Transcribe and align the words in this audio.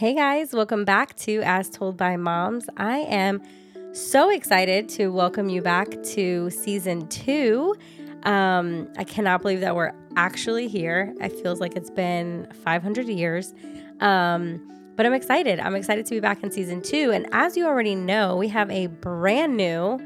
Hey 0.00 0.14
guys, 0.14 0.54
welcome 0.54 0.86
back 0.86 1.14
to 1.16 1.42
As 1.42 1.68
Told 1.68 1.98
by 1.98 2.16
Moms. 2.16 2.70
I 2.78 3.00
am 3.00 3.42
so 3.92 4.30
excited 4.30 4.88
to 4.88 5.08
welcome 5.08 5.50
you 5.50 5.60
back 5.60 5.88
to 6.14 6.48
season 6.48 7.06
two. 7.08 7.74
Um, 8.22 8.88
I 8.96 9.04
cannot 9.04 9.42
believe 9.42 9.60
that 9.60 9.76
we're 9.76 9.92
actually 10.16 10.68
here. 10.68 11.14
It 11.20 11.38
feels 11.42 11.60
like 11.60 11.76
it's 11.76 11.90
been 11.90 12.48
500 12.64 13.08
years. 13.08 13.52
Um, 14.00 14.66
but 14.96 15.04
I'm 15.04 15.12
excited. 15.12 15.60
I'm 15.60 15.74
excited 15.74 16.06
to 16.06 16.14
be 16.14 16.20
back 16.20 16.42
in 16.42 16.50
season 16.50 16.80
two. 16.80 17.10
And 17.10 17.26
as 17.32 17.54
you 17.54 17.66
already 17.66 17.94
know, 17.94 18.36
we 18.36 18.48
have 18.48 18.70
a 18.70 18.86
brand 18.86 19.58
new 19.58 20.00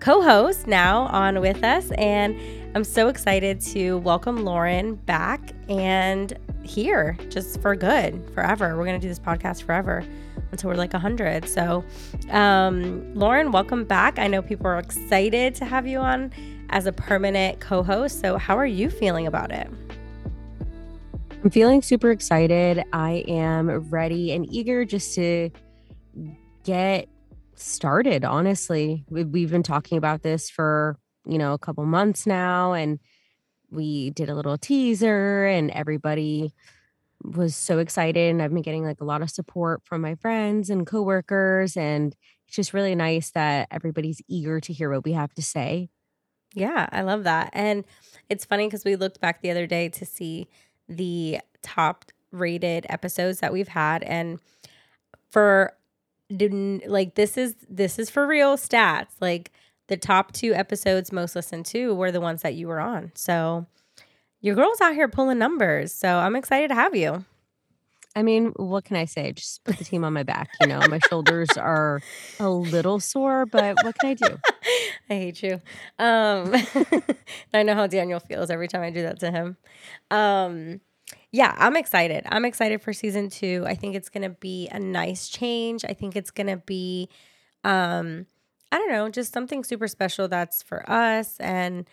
co 0.00 0.22
host 0.22 0.66
now 0.66 1.02
on 1.08 1.42
with 1.42 1.62
us. 1.62 1.90
And 1.98 2.34
I'm 2.74 2.84
so 2.84 3.08
excited 3.08 3.60
to 3.60 3.98
welcome 3.98 4.42
Lauren 4.42 4.94
back 4.94 5.52
and 5.68 6.32
here 6.64 7.16
just 7.28 7.60
for 7.60 7.76
good 7.76 8.30
forever. 8.34 8.76
We're 8.76 8.84
going 8.84 9.00
to 9.00 9.04
do 9.04 9.08
this 9.08 9.18
podcast 9.18 9.62
forever 9.62 10.04
until 10.50 10.70
we're 10.70 10.76
like 10.76 10.92
100. 10.92 11.48
So, 11.48 11.84
um, 12.30 13.14
Lauren, 13.14 13.52
welcome 13.52 13.84
back. 13.84 14.18
I 14.18 14.26
know 14.26 14.42
people 14.42 14.66
are 14.66 14.78
excited 14.78 15.54
to 15.56 15.64
have 15.64 15.86
you 15.86 15.98
on 15.98 16.32
as 16.70 16.86
a 16.86 16.92
permanent 16.92 17.60
co 17.60 17.82
host. 17.82 18.20
So, 18.20 18.38
how 18.38 18.56
are 18.56 18.66
you 18.66 18.90
feeling 18.90 19.26
about 19.26 19.52
it? 19.52 19.68
I'm 21.44 21.50
feeling 21.50 21.82
super 21.82 22.10
excited. 22.10 22.82
I 22.92 23.24
am 23.28 23.68
ready 23.90 24.32
and 24.32 24.50
eager 24.50 24.84
just 24.84 25.14
to 25.16 25.50
get 26.64 27.08
started. 27.54 28.24
Honestly, 28.24 29.04
we've 29.10 29.50
been 29.50 29.62
talking 29.62 29.98
about 29.98 30.22
this 30.22 30.48
for, 30.48 30.98
you 31.26 31.36
know, 31.36 31.52
a 31.52 31.58
couple 31.58 31.84
months 31.84 32.26
now 32.26 32.72
and 32.72 32.98
we 33.74 34.10
did 34.10 34.28
a 34.28 34.34
little 34.34 34.56
teaser 34.56 35.46
and 35.46 35.70
everybody 35.70 36.52
was 37.22 37.56
so 37.56 37.78
excited 37.78 38.30
and 38.30 38.42
I've 38.42 38.52
been 38.52 38.62
getting 38.62 38.84
like 38.84 39.00
a 39.00 39.04
lot 39.04 39.22
of 39.22 39.30
support 39.30 39.82
from 39.84 40.02
my 40.02 40.14
friends 40.14 40.68
and 40.70 40.86
coworkers 40.86 41.76
and 41.76 42.14
it's 42.46 42.56
just 42.56 42.74
really 42.74 42.94
nice 42.94 43.30
that 43.30 43.68
everybody's 43.70 44.20
eager 44.28 44.60
to 44.60 44.72
hear 44.72 44.90
what 44.90 45.04
we 45.04 45.12
have 45.12 45.32
to 45.34 45.42
say. 45.42 45.88
Yeah, 46.54 46.88
I 46.92 47.02
love 47.02 47.24
that. 47.24 47.50
And 47.52 47.84
it's 48.28 48.44
funny 48.44 48.66
because 48.66 48.84
we 48.84 48.96
looked 48.96 49.20
back 49.20 49.40
the 49.40 49.50
other 49.50 49.66
day 49.66 49.88
to 49.88 50.04
see 50.04 50.46
the 50.88 51.40
top 51.62 52.12
rated 52.30 52.86
episodes 52.88 53.40
that 53.40 53.52
we've 53.52 53.68
had 53.68 54.02
and 54.02 54.38
for 55.30 55.72
like 56.30 57.14
this 57.14 57.36
is 57.36 57.54
this 57.68 57.98
is 57.98 58.10
for 58.10 58.26
real 58.26 58.56
stats. 58.56 59.12
Like 59.20 59.52
the 59.88 59.96
top 59.96 60.32
two 60.32 60.54
episodes 60.54 61.12
most 61.12 61.36
listened 61.36 61.66
to 61.66 61.94
were 61.94 62.12
the 62.12 62.20
ones 62.20 62.42
that 62.42 62.54
you 62.54 62.68
were 62.68 62.80
on. 62.80 63.12
So 63.14 63.66
your 64.40 64.54
girl's 64.54 64.80
out 64.80 64.94
here 64.94 65.08
pulling 65.08 65.38
numbers. 65.38 65.92
So 65.92 66.18
I'm 66.18 66.36
excited 66.36 66.68
to 66.68 66.74
have 66.74 66.94
you. 66.94 67.24
I 68.16 68.22
mean, 68.22 68.52
what 68.56 68.84
can 68.84 68.96
I 68.96 69.06
say? 69.06 69.32
Just 69.32 69.64
put 69.64 69.76
the 69.76 69.84
team 69.84 70.04
on 70.04 70.12
my 70.12 70.22
back. 70.22 70.50
You 70.60 70.68
know, 70.68 70.80
my 70.88 71.00
shoulders 71.08 71.48
are 71.56 72.00
a 72.38 72.48
little 72.48 73.00
sore, 73.00 73.44
but 73.44 73.76
what 73.82 73.98
can 73.98 74.10
I 74.10 74.14
do? 74.14 74.38
I 75.10 75.14
hate 75.14 75.42
you. 75.42 75.54
Um, 75.98 76.54
I 77.54 77.64
know 77.64 77.74
how 77.74 77.86
Daniel 77.86 78.20
feels 78.20 78.50
every 78.50 78.68
time 78.68 78.82
I 78.82 78.90
do 78.90 79.02
that 79.02 79.18
to 79.20 79.30
him. 79.30 79.56
Um, 80.10 80.80
yeah, 81.32 81.54
I'm 81.58 81.76
excited. 81.76 82.24
I'm 82.28 82.44
excited 82.44 82.80
for 82.80 82.92
season 82.92 83.30
two. 83.30 83.64
I 83.66 83.74
think 83.74 83.96
it's 83.96 84.08
going 84.08 84.22
to 84.22 84.36
be 84.38 84.68
a 84.70 84.78
nice 84.78 85.28
change. 85.28 85.84
I 85.84 85.92
think 85.92 86.14
it's 86.14 86.30
going 86.30 86.46
to 86.46 86.58
be, 86.58 87.08
um, 87.64 88.26
I 88.74 88.78
don't 88.78 88.88
know, 88.88 89.08
just 89.08 89.32
something 89.32 89.62
super 89.62 89.86
special 89.86 90.26
that's 90.26 90.60
for 90.60 90.90
us 90.90 91.38
and 91.38 91.88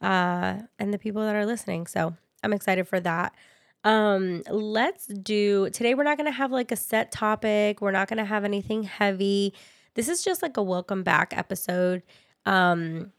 uh 0.00 0.58
and 0.78 0.94
the 0.94 0.98
people 0.98 1.22
that 1.22 1.34
are 1.34 1.44
listening. 1.44 1.88
So 1.88 2.14
I'm 2.44 2.52
excited 2.52 2.86
for 2.86 3.00
that. 3.00 3.34
Um, 3.82 4.44
let's 4.48 5.08
do 5.08 5.70
today 5.70 5.94
we're 5.94 6.04
not 6.04 6.18
gonna 6.18 6.30
have 6.30 6.52
like 6.52 6.70
a 6.70 6.76
set 6.76 7.10
topic, 7.10 7.80
we're 7.80 7.90
not 7.90 8.06
gonna 8.06 8.24
have 8.24 8.44
anything 8.44 8.84
heavy. 8.84 9.54
This 9.94 10.08
is 10.08 10.22
just 10.22 10.40
like 10.40 10.56
a 10.56 10.62
welcome 10.62 11.02
back 11.02 11.36
episode. 11.36 12.04
Um 12.46 13.10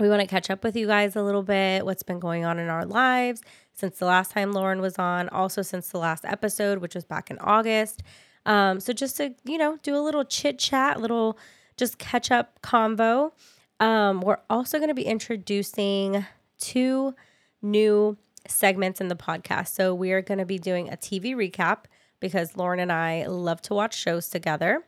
we 0.00 0.08
want 0.08 0.20
to 0.20 0.26
catch 0.26 0.50
up 0.50 0.64
with 0.64 0.74
you 0.74 0.88
guys 0.88 1.14
a 1.14 1.22
little 1.22 1.44
bit, 1.44 1.84
what's 1.84 2.02
been 2.02 2.18
going 2.18 2.44
on 2.44 2.58
in 2.58 2.68
our 2.68 2.84
lives 2.84 3.40
since 3.72 4.00
the 4.00 4.06
last 4.06 4.32
time 4.32 4.50
Lauren 4.50 4.80
was 4.80 4.98
on, 4.98 5.28
also 5.28 5.62
since 5.62 5.90
the 5.90 5.98
last 5.98 6.24
episode, 6.24 6.78
which 6.78 6.96
was 6.96 7.04
back 7.04 7.30
in 7.30 7.38
August. 7.38 8.02
Um, 8.46 8.80
so 8.80 8.92
just 8.92 9.18
to, 9.18 9.32
you 9.44 9.58
know, 9.58 9.78
do 9.84 9.94
a 9.94 10.02
little 10.02 10.24
chit 10.24 10.58
chat, 10.58 11.00
little 11.00 11.38
just 11.76 11.98
catch 11.98 12.30
up 12.30 12.60
convo. 12.62 13.32
Um, 13.80 14.20
we're 14.20 14.40
also 14.48 14.78
going 14.78 14.88
to 14.88 14.94
be 14.94 15.04
introducing 15.04 16.24
two 16.58 17.14
new 17.60 18.16
segments 18.46 19.00
in 19.00 19.08
the 19.08 19.16
podcast. 19.16 19.68
So 19.68 19.94
we 19.94 20.12
are 20.12 20.22
going 20.22 20.38
to 20.38 20.44
be 20.44 20.58
doing 20.58 20.88
a 20.88 20.96
TV 20.96 21.34
recap 21.34 21.84
because 22.20 22.56
Lauren 22.56 22.80
and 22.80 22.92
I 22.92 23.26
love 23.26 23.60
to 23.62 23.74
watch 23.74 23.96
shows 23.96 24.28
together. 24.28 24.84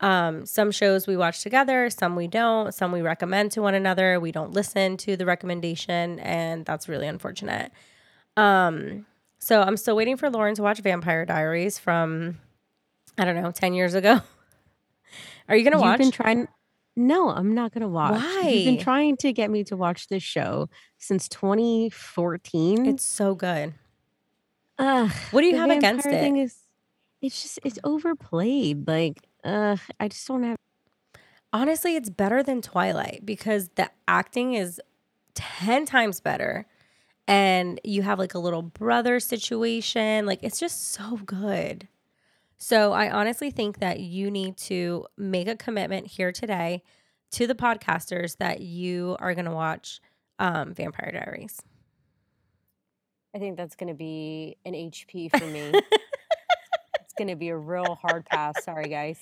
Um, 0.00 0.46
some 0.46 0.70
shows 0.70 1.06
we 1.06 1.16
watch 1.16 1.42
together, 1.42 1.90
some 1.90 2.14
we 2.14 2.28
don't, 2.28 2.72
some 2.72 2.92
we 2.92 3.00
recommend 3.02 3.50
to 3.52 3.62
one 3.62 3.74
another. 3.74 4.20
We 4.20 4.30
don't 4.30 4.52
listen 4.52 4.96
to 4.98 5.16
the 5.16 5.26
recommendation, 5.26 6.20
and 6.20 6.64
that's 6.64 6.88
really 6.88 7.08
unfortunate. 7.08 7.72
Um, 8.36 9.06
so 9.40 9.60
I'm 9.60 9.76
still 9.76 9.96
waiting 9.96 10.16
for 10.16 10.30
Lauren 10.30 10.54
to 10.54 10.62
watch 10.62 10.78
Vampire 10.80 11.24
Diaries 11.24 11.78
from, 11.78 12.38
I 13.16 13.24
don't 13.24 13.42
know, 13.42 13.50
10 13.50 13.74
years 13.74 13.94
ago. 13.94 14.20
Are 15.48 15.56
you 15.56 15.64
gonna 15.64 15.78
watch? 15.78 15.84
You've 15.84 15.90
watch? 15.90 15.98
been 15.98 16.10
trying. 16.10 16.48
No, 16.96 17.30
I'm 17.30 17.54
not 17.54 17.72
gonna 17.72 17.88
watch. 17.88 18.20
Why? 18.20 18.48
You've 18.48 18.64
been 18.76 18.84
trying 18.84 19.16
to 19.18 19.32
get 19.32 19.50
me 19.50 19.64
to 19.64 19.76
watch 19.76 20.08
this 20.08 20.22
show 20.22 20.68
since 20.98 21.28
2014. 21.28 22.86
It's 22.86 23.04
so 23.04 23.34
good. 23.34 23.74
Ugh, 24.78 25.10
What 25.32 25.40
do 25.40 25.46
you 25.46 25.56
have 25.56 25.70
against 25.70 26.04
vampire 26.04 26.44
it? 26.44 26.52
it's 27.20 27.42
just 27.42 27.58
it's 27.64 27.78
overplayed. 27.84 28.86
Like, 28.86 29.18
uh, 29.44 29.76
I 29.98 30.08
just 30.08 30.26
don't 30.28 30.42
have. 30.44 30.56
Honestly, 31.52 31.96
it's 31.96 32.10
better 32.10 32.42
than 32.42 32.60
Twilight 32.62 33.24
because 33.24 33.70
the 33.76 33.90
acting 34.06 34.54
is 34.54 34.80
10 35.34 35.86
times 35.86 36.20
better. 36.20 36.66
And 37.26 37.80
you 37.84 38.02
have 38.02 38.18
like 38.18 38.34
a 38.34 38.38
little 38.38 38.62
brother 38.62 39.18
situation. 39.20 40.26
Like, 40.26 40.40
it's 40.42 40.60
just 40.60 40.92
so 40.92 41.16
good. 41.26 41.88
So, 42.58 42.92
I 42.92 43.10
honestly 43.10 43.50
think 43.50 43.78
that 43.78 44.00
you 44.00 44.30
need 44.30 44.56
to 44.58 45.06
make 45.16 45.48
a 45.48 45.56
commitment 45.56 46.08
here 46.08 46.32
today 46.32 46.82
to 47.32 47.46
the 47.46 47.54
podcasters 47.54 48.36
that 48.38 48.60
you 48.60 49.16
are 49.20 49.34
going 49.34 49.44
to 49.44 49.52
watch 49.52 50.00
um, 50.38 50.74
Vampire 50.74 51.12
Diaries. 51.12 51.60
I 53.34 53.38
think 53.38 53.56
that's 53.56 53.76
gonna 53.76 53.94
be 53.94 54.56
an 54.64 54.72
HP 54.72 55.30
for 55.30 55.44
me. 55.44 55.72
it's 57.00 57.12
gonna 57.18 57.36
be 57.36 57.50
a 57.50 57.56
real 57.56 57.94
hard 57.94 58.24
pass. 58.24 58.64
Sorry, 58.64 58.88
guys. 58.88 59.20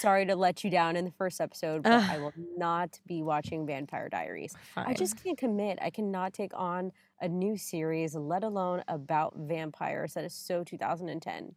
Sorry 0.00 0.26
to 0.26 0.34
let 0.36 0.64
you 0.64 0.70
down 0.70 0.96
in 0.96 1.04
the 1.04 1.10
first 1.10 1.40
episode, 1.40 1.82
but 1.82 1.92
I 1.92 2.18
will 2.18 2.32
not 2.56 2.98
be 3.06 3.22
watching 3.22 3.66
Vampire 3.66 4.08
Diaries. 4.08 4.54
I 4.76 4.94
just 4.94 5.22
can't 5.22 5.36
commit. 5.36 5.78
I 5.82 5.90
cannot 5.90 6.32
take 6.32 6.52
on 6.54 6.92
a 7.20 7.28
new 7.28 7.56
series, 7.56 8.14
let 8.14 8.42
alone 8.42 8.82
about 8.88 9.34
vampires. 9.36 10.14
That 10.14 10.24
is 10.24 10.34
so 10.34 10.64
2010. 10.64 11.54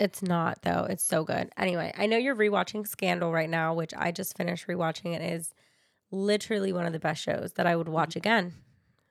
It's 0.00 0.22
not 0.22 0.62
though. 0.62 0.86
It's 0.88 1.04
so 1.04 1.24
good. 1.24 1.50
Anyway, 1.56 1.92
I 1.96 2.06
know 2.06 2.16
you're 2.16 2.36
rewatching 2.36 2.86
Scandal 2.86 3.32
right 3.32 3.50
now, 3.50 3.74
which 3.74 3.92
I 3.96 4.12
just 4.12 4.36
finished 4.36 4.66
rewatching. 4.66 5.14
It 5.14 5.22
is 5.22 5.52
literally 6.10 6.72
one 6.72 6.86
of 6.86 6.92
the 6.92 7.00
best 7.00 7.22
shows 7.22 7.52
that 7.54 7.66
I 7.66 7.76
would 7.76 7.88
watch 7.88 8.10
mm-hmm. 8.10 8.18
again. 8.18 8.54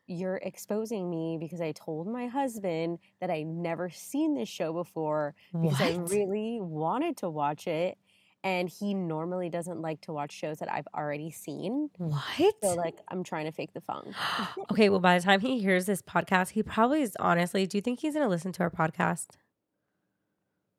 You're 0.09 0.37
exposing 0.37 1.09
me 1.09 1.37
because 1.37 1.59
I 1.59 1.73
told 1.73 2.07
my 2.07 2.27
husband 2.27 2.99
that 3.19 3.29
I 3.29 3.43
never 3.43 3.89
seen 3.89 4.35
this 4.35 4.47
show 4.47 4.71
before 4.71 5.35
because 5.51 5.81
I 5.81 5.97
really 6.09 6.59
wanted 6.61 7.17
to 7.17 7.29
watch 7.29 7.67
it. 7.67 7.97
And 8.41 8.69
he 8.69 8.93
normally 8.93 9.49
doesn't 9.49 9.81
like 9.81 9.99
to 10.01 10.13
watch 10.13 10.31
shows 10.31 10.59
that 10.59 10.71
I've 10.71 10.87
already 10.95 11.31
seen. 11.31 11.89
What? 11.97 12.23
So, 12.37 12.69
What? 12.69 12.77
like, 12.77 12.99
I'm 13.09 13.21
trying 13.25 13.47
to 13.47 13.51
fake 13.51 13.73
the 13.73 13.81
funk. 13.81 14.15
okay, 14.71 14.87
well, 14.87 15.01
by 15.01 15.17
the 15.17 15.25
time 15.25 15.41
he 15.41 15.59
hears 15.59 15.87
this 15.87 16.01
podcast, 16.01 16.51
he 16.51 16.63
probably 16.63 17.01
is 17.01 17.17
honestly. 17.19 17.67
Do 17.67 17.77
you 17.77 17.81
think 17.81 17.99
he's 17.99 18.13
going 18.13 18.23
to 18.23 18.29
listen 18.29 18.53
to 18.53 18.63
our 18.63 18.69
podcast? 18.69 19.31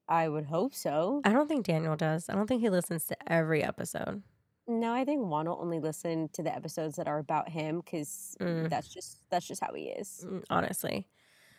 I 0.08 0.28
would 0.28 0.46
hope 0.46 0.74
so. 0.74 1.20
I 1.24 1.32
don't 1.32 1.48
think 1.48 1.66
Daniel 1.66 1.96
does. 1.96 2.28
I 2.28 2.34
don't 2.34 2.46
think 2.46 2.62
he 2.62 2.70
listens 2.70 3.04
to 3.06 3.16
every 3.32 3.62
episode. 3.62 4.22
No, 4.66 4.92
I 4.92 5.04
think 5.04 5.26
Juan 5.26 5.46
will 5.48 5.58
only 5.60 5.80
listen 5.80 6.28
to 6.34 6.42
the 6.42 6.54
episodes 6.54 6.96
that 6.96 7.08
are 7.08 7.18
about 7.18 7.48
him 7.48 7.80
because 7.80 8.36
Mm, 8.40 8.68
that's 8.68 8.88
just 8.88 9.18
that's 9.30 9.46
just 9.46 9.62
how 9.62 9.72
he 9.74 9.84
is. 9.84 10.24
mm, 10.26 10.44
honestly. 10.50 11.06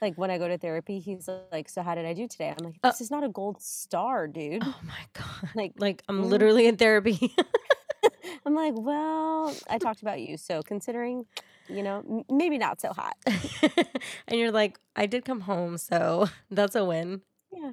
Like 0.02 0.16
when 0.16 0.32
I 0.32 0.38
go 0.38 0.48
to 0.48 0.58
therapy, 0.58 1.00
he's 1.00 1.28
like, 1.52 1.68
"So 1.70 1.82
how 1.82 1.94
did 1.96 2.06
I 2.06 2.14
do 2.14 2.28
today?" 2.28 2.50
I'm 2.58 2.64
like, 2.64 2.76
Uh, 2.84 2.90
"This 2.92 3.02
is 3.02 3.12
not 3.12 3.24
a 3.24 3.30
gold 3.30 3.62
star, 3.62 4.28
dude." 4.28 4.62
oh 4.64 4.80
my 4.86 5.06
God. 5.14 5.50
Like, 5.56 5.74
Like, 5.78 6.04
I'm 6.08 6.24
mm. 6.24 6.30
literally 6.30 6.68
in 6.68 6.78
therapy. 6.78 7.34
I'm 8.46 8.56
like, 8.56 8.74
"Well, 8.78 9.54
I 9.70 9.78
talked 9.78 10.02
about 10.02 10.22
you, 10.22 10.38
so 10.38 10.62
considering, 10.64 11.26
you 11.68 11.84
know, 11.84 11.98
m- 12.10 12.24
maybe 12.38 12.58
not 12.58 12.80
so 12.80 12.94
hot." 12.94 13.18
and 14.28 14.40
you're 14.40 14.52
like, 14.52 14.80
I 14.96 15.06
did 15.06 15.26
come 15.26 15.42
home, 15.42 15.78
so 15.78 16.28
that's 16.52 16.76
a 16.76 16.86
win. 16.86 17.22
Yeah. 17.52 17.72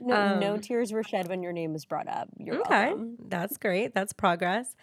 No, 0.00 0.38
no 0.38 0.54
Um, 0.54 0.60
tears 0.60 0.92
were 0.92 1.02
shed 1.02 1.28
when 1.28 1.42
your 1.42 1.52
name 1.52 1.72
was 1.72 1.84
brought 1.84 2.08
up. 2.08 2.28
You're 2.38 2.60
okay, 2.60 2.88
welcome. 2.88 3.16
that's 3.28 3.56
great. 3.58 3.94
That's 3.94 4.12
progress. 4.12 4.74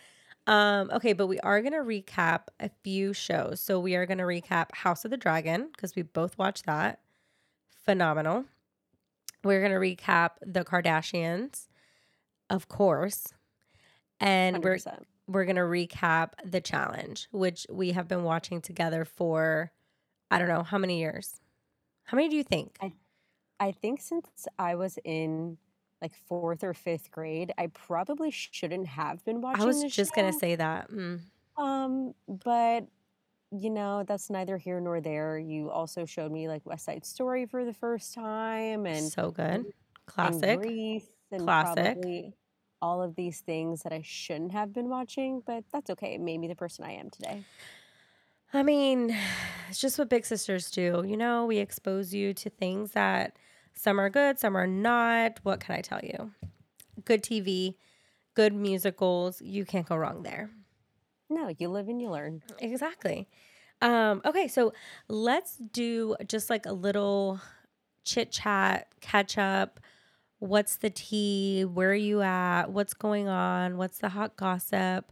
Um, 0.47 0.89
okay, 0.91 1.13
but 1.13 1.27
we 1.27 1.39
are 1.41 1.61
gonna 1.61 1.77
recap 1.83 2.43
a 2.59 2.69
few 2.83 3.13
shows. 3.13 3.59
So 3.61 3.79
we 3.79 3.95
are 3.95 4.05
gonna 4.05 4.23
recap 4.23 4.73
House 4.73 5.05
of 5.05 5.11
the 5.11 5.17
Dragon 5.17 5.69
because 5.71 5.95
we 5.95 6.01
both 6.01 6.37
watched 6.37 6.65
that. 6.65 6.99
Phenomenal. 7.85 8.45
We're 9.43 9.59
going 9.67 9.71
to 9.71 9.79
recap 9.79 10.31
the 10.45 10.63
Kardashians, 10.63 11.67
of 12.51 12.67
course. 12.67 13.33
And 14.19 14.63
we 14.63 14.69
are 14.69 14.75
100%. 14.77 15.03
we're 15.27 15.45
going 15.45 15.55
to 15.55 15.63
recap 15.63 16.33
the 16.45 16.61
challenge, 16.61 17.27
which 17.31 17.65
we 17.67 17.93
have 17.93 18.07
been 18.07 18.23
watching 18.23 18.61
together 18.61 19.03
for 19.03 19.71
I 20.29 20.37
don't 20.37 20.47
know 20.47 20.61
how 20.61 20.77
many 20.77 20.99
years. 20.99 21.41
How 22.03 22.15
many 22.17 22.29
do 22.29 22.35
you 22.35 22.43
think? 22.43 22.77
I 22.81 22.93
I 23.61 23.71
think 23.71 24.01
since 24.01 24.47
I 24.57 24.73
was 24.73 24.97
in 25.05 25.57
like 26.01 26.13
fourth 26.27 26.63
or 26.63 26.73
fifth 26.73 27.11
grade, 27.11 27.53
I 27.59 27.67
probably 27.67 28.31
shouldn't 28.31 28.87
have 28.87 29.23
been 29.23 29.39
watching 29.39 29.61
I 29.61 29.65
was 29.65 29.83
just 29.83 30.15
going 30.15 30.33
to 30.33 30.37
say 30.37 30.55
that. 30.55 30.89
Mm, 30.89 31.19
Um, 31.57 32.15
but 32.27 32.87
you 33.51 33.69
know, 33.69 34.03
that's 34.07 34.29
neither 34.29 34.57
here 34.57 34.79
nor 34.79 34.99
there. 34.99 35.37
You 35.37 35.69
also 35.69 36.05
showed 36.05 36.31
me 36.31 36.47
like 36.47 36.65
West 36.65 36.85
Side 36.85 37.05
Story 37.05 37.45
for 37.45 37.63
the 37.63 37.73
first 37.73 38.15
time 38.15 38.87
and 38.87 39.11
so 39.11 39.29
good. 39.29 39.45
and 39.45 39.65
Classic. 40.07 40.59
And 41.31 41.41
Classic. 41.43 42.33
all 42.81 43.01
of 43.03 43.15
these 43.15 43.41
things 43.41 43.83
that 43.83 43.93
I 43.93 44.01
shouldn't 44.03 44.53
have 44.53 44.73
been 44.73 44.89
watching, 44.89 45.43
but 45.45 45.65
that's 45.71 45.91
okay. 45.91 46.15
It 46.15 46.21
made 46.21 46.39
me 46.39 46.47
the 46.47 46.55
person 46.55 46.83
I 46.83 46.93
am 46.93 47.11
today. 47.11 47.43
I 48.53 48.63
mean, 48.63 49.15
it's 49.69 49.79
just 49.79 49.99
what 49.99 50.09
big 50.09 50.25
sisters 50.25 50.71
do. 50.71 51.03
You 51.05 51.15
know, 51.15 51.45
we 51.45 51.59
expose 51.59 52.11
you 52.11 52.33
to 52.33 52.49
things 52.49 52.93
that 52.93 53.37
some 53.73 53.99
are 53.99 54.09
good, 54.09 54.39
some 54.39 54.55
are 54.55 54.67
not. 54.67 55.39
What 55.43 55.59
can 55.59 55.75
I 55.75 55.81
tell 55.81 55.99
you? 56.03 56.31
Good 57.05 57.23
TV, 57.23 57.75
good 58.35 58.53
musicals. 58.53 59.41
You 59.41 59.65
can't 59.65 59.87
go 59.87 59.95
wrong 59.95 60.23
there. 60.23 60.49
No, 61.29 61.51
you 61.57 61.69
live 61.69 61.87
and 61.87 62.01
you 62.01 62.09
learn. 62.09 62.43
Exactly. 62.59 63.27
Um, 63.81 64.21
okay, 64.25 64.47
so 64.47 64.73
let's 65.07 65.57
do 65.57 66.15
just 66.27 66.49
like 66.49 66.65
a 66.65 66.73
little 66.73 67.39
chit 68.03 68.31
chat, 68.31 68.87
catch 68.99 69.37
up. 69.37 69.79
What's 70.39 70.77
the 70.77 70.89
tea? 70.89 71.63
Where 71.65 71.91
are 71.91 71.95
you 71.95 72.21
at? 72.21 72.71
What's 72.71 72.93
going 72.93 73.27
on? 73.27 73.77
What's 73.77 73.99
the 73.99 74.09
hot 74.09 74.35
gossip? 74.35 75.11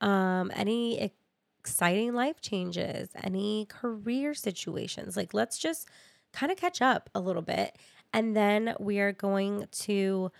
Um, 0.00 0.50
any 0.54 1.12
exciting 1.60 2.14
life 2.14 2.40
changes? 2.40 3.08
Any 3.22 3.66
career 3.66 4.34
situations? 4.34 5.16
Like, 5.16 5.34
let's 5.34 5.58
just 5.58 5.88
kind 6.32 6.52
of 6.52 6.58
catch 6.58 6.82
up 6.82 7.10
a 7.14 7.20
little 7.20 7.42
bit. 7.42 7.76
And 8.16 8.34
then 8.34 8.74
we 8.80 8.98
are 9.00 9.12
going 9.12 9.68
to 9.70 10.32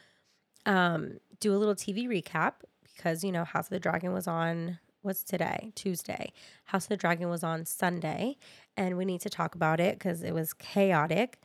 um, 0.64 1.18
do 1.40 1.54
a 1.54 1.58
little 1.58 1.74
TV 1.74 2.08
recap 2.08 2.52
because, 2.82 3.22
you 3.22 3.30
know, 3.30 3.44
House 3.44 3.66
of 3.66 3.70
the 3.70 3.78
Dragon 3.78 4.14
was 4.14 4.26
on, 4.26 4.78
what's 5.02 5.22
today? 5.22 5.72
Tuesday. 5.74 6.32
House 6.64 6.86
of 6.86 6.88
the 6.88 6.96
Dragon 6.96 7.28
was 7.28 7.44
on 7.44 7.66
Sunday. 7.66 8.38
And 8.78 8.96
we 8.96 9.04
need 9.04 9.20
to 9.20 9.28
talk 9.28 9.54
about 9.54 9.78
it 9.78 9.98
because 9.98 10.22
it 10.22 10.32
was 10.32 10.54
chaotic. 10.54 11.38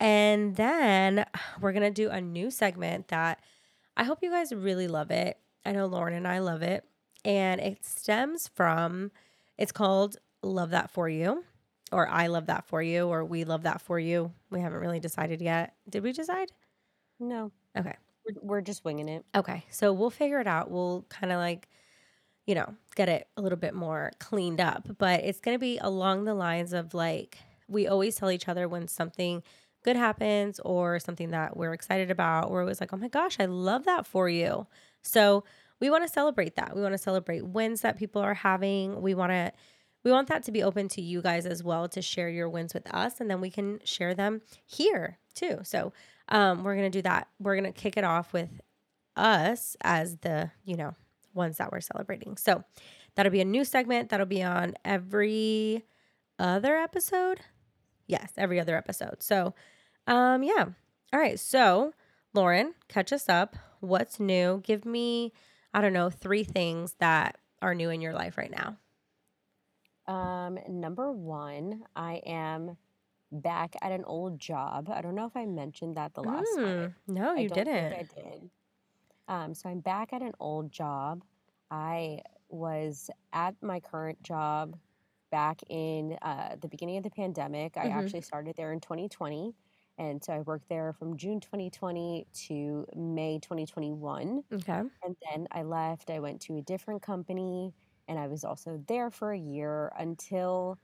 And 0.00 0.56
then 0.56 1.26
we're 1.60 1.72
going 1.72 1.82
to 1.82 1.90
do 1.90 2.08
a 2.08 2.18
new 2.18 2.50
segment 2.50 3.08
that 3.08 3.40
I 3.94 4.04
hope 4.04 4.20
you 4.22 4.30
guys 4.30 4.54
really 4.54 4.88
love 4.88 5.10
it. 5.10 5.36
I 5.66 5.72
know 5.72 5.84
Lauren 5.84 6.14
and 6.14 6.26
I 6.26 6.38
love 6.38 6.62
it. 6.62 6.86
And 7.26 7.60
it 7.60 7.84
stems 7.84 8.48
from, 8.48 9.10
it's 9.58 9.70
called 9.70 10.16
Love 10.42 10.70
That 10.70 10.90
For 10.90 11.10
You, 11.10 11.44
or 11.94 12.08
I 12.08 12.26
Love 12.26 12.46
That 12.46 12.66
For 12.66 12.82
You, 12.82 13.06
or 13.06 13.24
We 13.24 13.44
Love 13.44 13.62
That 13.62 13.80
For 13.80 13.98
You. 13.98 14.32
We 14.50 14.60
haven't 14.60 14.80
really 14.80 15.00
decided 15.00 15.40
yet. 15.40 15.74
Did 15.88 16.02
we 16.02 16.12
decide? 16.12 16.48
No, 17.20 17.52
Okay. 17.78 17.94
we're, 18.26 18.40
we're 18.42 18.60
just 18.60 18.84
winging 18.84 19.08
it. 19.08 19.24
Okay. 19.34 19.64
So 19.70 19.92
we'll 19.92 20.10
figure 20.10 20.40
it 20.40 20.46
out. 20.46 20.70
We'll 20.70 21.06
kind 21.08 21.32
of 21.32 21.38
like, 21.38 21.68
you 22.46 22.54
know, 22.56 22.74
get 22.96 23.08
it 23.08 23.28
a 23.36 23.42
little 23.42 23.58
bit 23.58 23.74
more 23.74 24.10
cleaned 24.18 24.60
up. 24.60 24.88
But 24.98 25.20
it's 25.24 25.40
going 25.40 25.54
to 25.54 25.60
be 25.60 25.78
along 25.78 26.24
the 26.24 26.34
lines 26.34 26.72
of 26.72 26.92
like, 26.94 27.38
we 27.68 27.86
always 27.86 28.16
tell 28.16 28.30
each 28.30 28.48
other 28.48 28.68
when 28.68 28.88
something 28.88 29.42
good 29.84 29.96
happens 29.96 30.58
or 30.60 30.98
something 30.98 31.30
that 31.30 31.56
we're 31.56 31.72
excited 31.72 32.10
about, 32.10 32.50
or 32.50 32.60
it 32.62 32.64
was 32.64 32.80
like, 32.80 32.92
oh 32.92 32.96
my 32.96 33.08
gosh, 33.08 33.38
I 33.38 33.44
love 33.46 33.84
that 33.84 34.06
for 34.06 34.28
you. 34.28 34.66
So 35.02 35.44
we 35.80 35.90
want 35.90 36.04
to 36.04 36.12
celebrate 36.12 36.56
that. 36.56 36.74
We 36.74 36.82
want 36.82 36.94
to 36.94 36.98
celebrate 36.98 37.46
wins 37.46 37.82
that 37.82 37.98
people 37.98 38.20
are 38.22 38.34
having. 38.34 39.00
We 39.00 39.14
want 39.14 39.30
to. 39.30 39.52
We 40.04 40.10
want 40.10 40.28
that 40.28 40.42
to 40.44 40.52
be 40.52 40.62
open 40.62 40.88
to 40.88 41.02
you 41.02 41.22
guys 41.22 41.46
as 41.46 41.62
well 41.62 41.88
to 41.88 42.02
share 42.02 42.28
your 42.28 42.48
wins 42.48 42.74
with 42.74 42.92
us, 42.94 43.20
and 43.20 43.30
then 43.30 43.40
we 43.40 43.50
can 43.50 43.80
share 43.84 44.14
them 44.14 44.42
here 44.66 45.18
too. 45.34 45.60
So 45.62 45.92
um, 46.28 46.62
we're 46.62 46.76
gonna 46.76 46.90
do 46.90 47.02
that. 47.02 47.28
We're 47.40 47.56
gonna 47.56 47.72
kick 47.72 47.96
it 47.96 48.04
off 48.04 48.32
with 48.32 48.60
us 49.16 49.76
as 49.82 50.16
the 50.18 50.50
you 50.64 50.76
know 50.76 50.94
ones 51.34 51.58
that 51.58 51.72
we're 51.72 51.80
celebrating. 51.80 52.36
So 52.36 52.64
that'll 53.14 53.32
be 53.32 53.40
a 53.40 53.46
new 53.46 53.64
segment 53.64 54.10
that'll 54.10 54.26
be 54.26 54.42
on 54.42 54.74
every 54.84 55.84
other 56.38 56.76
episode. 56.76 57.40
Yes, 58.06 58.32
every 58.36 58.60
other 58.60 58.76
episode. 58.76 59.22
So 59.22 59.54
um 60.06 60.42
yeah. 60.42 60.66
All 61.12 61.20
right. 61.20 61.38
So 61.38 61.92
Lauren, 62.32 62.74
catch 62.88 63.12
us 63.12 63.28
up. 63.28 63.56
What's 63.80 64.18
new? 64.20 64.60
Give 64.64 64.84
me 64.84 65.32
I 65.72 65.80
don't 65.80 65.92
know, 65.92 66.10
three 66.10 66.44
things 66.44 66.94
that 67.00 67.38
are 67.60 67.74
new 67.74 67.90
in 67.90 68.00
your 68.00 68.12
life 68.12 68.36
right 68.36 68.50
now. 68.50 68.76
Um, 70.06 70.58
number 70.68 71.12
one, 71.12 71.84
I 71.96 72.16
am 72.26 72.76
back 73.32 73.76
at 73.82 73.92
an 73.92 74.04
old 74.04 74.38
job. 74.40 74.88
I 74.90 75.02
don't 75.02 75.14
know 75.14 75.26
if 75.26 75.36
I 75.36 75.46
mentioned 75.46 75.96
that 75.96 76.14
the 76.14 76.22
last 76.24 76.60
time. 76.62 76.74
Mm, 76.78 76.94
no, 77.06 77.36
I 77.36 77.42
you 77.42 77.48
didn't. 77.48 78.04
think 78.04 78.14
I 78.16 78.22
did. 78.22 78.50
Um, 79.28 79.54
so 79.54 79.68
I'm 79.70 79.80
back 79.80 80.12
at 80.12 80.22
an 80.22 80.32
old 80.40 80.72
job. 80.72 81.24
I 81.70 82.20
was 82.48 83.10
at 83.32 83.56
my 83.62 83.80
current 83.80 84.22
job 84.22 84.78
back 85.30 85.60
in 85.68 86.18
uh, 86.22 86.56
the 86.60 86.68
beginning 86.68 86.98
of 86.98 87.04
the 87.04 87.10
pandemic. 87.10 87.76
I 87.76 87.86
Mhm. 87.86 87.90
actually 87.90 88.22
started 88.22 88.56
there 88.56 88.72
in 88.72 88.80
2020. 88.80 89.54
And 89.98 90.22
so 90.24 90.32
I 90.32 90.40
worked 90.40 90.68
there 90.68 90.92
from 90.92 91.16
June 91.16 91.40
2020 91.40 92.26
to 92.48 92.86
May 92.96 93.38
2021. 93.40 94.44
Okay. 94.52 94.84
And 95.02 95.16
then 95.30 95.48
I 95.52 95.62
left. 95.62 96.10
I 96.10 96.20
went 96.20 96.40
to 96.42 96.56
a 96.56 96.62
different 96.62 97.02
company 97.02 97.74
and 98.08 98.18
I 98.18 98.26
was 98.26 98.44
also 98.44 98.82
there 98.86 99.10
for 99.10 99.32
a 99.32 99.38
year 99.38 99.92
until 99.98 100.78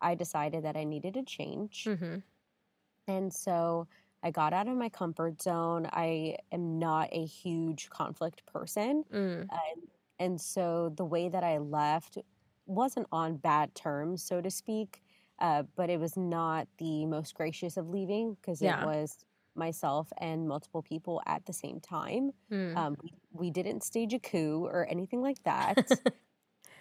I 0.00 0.14
decided 0.14 0.64
that 0.64 0.76
I 0.76 0.84
needed 0.84 1.16
a 1.16 1.22
change. 1.22 1.84
Mm-hmm. 1.88 2.16
And 3.08 3.32
so 3.32 3.86
I 4.22 4.30
got 4.30 4.52
out 4.52 4.68
of 4.68 4.76
my 4.76 4.88
comfort 4.88 5.40
zone. 5.40 5.88
I 5.92 6.36
am 6.52 6.78
not 6.78 7.08
a 7.12 7.24
huge 7.24 7.88
conflict 7.90 8.44
person. 8.46 9.04
Mm. 9.12 9.40
And, 9.40 9.82
and 10.18 10.40
so 10.40 10.92
the 10.96 11.04
way 11.04 11.28
that 11.28 11.44
I 11.44 11.58
left 11.58 12.18
wasn't 12.66 13.06
on 13.12 13.36
bad 13.36 13.74
terms, 13.74 14.22
so 14.22 14.40
to 14.40 14.50
speak, 14.50 15.02
uh, 15.38 15.62
but 15.76 15.90
it 15.90 16.00
was 16.00 16.16
not 16.16 16.66
the 16.78 17.06
most 17.06 17.34
gracious 17.34 17.76
of 17.76 17.88
leaving 17.88 18.34
because 18.34 18.60
Yeah. 18.60 18.82
it 18.82 18.86
was 18.86 19.18
myself 19.54 20.12
and 20.18 20.46
multiple 20.48 20.82
people 20.82 21.22
at 21.26 21.46
the 21.46 21.52
same 21.52 21.80
time. 21.80 22.32
Mm. 22.50 22.76
Um, 22.76 22.96
we, 23.02 23.12
we 23.32 23.50
didn't 23.50 23.84
stage 23.84 24.12
a 24.12 24.18
coup 24.18 24.66
or 24.66 24.86
anything 24.90 25.22
like 25.22 25.42
that, 25.44 25.88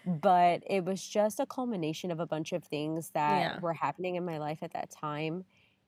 but 0.06 0.64
it 0.68 0.86
was 0.86 1.06
just 1.08 1.40
a 1.40 1.46
culmination 1.46 2.12
of 2.12 2.20
a 2.20 2.28
bunch 2.28 2.54
of 2.54 2.64
things 2.64 3.12
that 3.12 3.50
Yeah. 3.50 3.60
were 3.60 3.74
happening 3.74 4.16
in 4.16 4.26
my 4.26 4.38
life 4.38 4.60
at 4.62 4.72
that 4.74 4.92
time. 4.92 5.46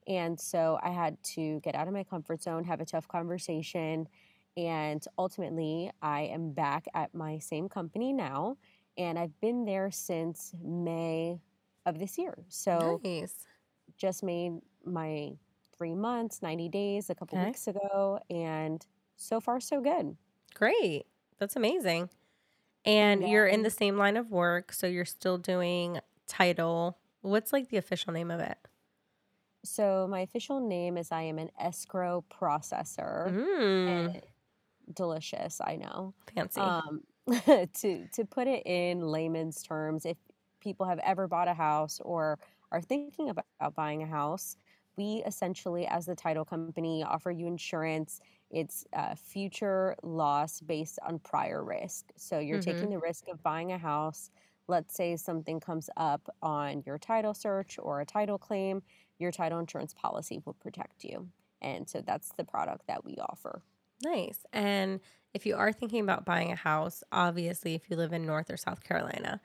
And 0.07 0.39
so 0.39 0.79
I 0.81 0.89
had 0.89 1.21
to 1.36 1.59
get 1.62 1.75
out 1.75 1.88
of 1.88 1.93
my 1.93 2.03
comfort 2.03 2.41
zone, 2.41 2.63
have 2.63 2.81
a 2.81 2.86
tough 2.86 3.07
conversation. 3.07 4.07
And 4.55 5.03
ultimately, 5.17 5.91
I 6.01 6.21
am 6.24 6.53
back 6.53 6.88
at 6.93 7.13
my 7.13 7.39
same 7.39 7.69
company 7.69 8.13
now. 8.13 8.57
And 8.97 9.19
I've 9.19 9.39
been 9.39 9.65
there 9.65 9.91
since 9.91 10.53
May 10.59 11.41
of 11.86 12.00
this 12.00 12.17
year. 12.17 12.45
So 12.50 13.03
nice. 13.03 13.47
just 13.97 14.24
made 14.24 14.53
my 14.86 15.38
three 15.77 15.95
months, 15.95 16.41
90 16.41 16.69
days 16.69 17.09
a 17.09 17.15
couple 17.15 17.38
Okay. 17.38 17.39
weeks 17.39 17.67
ago. 17.67 18.19
And 18.29 18.86
so 19.15 19.39
far, 19.41 19.59
so 19.59 19.81
good. 19.81 20.17
Great. 20.53 21.05
That's 21.38 21.55
amazing. 21.55 22.09
And 22.88 23.24
And 23.24 23.27
you're 23.27 23.48
in 23.48 23.63
the 23.63 23.70
same 23.70 23.98
line 23.98 24.17
of 24.17 24.32
work, 24.32 24.72
so 24.74 24.88
you're 24.88 25.06
still 25.06 25.38
doing 25.38 26.00
title. 26.27 27.00
What's 27.22 27.53
like 27.53 27.70
the 27.70 27.77
official 27.77 28.13
name 28.13 28.32
of 28.32 28.39
it? 28.39 28.58
so 29.65 30.08
my 30.10 30.22
official 30.22 30.60
name 30.60 30.98
is 30.98 31.12
I 31.12 31.24
am 31.24 31.39
an 31.39 31.50
escrow 31.60 32.25
processor. 32.29 33.34
Mm, 33.86 34.15
And 34.15 34.22
delicious, 34.94 35.62
I 35.62 35.77
know. 35.77 36.15
fancy. 36.36 36.77
Um, 36.86 37.03
to 37.46 38.08
to 38.10 38.25
put 38.25 38.48
it 38.48 38.63
in 38.67 39.01
layman's 39.01 39.63
terms, 39.63 40.06
if 40.06 40.17
people 40.62 40.88
have 40.88 41.00
ever 41.00 41.27
bought 41.27 41.48
a 41.50 41.53
house 41.56 42.00
or 42.01 42.39
are 42.72 42.82
thinking 42.82 43.29
about 43.29 43.75
buying 43.75 44.03
a 44.03 44.08
house, 44.08 44.58
we 44.98 45.24
essentially, 45.25 45.88
as 45.88 46.06
the 46.08 46.15
title 46.15 46.46
company, 46.46 47.03
offer 47.03 47.32
you 47.32 47.48
insurance. 47.48 48.22
It's 48.50 48.86
uh, 48.94 49.16
future 49.16 49.96
loss 50.04 50.62
based 50.62 51.00
on 51.06 51.20
prior 51.20 51.63
risk. 51.63 52.12
So 52.16 52.39
you're 52.39 52.60
Mm-hmm. 52.60 52.60
taking 52.60 52.89
the 52.89 53.00
risk 53.00 53.25
of 53.27 53.44
buying 53.44 53.72
a 53.72 53.77
house. 53.77 54.32
Let's 54.68 54.96
say 54.96 55.16
something 55.18 55.60
comes 55.60 55.89
up 55.98 56.30
on 56.42 56.84
your 56.86 56.98
title 56.98 57.34
search 57.34 57.77
or 57.80 58.01
a 58.01 58.06
title 58.06 58.38
claim, 58.38 58.84
your 59.20 59.32
title 59.32 59.60
insurance 59.60 59.94
policy 59.94 60.42
will 60.46 60.54
protect 60.54 61.04
you. 61.04 61.30
And 61.62 61.89
so 61.89 62.01
that's 62.01 62.32
the 62.38 62.44
product 62.44 62.88
that 62.88 63.04
we 63.04 63.16
offer. 63.18 63.62
Nice. 64.04 64.46
And 64.54 65.00
if 65.34 65.46
you 65.46 65.56
are 65.56 65.72
thinking 65.72 66.01
about 66.01 66.25
buying 66.25 66.51
a 66.51 66.56
house, 66.56 67.04
obviously, 67.12 67.74
if 67.75 67.89
you 67.89 67.96
live 67.98 68.13
in 68.13 68.25
North 68.25 68.50
or 68.51 68.58
South 68.58 68.84
Carolina, 68.84 69.42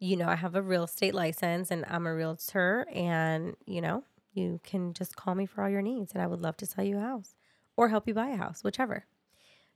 you 0.00 0.16
know, 0.16 0.28
I 0.28 0.36
have 0.36 0.54
a 0.56 0.62
real 0.62 0.84
estate 0.84 1.14
license 1.14 1.70
and 1.70 1.84
I'm 1.88 2.06
a 2.06 2.14
realtor, 2.14 2.86
and 2.92 3.56
you 3.66 3.80
know, 3.82 4.04
you 4.34 4.60
can 4.64 4.94
just 4.94 5.16
call 5.16 5.34
me 5.34 5.46
for 5.46 5.62
all 5.64 5.70
your 5.70 5.82
needs, 5.82 6.12
and 6.12 6.22
I 6.22 6.26
would 6.28 6.40
love 6.42 6.56
to 6.58 6.66
sell 6.66 6.84
you 6.84 6.98
a 6.98 7.02
house. 7.02 7.36
Or 7.80 7.88
help 7.88 8.06
you 8.06 8.12
buy 8.12 8.28
a 8.28 8.36
house, 8.36 8.62
whichever. 8.62 9.06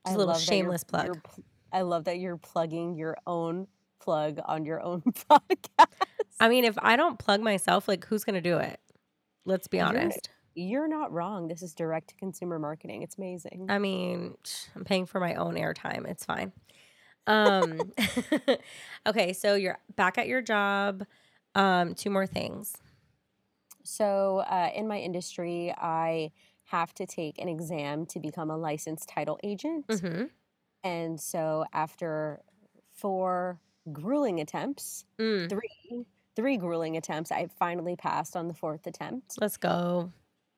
Just 0.04 0.14
a 0.14 0.18
little 0.18 0.34
shameless 0.34 0.84
plug. 0.84 1.26
I 1.72 1.80
love 1.80 2.04
that 2.04 2.18
you're 2.18 2.36
plugging 2.36 2.96
your 2.96 3.16
own 3.26 3.66
plug 3.98 4.40
on 4.44 4.66
your 4.66 4.82
own 4.82 5.00
podcast. 5.30 5.86
I 6.38 6.50
mean, 6.50 6.66
if 6.66 6.76
I 6.82 6.96
don't 6.96 7.18
plug 7.18 7.40
myself, 7.40 7.88
like 7.88 8.04
who's 8.04 8.22
going 8.22 8.34
to 8.34 8.42
do 8.42 8.58
it? 8.58 8.78
Let's 9.46 9.68
be 9.68 9.80
honest. 9.80 10.28
You're, 10.54 10.82
you're 10.82 10.88
not 10.88 11.12
wrong. 11.12 11.48
This 11.48 11.62
is 11.62 11.72
direct 11.72 12.08
to 12.08 12.14
consumer 12.16 12.58
marketing. 12.58 13.00
It's 13.00 13.16
amazing. 13.16 13.68
I 13.70 13.78
mean, 13.78 14.36
I'm 14.76 14.84
paying 14.84 15.06
for 15.06 15.18
my 15.18 15.36
own 15.36 15.54
airtime. 15.54 16.06
It's 16.06 16.26
fine. 16.26 16.52
Um, 17.26 17.90
okay, 19.06 19.32
so 19.32 19.54
you're 19.54 19.78
back 19.96 20.18
at 20.18 20.28
your 20.28 20.42
job. 20.42 21.06
Um, 21.54 21.94
two 21.94 22.10
more 22.10 22.26
things. 22.26 22.76
So, 23.82 24.44
uh, 24.50 24.70
in 24.74 24.86
my 24.88 24.98
industry, 24.98 25.74
I 25.78 26.32
have 26.66 26.94
to 26.94 27.06
take 27.06 27.38
an 27.38 27.48
exam 27.48 28.06
to 28.06 28.20
become 28.20 28.50
a 28.50 28.56
licensed 28.56 29.08
title 29.08 29.38
agent. 29.42 29.86
Mm-hmm. 29.88 30.24
And 30.82 31.20
so, 31.20 31.64
after 31.72 32.40
four 32.90 33.60
grueling 33.92 34.40
attempts, 34.40 35.04
Mm, 35.18 35.48
three, 35.48 36.06
three 36.36 36.56
grueling 36.56 36.96
attempts, 36.96 37.30
I 37.32 37.48
finally 37.58 37.96
passed 37.96 38.36
on 38.36 38.48
the 38.48 38.54
fourth 38.54 38.86
attempt. 38.86 39.34
let's 39.40 39.56
go. 39.56 40.12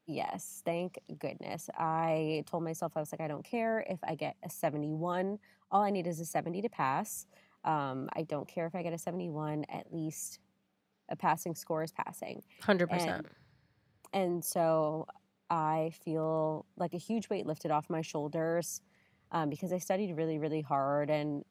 Yes, 0.09 0.63
thank 0.65 0.99
goodness. 1.19 1.69
I 1.77 2.45
told 2.47 2.63
myself, 2.63 2.93
I 2.97 3.01
was 3.01 3.11
like, 3.13 3.21
I 3.21 3.27
don't 3.27 3.45
care 3.45 3.85
if 3.91 3.99
I 4.05 4.15
get 4.15 4.37
a 4.45 4.51
71. 4.51 5.39
All 5.73 5.83
I 5.83 5.91
need 5.91 6.07
is 6.07 6.21
a 6.21 6.25
70 6.25 6.63
to 6.63 6.69
pass. 6.69 7.27
Um, 7.65 8.09
I 8.15 8.23
don't 8.23 8.47
care 8.47 8.67
if 8.67 8.77
I 8.77 8.83
get 8.85 8.93
a 8.93 8.99
71, 8.99 9.65
at 9.69 9.93
least 9.93 10.39
a 11.09 11.17
passing 11.17 11.57
score 11.57 11.83
is 11.83 11.91
passing. 11.91 12.45
100%. 12.63 13.25
And 14.13 14.45
so 14.45 15.09
I 15.51 15.93
feel 16.05 16.67
like 16.77 16.95
a 16.95 16.99
huge 16.99 17.29
weight 17.29 17.47
lifted 17.47 17.71
off 17.71 17.89
my 17.89 18.03
shoulders 18.03 18.81
um, 19.33 19.51
because 19.51 19.73
I 19.73 19.79
studied 19.79 20.17
really, 20.17 20.39
really 20.39 20.61
hard 20.61 21.11
and 21.11 21.45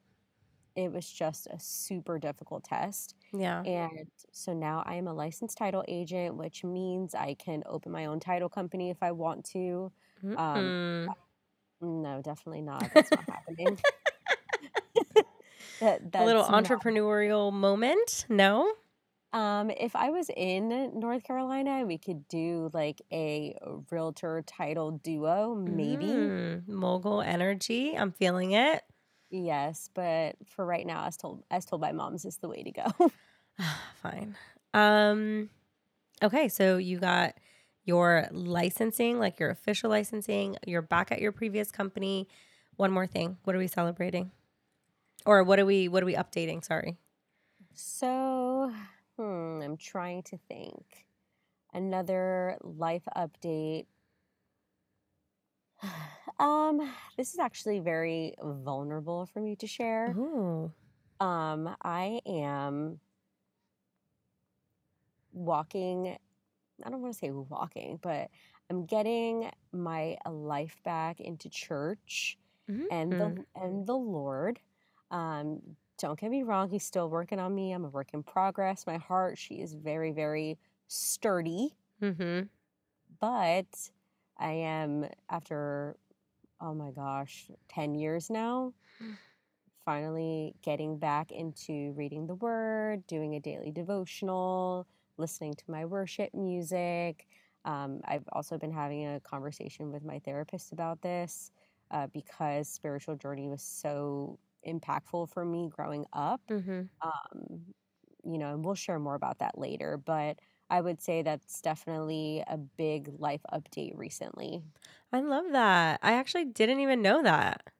it 0.75 0.91
was 0.91 1.09
just 1.09 1.47
a 1.47 1.57
super 1.57 2.19
difficult 2.19 2.65
test. 2.65 3.15
yeah. 3.33 3.63
And 3.63 4.07
so 4.33 4.51
now 4.53 4.83
I 4.85 4.95
am 4.95 5.07
a 5.07 5.13
licensed 5.13 5.57
title 5.57 5.85
agent, 5.87 6.35
which 6.35 6.65
means 6.65 7.15
I 7.15 7.35
can 7.35 7.63
open 7.65 7.93
my 7.93 8.07
own 8.07 8.19
title 8.19 8.49
company 8.49 8.89
if 8.89 9.01
I 9.01 9.13
want 9.13 9.45
to. 9.53 9.89
Um, 10.23 10.35
Mm-mm. 10.35 11.07
no, 11.81 12.21
definitely 12.21 12.61
not. 12.61 12.89
That's 12.93 13.09
not 13.11 13.23
happening. 13.29 13.79
that, 15.79 16.01
a 16.13 16.25
little 16.25 16.41
that's 16.43 16.51
not- 16.51 16.63
entrepreneurial 16.65 17.53
moment. 17.53 18.25
No? 18.27 18.73
Um, 19.35 19.69
if 19.69 19.97
I 19.97 20.11
was 20.11 20.29
in 20.33 20.97
North 20.97 21.25
Carolina, 21.25 21.85
we 21.85 21.97
could 21.97 22.25
do 22.29 22.69
like 22.73 23.01
a 23.11 23.57
realtor 23.91 24.41
title 24.47 24.91
duo, 24.91 25.53
maybe. 25.53 26.05
Mm, 26.05 26.65
mogul 26.69 27.21
energy. 27.21 27.97
I'm 27.97 28.13
feeling 28.13 28.53
it. 28.53 28.81
Yes, 29.29 29.89
but 29.93 30.37
for 30.45 30.65
right 30.65 30.87
now, 30.87 31.05
as 31.05 31.17
told 31.17 31.43
as 31.51 31.65
told 31.65 31.81
by 31.81 31.91
moms, 31.91 32.23
is 32.23 32.37
the 32.37 32.47
way 32.47 32.63
to 32.63 32.71
go. 32.71 33.11
Fine. 34.01 34.37
Um 34.73 35.49
okay, 36.23 36.47
so 36.47 36.77
you 36.77 36.97
got 36.97 37.35
your 37.83 38.29
licensing, 38.31 39.19
like 39.19 39.37
your 39.37 39.49
official 39.49 39.89
licensing, 39.89 40.55
you're 40.65 40.81
back 40.81 41.11
at 41.11 41.19
your 41.19 41.33
previous 41.33 41.71
company. 41.71 42.29
One 42.77 42.91
more 42.93 43.05
thing. 43.05 43.35
What 43.43 43.53
are 43.53 43.59
we 43.59 43.67
celebrating? 43.67 44.31
Or 45.25 45.43
what 45.43 45.59
are 45.59 45.65
we 45.65 45.89
what 45.89 46.03
are 46.03 46.05
we 46.05 46.15
updating? 46.15 46.63
Sorry. 46.63 46.95
so, 47.73 48.71
hmm, 49.17 49.61
I'm 49.61 49.77
trying 49.77 50.23
to 50.23 50.37
think. 50.37 51.07
Another 51.73 52.57
life 52.61 53.07
update. 53.15 53.85
Um, 56.37 56.81
this 57.17 57.33
is 57.33 57.39
actually 57.39 57.79
very 57.79 58.35
vulnerable 58.43 59.25
for 59.25 59.39
me 59.39 59.55
to 59.55 59.67
share. 59.67 60.17
Ooh. 60.17 60.71
Um, 61.19 61.75
I 61.81 62.21
am 62.25 62.99
walking, 65.33 66.17
I 66.85 66.89
don't 66.89 67.01
want 67.01 67.13
to 67.13 67.19
say 67.19 67.31
walking, 67.31 67.99
but 68.01 68.29
I'm 68.69 68.85
getting 68.85 69.51
my 69.71 70.17
life 70.29 70.77
back 70.83 71.19
into 71.19 71.49
church 71.49 72.37
and 72.89 73.11
Mhm. 73.11 73.17
the 73.17 73.45
and 73.55 73.85
the 73.87 73.95
Lord. 73.95 74.59
Um, 75.11 75.77
don't 75.97 76.19
get 76.19 76.31
me 76.31 76.43
wrong, 76.43 76.69
he's 76.69 76.85
still 76.85 77.09
working 77.09 77.39
on 77.39 77.53
me. 77.55 77.71
I'm 77.71 77.85
a 77.85 77.89
work 77.89 78.13
in 78.13 78.23
progress. 78.23 78.85
My 78.85 78.97
heart, 78.97 79.37
she 79.37 79.55
is 79.61 79.73
very, 79.73 80.11
very 80.11 80.57
sturdy, 80.87 81.75
Mhm. 82.01 82.49
but 83.19 83.91
I 84.37 84.51
am 84.51 85.05
after 85.29 85.97
oh 86.61 86.73
my 86.73 86.91
gosh, 86.91 87.49
10 87.69 87.95
years 87.95 88.29
now 88.29 88.73
finally 89.83 90.55
getting 90.61 90.97
back 90.97 91.31
into 91.31 91.93
reading 91.93 92.27
the 92.27 92.35
word, 92.35 93.05
doing 93.07 93.35
a 93.35 93.39
daily 93.39 93.71
devotional, 93.71 94.87
listening 95.17 95.53
to 95.53 95.63
my 95.69 95.85
worship 95.85 96.33
music. 96.33 97.27
Um, 97.65 98.01
I've 98.05 98.27
also 98.31 98.57
been 98.57 98.71
having 98.71 99.05
a 99.07 99.19
conversation 99.19 99.91
with 99.91 100.03
my 100.03 100.19
therapist 100.19 100.71
about 100.71 101.01
this 101.01 101.51
uh, 101.91 102.07
because 102.07 102.67
spiritual 102.67 103.15
journey 103.15 103.47
was 103.47 103.61
so 103.61 104.39
impactful 104.65 105.29
for 105.29 105.45
me 105.45 105.69
growing 105.69 106.05
up. 106.13 106.41
Mhm. 106.49 106.89
Um, 107.01 107.73
you 108.23 108.37
know, 108.37 108.53
and 108.53 108.65
we'll 108.65 108.75
share 108.75 108.99
more 108.99 109.15
about 109.15 109.39
that 109.39 109.57
later, 109.57 109.97
but 109.97 110.39
I 110.69 110.81
would 110.81 111.01
say 111.01 111.21
that's 111.21 111.61
definitely 111.61 112.43
a 112.47 112.57
big 112.57 113.09
life 113.19 113.41
update 113.53 113.95
recently. 113.97 114.63
I 115.11 115.21
love 115.21 115.51
that. 115.51 115.99
I 116.03 116.13
actually 116.13 116.45
didn't 116.45 116.79
even 116.79 117.01
know 117.01 117.23
that. 117.23 117.73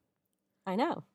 I 0.66 0.76
know. 0.76 1.06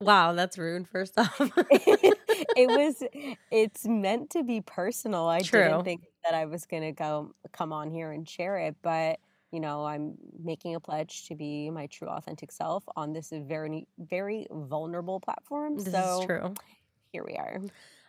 Wow, 0.00 0.32
that's 0.32 0.58
rude 0.58 0.88
first 0.88 1.16
off. 1.18 1.40
it 1.70 2.70
was 2.70 3.02
it's 3.50 3.86
meant 3.86 4.30
to 4.30 4.42
be 4.44 4.60
personal. 4.60 5.26
I 5.28 5.42
True. 5.42 5.44
didn't 5.44 5.82
think 5.84 6.02
that 6.24 6.34
I 6.34 6.44
was 6.46 6.66
going 6.66 6.82
to 6.82 6.92
go 6.92 7.34
come 7.52 7.72
on 7.72 7.90
here 7.90 8.10
and 8.12 8.28
share 8.28 8.56
it, 8.58 8.76
but 8.82 9.20
you 9.52 9.60
know, 9.60 9.84
I'm 9.84 10.14
making 10.42 10.74
a 10.74 10.80
pledge 10.80 11.26
to 11.28 11.34
be 11.34 11.70
my 11.70 11.86
true 11.86 12.08
authentic 12.08 12.50
self 12.50 12.84
on 12.96 13.12
this 13.12 13.32
very 13.32 13.86
very 13.98 14.46
vulnerable 14.50 15.20
platform. 15.20 15.76
this 15.76 15.92
so 15.92 16.20
is 16.20 16.26
true. 16.26 16.54
here 17.12 17.24
we 17.24 17.34
are. 17.34 17.60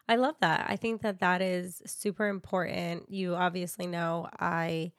I 0.08 0.16
love 0.16 0.36
that. 0.42 0.66
I 0.68 0.76
think 0.76 1.02
that 1.02 1.20
that 1.20 1.42
is 1.42 1.82
super 1.86 2.28
important. 2.28 3.10
You 3.10 3.36
obviously 3.36 3.88
know 3.88 4.28
I 4.40 4.92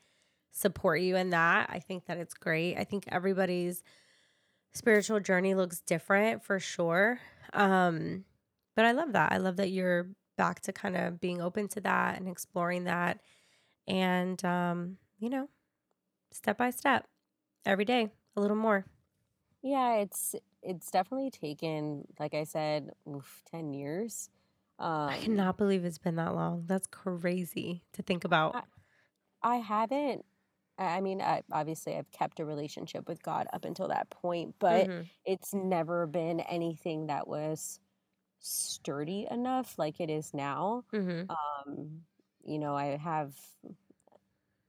support 0.52 1.00
you 1.00 1.16
in 1.16 1.30
that. 1.30 1.68
I 1.70 1.78
think 1.80 2.06
that 2.06 2.18
it's 2.18 2.34
great. 2.34 2.76
I 2.76 2.84
think 2.84 3.04
everybody's 3.08 3.82
spiritual 4.72 5.20
journey 5.20 5.54
looks 5.54 5.80
different 5.80 6.42
for 6.42 6.58
sure. 6.58 7.20
Um, 7.52 8.24
but 8.76 8.84
I 8.84 8.92
love 8.92 9.12
that. 9.12 9.32
I 9.32 9.38
love 9.38 9.56
that 9.56 9.70
you're 9.70 10.08
back 10.36 10.60
to 10.62 10.72
kind 10.72 10.96
of 10.96 11.20
being 11.20 11.40
open 11.40 11.68
to 11.68 11.80
that 11.82 12.18
and 12.18 12.28
exploring 12.28 12.84
that. 12.84 13.20
And, 13.86 14.42
um, 14.44 14.96
you 15.18 15.28
know, 15.28 15.48
step 16.34 16.58
by 16.58 16.70
step, 16.70 17.06
every 17.66 17.84
day, 17.86 18.10
a 18.36 18.40
little 18.42 18.56
more. 18.56 18.86
Yeah, 19.62 19.96
it's 19.96 20.34
it's 20.62 20.90
definitely 20.90 21.30
taken 21.30 22.06
like 22.18 22.34
I 22.34 22.44
said, 22.44 22.90
oof, 23.08 23.42
10 23.46 23.72
years. 23.72 24.30
Um 24.78 25.08
I 25.08 25.14
cannot 25.14 25.56
believe 25.56 25.84
it's 25.84 25.98
been 25.98 26.16
that 26.16 26.34
long. 26.34 26.66
That's 26.66 26.86
crazy 26.86 27.84
to 27.92 28.02
think 28.02 28.24
about. 28.24 28.54
I- 28.54 28.62
I 29.42 29.56
haven't. 29.58 30.26
I 30.78 31.00
mean, 31.02 31.22
I, 31.22 31.42
obviously, 31.52 31.96
I've 31.96 32.10
kept 32.12 32.40
a 32.40 32.46
relationship 32.46 33.08
with 33.08 33.22
God 33.22 33.48
up 33.52 33.64
until 33.66 33.88
that 33.88 34.10
point, 34.10 34.56
but 34.60 34.90
Mhm. 34.90 35.10
it's 35.24 35.54
never 35.54 36.06
been 36.06 36.40
anything 36.40 37.06
that 37.08 37.28
was 37.28 37.80
sturdy 38.40 39.26
enough 39.30 39.78
like 39.78 40.00
it 40.00 40.10
is 40.10 40.34
now. 40.34 40.84
Mhm. 40.92 41.34
Um, 41.66 42.06
you 42.44 42.58
know, 42.60 42.76
I 42.76 42.96
have 42.98 43.38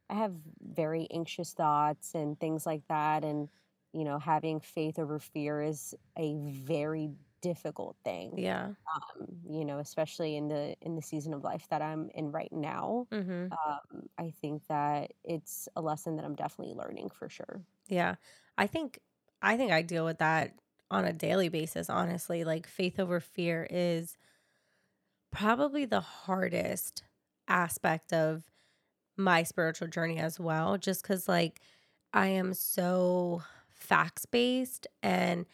I 0.09 0.15
have 0.15 0.35
very 0.61 1.07
anxious 1.11 1.53
thoughts 1.53 2.13
and 2.15 2.39
things 2.39 2.65
like 2.65 2.87
that, 2.87 3.23
and 3.23 3.49
you 3.93 4.03
know, 4.03 4.19
having 4.19 4.59
faith 4.59 4.99
over 4.99 5.19
fear 5.19 5.61
is 5.61 5.95
a 6.17 6.35
very 6.35 7.11
difficult 7.41 7.97
thing. 8.03 8.41
Yeah. 8.41 8.75
Um, 8.95 9.41
you 9.49 9.65
know, 9.65 9.79
especially 9.79 10.35
in 10.35 10.47
the 10.49 10.75
in 10.81 10.95
the 10.95 11.01
season 11.01 11.33
of 11.33 11.43
life 11.43 11.67
that 11.69 11.81
I'm 11.81 12.09
in 12.11 12.31
right 12.31 12.51
now 12.51 13.07
hmm 13.11 13.57
um, 13.65 14.09
I 14.17 14.31
think 14.31 14.67
that 14.67 15.13
it's 15.23 15.69
a 15.75 15.81
lesson 15.81 16.15
that 16.17 16.25
I'm 16.25 16.35
definitely 16.35 16.73
learning 16.73 17.09
for 17.11 17.29
sure. 17.29 17.65
Yeah. 17.87 18.15
I 18.57 18.67
think 18.67 18.99
I 19.41 19.57
think 19.57 19.71
I 19.71 19.81
deal 19.81 20.05
with 20.05 20.19
that 20.19 20.59
on 20.89 21.05
a 21.05 21.13
daily 21.13 21.49
basis, 21.49 21.89
honestly. 21.89 22.43
Like 22.43 22.67
faith 22.67 22.99
over 22.99 23.19
fear 23.19 23.67
is 23.69 24.17
probably 25.31 25.85
the 25.85 26.01
hardest 26.01 27.03
aspect 27.47 28.13
of 28.13 28.49
my 29.17 29.43
spiritual 29.43 29.87
journey 29.87 30.17
as 30.19 30.39
well, 30.39 30.77
just 30.77 31.03
cuz 31.03 31.27
like 31.27 31.61
I 32.13 32.27
am 32.27 32.53
so 32.53 33.43
facts 33.69 34.25
based 34.25 34.87
and 35.03 35.45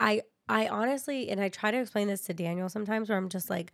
I 0.00 0.22
I 0.48 0.68
honestly 0.68 1.30
and 1.30 1.40
I 1.40 1.48
try 1.48 1.70
to 1.70 1.78
explain 1.80 2.08
this 2.08 2.22
to 2.22 2.34
Daniel 2.34 2.68
sometimes 2.68 3.08
where 3.08 3.18
I'm 3.18 3.28
just 3.28 3.50
like 3.50 3.72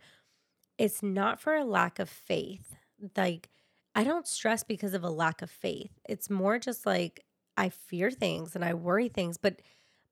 it's 0.77 1.03
not 1.03 1.39
for 1.39 1.55
a 1.55 1.65
lack 1.65 1.99
of 1.99 2.09
faith. 2.09 2.75
Like 3.17 3.49
I 3.95 4.03
don't 4.03 4.27
stress 4.27 4.63
because 4.63 4.93
of 4.93 5.03
a 5.03 5.09
lack 5.09 5.41
of 5.41 5.49
faith. 5.49 5.91
It's 6.07 6.29
more 6.29 6.59
just 6.59 6.85
like 6.85 7.25
I 7.57 7.69
fear 7.69 8.11
things 8.11 8.55
and 8.55 8.63
I 8.63 8.73
worry 8.73 9.09
things, 9.09 9.37
but 9.37 9.61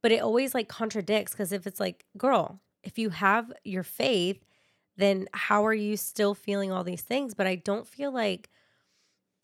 but 0.04 0.12
it 0.12 0.22
always 0.22 0.54
like 0.54 0.68
contradicts 0.68 1.32
because 1.34 1.52
if 1.52 1.66
it's 1.68 1.80
like, 1.80 2.06
girl, 2.18 2.62
if 2.84 2.98
you 2.98 3.10
have 3.10 3.52
your 3.64 3.84
faith, 3.84 4.44
then 4.98 5.28
how 5.34 5.66
are 5.66 5.74
you 5.74 5.98
still 5.98 6.34
feeling 6.34 6.72
all 6.72 6.84
these 6.84 7.02
things? 7.02 7.34
But 7.34 7.48
I 7.48 7.56
don't 7.56 7.88
feel 7.88 8.12
like 8.12 8.50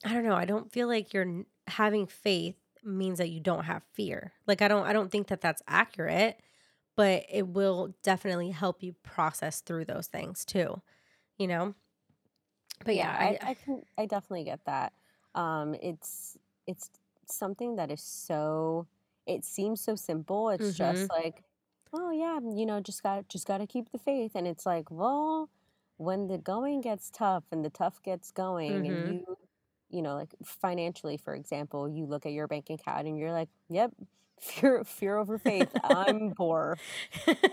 I 0.05 0.13
don't 0.13 0.24
know, 0.24 0.36
I 0.36 0.45
don't 0.45 0.72
feel 0.72 0.88
like 0.88 1.13
you're 1.13 1.45
having 1.67 2.07
faith 2.07 2.55
means 2.83 3.17
that 3.19 3.29
you 3.29 3.39
don't 3.39 3.63
have 3.63 3.83
fear. 3.93 4.33
Like 4.48 4.62
I 4.62 4.67
don't 4.67 4.86
I 4.86 4.93
don't 4.93 5.12
think 5.12 5.27
that 5.27 5.41
that's 5.41 5.62
accurate, 5.67 6.39
but 6.95 7.25
it 7.29 7.48
will 7.48 7.95
definitely 8.03 8.51
help 8.51 8.83
you 8.83 8.93
process 9.03 9.62
through 9.62 9.86
those 9.86 10.07
things 10.07 10.45
too. 10.45 10.81
You 11.38 11.48
know? 11.48 11.75
But 12.86 12.95
yeah, 12.95 13.31
yeah 13.31 13.38
I, 13.41 13.50
I, 13.50 13.53
can 13.53 13.83
I 13.98 14.05
definitely 14.05 14.43
get 14.43 14.65
that. 14.65 14.93
Um 15.36 15.75
it's 15.81 16.38
it's 16.67 16.89
something 17.27 17.77
that 17.77 17.91
is 17.91 18.01
so 18.01 18.88
it 19.25 19.45
seems 19.45 19.81
so 19.81 19.95
simple. 19.95 20.50
It's 20.50 20.77
mm-hmm. 20.77 20.98
just 20.98 21.10
like, 21.10 21.43
oh 21.93 22.12
yeah, 22.12 22.39
you 22.55 22.65
know, 22.65 22.81
just 22.81 23.03
got 23.03 23.27
just 23.29 23.48
got 23.48 23.60
to 23.60 23.67
keep 23.67 23.91
the 23.91 24.00
faith 24.00 24.31
and 24.36 24.48
it's 24.48 24.65
like, 24.65 24.91
well, 24.91 25.50
when 25.98 26.27
the 26.27 26.38
going 26.38 26.81
gets 26.81 27.10
tough 27.10 27.43
and 27.51 27.63
the 27.63 27.69
tough 27.69 28.01
gets 28.03 28.31
going 28.31 28.83
mm-hmm. 28.83 28.93
and 28.93 29.13
you 29.13 29.33
you 29.93 30.01
know, 30.01 30.15
like 30.15 30.33
financially, 30.43 31.17
for 31.17 31.35
example, 31.35 31.88
you 31.88 32.05
look 32.05 32.25
at 32.25 32.31
your 32.31 32.47
bank 32.47 32.69
account 32.71 33.07
and 33.07 33.17
you're 33.17 33.31
like, 33.31 33.50
yep, 33.69 33.91
fear, 34.41 34.83
fear 34.83 35.17
over 35.17 35.38
faith. 35.38 35.71
I'm 35.83 36.33
poor. 36.35 36.77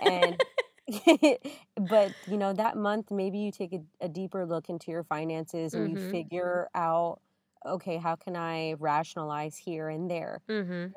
And, 0.03 0.43
but, 1.77 2.13
you 2.27 2.39
know, 2.39 2.53
that 2.55 2.77
month, 2.77 3.11
maybe 3.11 3.39
you 3.39 3.53
take 3.53 3.75
a, 3.75 3.81
a 4.01 4.09
deeper 4.09 4.47
look 4.47 4.71
into 4.71 4.91
your 4.91 5.05
finances 5.05 5.75
and 5.75 5.95
mm-hmm. 5.95 6.05
you 6.05 6.11
figure 6.11 6.69
out, 6.75 7.21
okay, 7.65 7.99
how 7.99 8.17
can 8.17 8.35
I 8.35 8.75
rationalize 8.79 9.57
here 9.57 9.91
and 9.91 10.11
there? 10.11 10.41
Mm-hmm. 10.49 10.93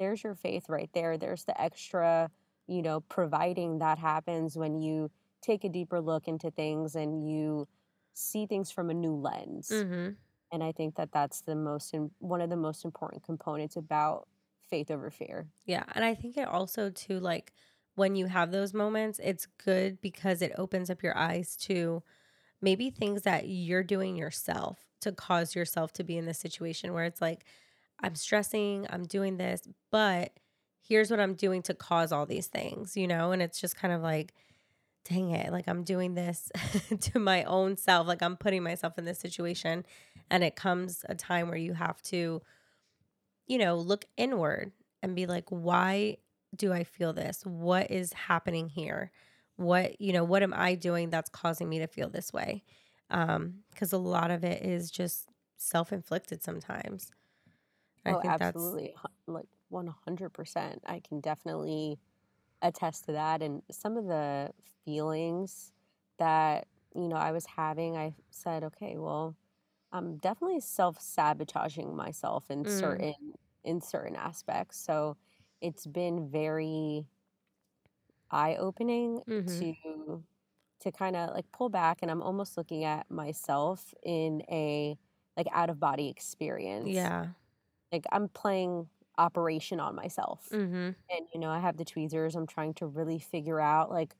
There's 0.00 0.24
your 0.24 0.34
faith 0.34 0.68
right 0.68 0.90
there. 0.92 1.16
There's 1.16 1.44
the 1.44 1.58
extra, 1.58 2.30
you 2.66 2.82
know, 2.82 3.00
providing 3.00 3.78
that 3.78 3.98
happens 3.98 4.58
when 4.58 4.82
you 4.82 5.10
take 5.40 5.62
a 5.62 5.68
deeper 5.68 6.00
look 6.00 6.26
into 6.26 6.50
things 6.50 6.96
and 6.96 7.30
you 7.30 7.68
see 8.12 8.44
things 8.44 8.72
from 8.72 8.90
a 8.90 8.94
new 8.94 9.14
lens. 9.14 9.70
Mm-hmm 9.72 10.10
and 10.52 10.62
I 10.62 10.72
think 10.72 10.96
that 10.96 11.12
that's 11.12 11.42
the 11.42 11.54
most 11.56 11.94
in, 11.94 12.10
one 12.18 12.40
of 12.40 12.50
the 12.50 12.56
most 12.56 12.84
important 12.84 13.22
components 13.24 13.76
about 13.76 14.28
faith 14.62 14.90
over 14.90 15.10
fear. 15.10 15.50
Yeah, 15.64 15.84
and 15.94 16.04
I 16.04 16.14
think 16.14 16.36
it 16.36 16.48
also 16.48 16.90
too 16.90 17.20
like 17.20 17.52
when 17.94 18.14
you 18.16 18.26
have 18.26 18.50
those 18.50 18.72
moments, 18.72 19.20
it's 19.22 19.46
good 19.46 20.00
because 20.00 20.42
it 20.42 20.52
opens 20.56 20.90
up 20.90 21.02
your 21.02 21.16
eyes 21.16 21.56
to 21.58 22.02
maybe 22.62 22.90
things 22.90 23.22
that 23.24 23.48
you're 23.48 23.84
doing 23.84 24.16
yourself 24.16 24.86
to 25.02 25.12
cause 25.12 25.54
yourself 25.54 25.92
to 25.94 26.04
be 26.04 26.16
in 26.18 26.26
this 26.26 26.38
situation 26.40 26.94
where 26.94 27.04
it's 27.04 27.20
like 27.22 27.44
I'm 28.02 28.16
stressing, 28.16 28.86
I'm 28.90 29.04
doing 29.04 29.38
this, 29.38 29.62
but 29.92 30.38
here's 30.80 31.10
what 31.10 31.20
I'm 31.20 31.34
doing 31.34 31.62
to 31.64 31.74
cause 31.74 32.12
all 32.12 32.26
these 32.26 32.48
things, 32.48 32.96
you 32.96 33.08
know? 33.08 33.32
And 33.32 33.42
it's 33.42 33.60
just 33.60 33.76
kind 33.76 33.94
of 33.94 34.02
like 34.02 34.34
dang 35.04 35.30
it, 35.30 35.52
like 35.52 35.68
I'm 35.68 35.82
doing 35.82 36.14
this 36.14 36.50
to 37.00 37.18
my 37.18 37.44
own 37.44 37.76
self. 37.76 38.06
Like 38.06 38.22
I'm 38.22 38.36
putting 38.36 38.62
myself 38.62 38.98
in 38.98 39.04
this 39.04 39.18
situation. 39.18 39.84
And 40.30 40.44
it 40.44 40.56
comes 40.56 41.04
a 41.08 41.14
time 41.14 41.48
where 41.48 41.58
you 41.58 41.72
have 41.72 42.00
to, 42.04 42.40
you 43.46 43.58
know, 43.58 43.76
look 43.76 44.04
inward 44.16 44.72
and 45.02 45.16
be 45.16 45.26
like, 45.26 45.46
why 45.48 46.18
do 46.54 46.72
I 46.72 46.84
feel 46.84 47.12
this? 47.12 47.44
What 47.44 47.90
is 47.90 48.12
happening 48.12 48.68
here? 48.68 49.10
What, 49.56 50.00
you 50.00 50.12
know, 50.12 50.24
what 50.24 50.42
am 50.42 50.54
I 50.54 50.74
doing 50.74 51.10
that's 51.10 51.30
causing 51.30 51.68
me 51.68 51.80
to 51.80 51.86
feel 51.86 52.08
this 52.08 52.32
way? 52.32 52.62
Um, 53.10 53.60
because 53.70 53.92
a 53.92 53.98
lot 53.98 54.30
of 54.30 54.44
it 54.44 54.62
is 54.64 54.90
just 54.90 55.28
self 55.56 55.92
inflicted 55.92 56.42
sometimes. 56.42 57.10
I 58.06 58.12
oh, 58.12 58.22
absolutely. 58.24 58.94
That's... 58.94 59.14
Like 59.26 59.48
100%. 59.72 60.78
I 60.86 61.00
can 61.00 61.20
definitely 61.20 61.98
attest 62.62 63.06
to 63.06 63.12
that. 63.12 63.42
And 63.42 63.62
some 63.70 63.96
of 63.96 64.06
the 64.06 64.50
feelings 64.84 65.72
that, 66.18 66.66
you 66.94 67.08
know, 67.08 67.16
I 67.16 67.32
was 67.32 67.46
having, 67.46 67.96
I 67.96 68.14
said, 68.30 68.64
okay, 68.64 68.96
well, 68.98 69.36
I'm 69.92 70.16
definitely 70.18 70.60
self 70.60 71.00
sabotaging 71.00 71.94
myself 71.96 72.50
in 72.50 72.64
mm. 72.64 72.78
certain 72.78 73.14
in 73.64 73.80
certain 73.80 74.16
aspects. 74.16 74.78
So 74.78 75.16
it's 75.60 75.86
been 75.86 76.28
very 76.28 77.06
eye 78.30 78.56
opening 78.58 79.22
mm-hmm. 79.28 79.60
to 79.60 80.22
to 80.80 80.92
kind 80.92 81.16
of 81.16 81.34
like 81.34 81.44
pull 81.52 81.68
back 81.68 81.98
and 82.00 82.10
I'm 82.10 82.22
almost 82.22 82.56
looking 82.56 82.84
at 82.84 83.10
myself 83.10 83.92
in 84.02 84.42
a 84.50 84.96
like 85.36 85.46
out 85.52 85.70
of 85.70 85.78
body 85.78 86.08
experience. 86.08 86.88
Yeah. 86.88 87.26
Like 87.92 88.04
I'm 88.12 88.28
playing 88.28 88.88
operation 89.20 89.80
on 89.80 89.94
myself. 89.94 90.48
Mm-hmm. 90.52 90.74
And, 90.74 91.26
you 91.32 91.40
know, 91.40 91.50
I 91.50 91.58
have 91.58 91.76
the 91.76 91.84
tweezers. 91.84 92.34
I'm 92.34 92.46
trying 92.46 92.74
to 92.74 92.86
really 92.86 93.18
figure 93.18 93.60
out, 93.60 93.90
like, 93.90 94.14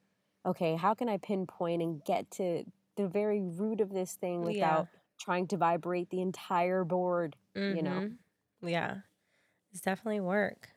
okay, 0.44 0.76
how 0.76 0.94
can 0.94 1.08
I 1.08 1.16
pinpoint 1.16 1.82
and 1.82 2.04
get 2.04 2.30
to 2.32 2.64
the 2.96 3.08
very 3.08 3.40
root 3.40 3.80
of 3.80 3.92
this 3.92 4.12
thing 4.12 4.42
without 4.42 4.88
yeah. 4.92 5.00
trying 5.18 5.46
to 5.48 5.56
vibrate 5.56 6.10
the 6.10 6.20
entire 6.20 6.84
board, 6.84 7.36
mm-hmm. 7.56 7.76
you 7.76 7.82
know? 7.82 7.90
Mm-hmm. 7.90 8.68
Yeah. 8.68 8.96
It's 9.72 9.80
definitely 9.80 10.20
work. 10.20 10.68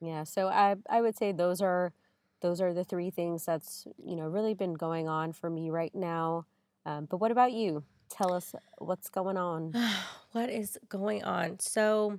Yeah. 0.00 0.24
So 0.24 0.48
I, 0.48 0.76
I 0.88 1.00
would 1.00 1.16
say 1.16 1.32
those 1.32 1.60
are 1.60 1.92
those 2.40 2.60
are 2.60 2.74
the 2.74 2.84
three 2.84 3.10
things 3.10 3.44
that's 3.44 3.86
you 4.04 4.16
know 4.16 4.28
really 4.28 4.54
been 4.54 4.74
going 4.74 5.08
on 5.08 5.32
for 5.32 5.50
me 5.50 5.70
right 5.70 5.94
now 5.94 6.46
um, 6.84 7.06
but 7.06 7.18
what 7.18 7.30
about 7.30 7.52
you 7.52 7.82
tell 8.08 8.32
us 8.32 8.54
what's 8.78 9.08
going 9.08 9.36
on 9.36 9.72
what 10.32 10.50
is 10.50 10.78
going 10.88 11.24
on 11.24 11.58
so 11.58 12.18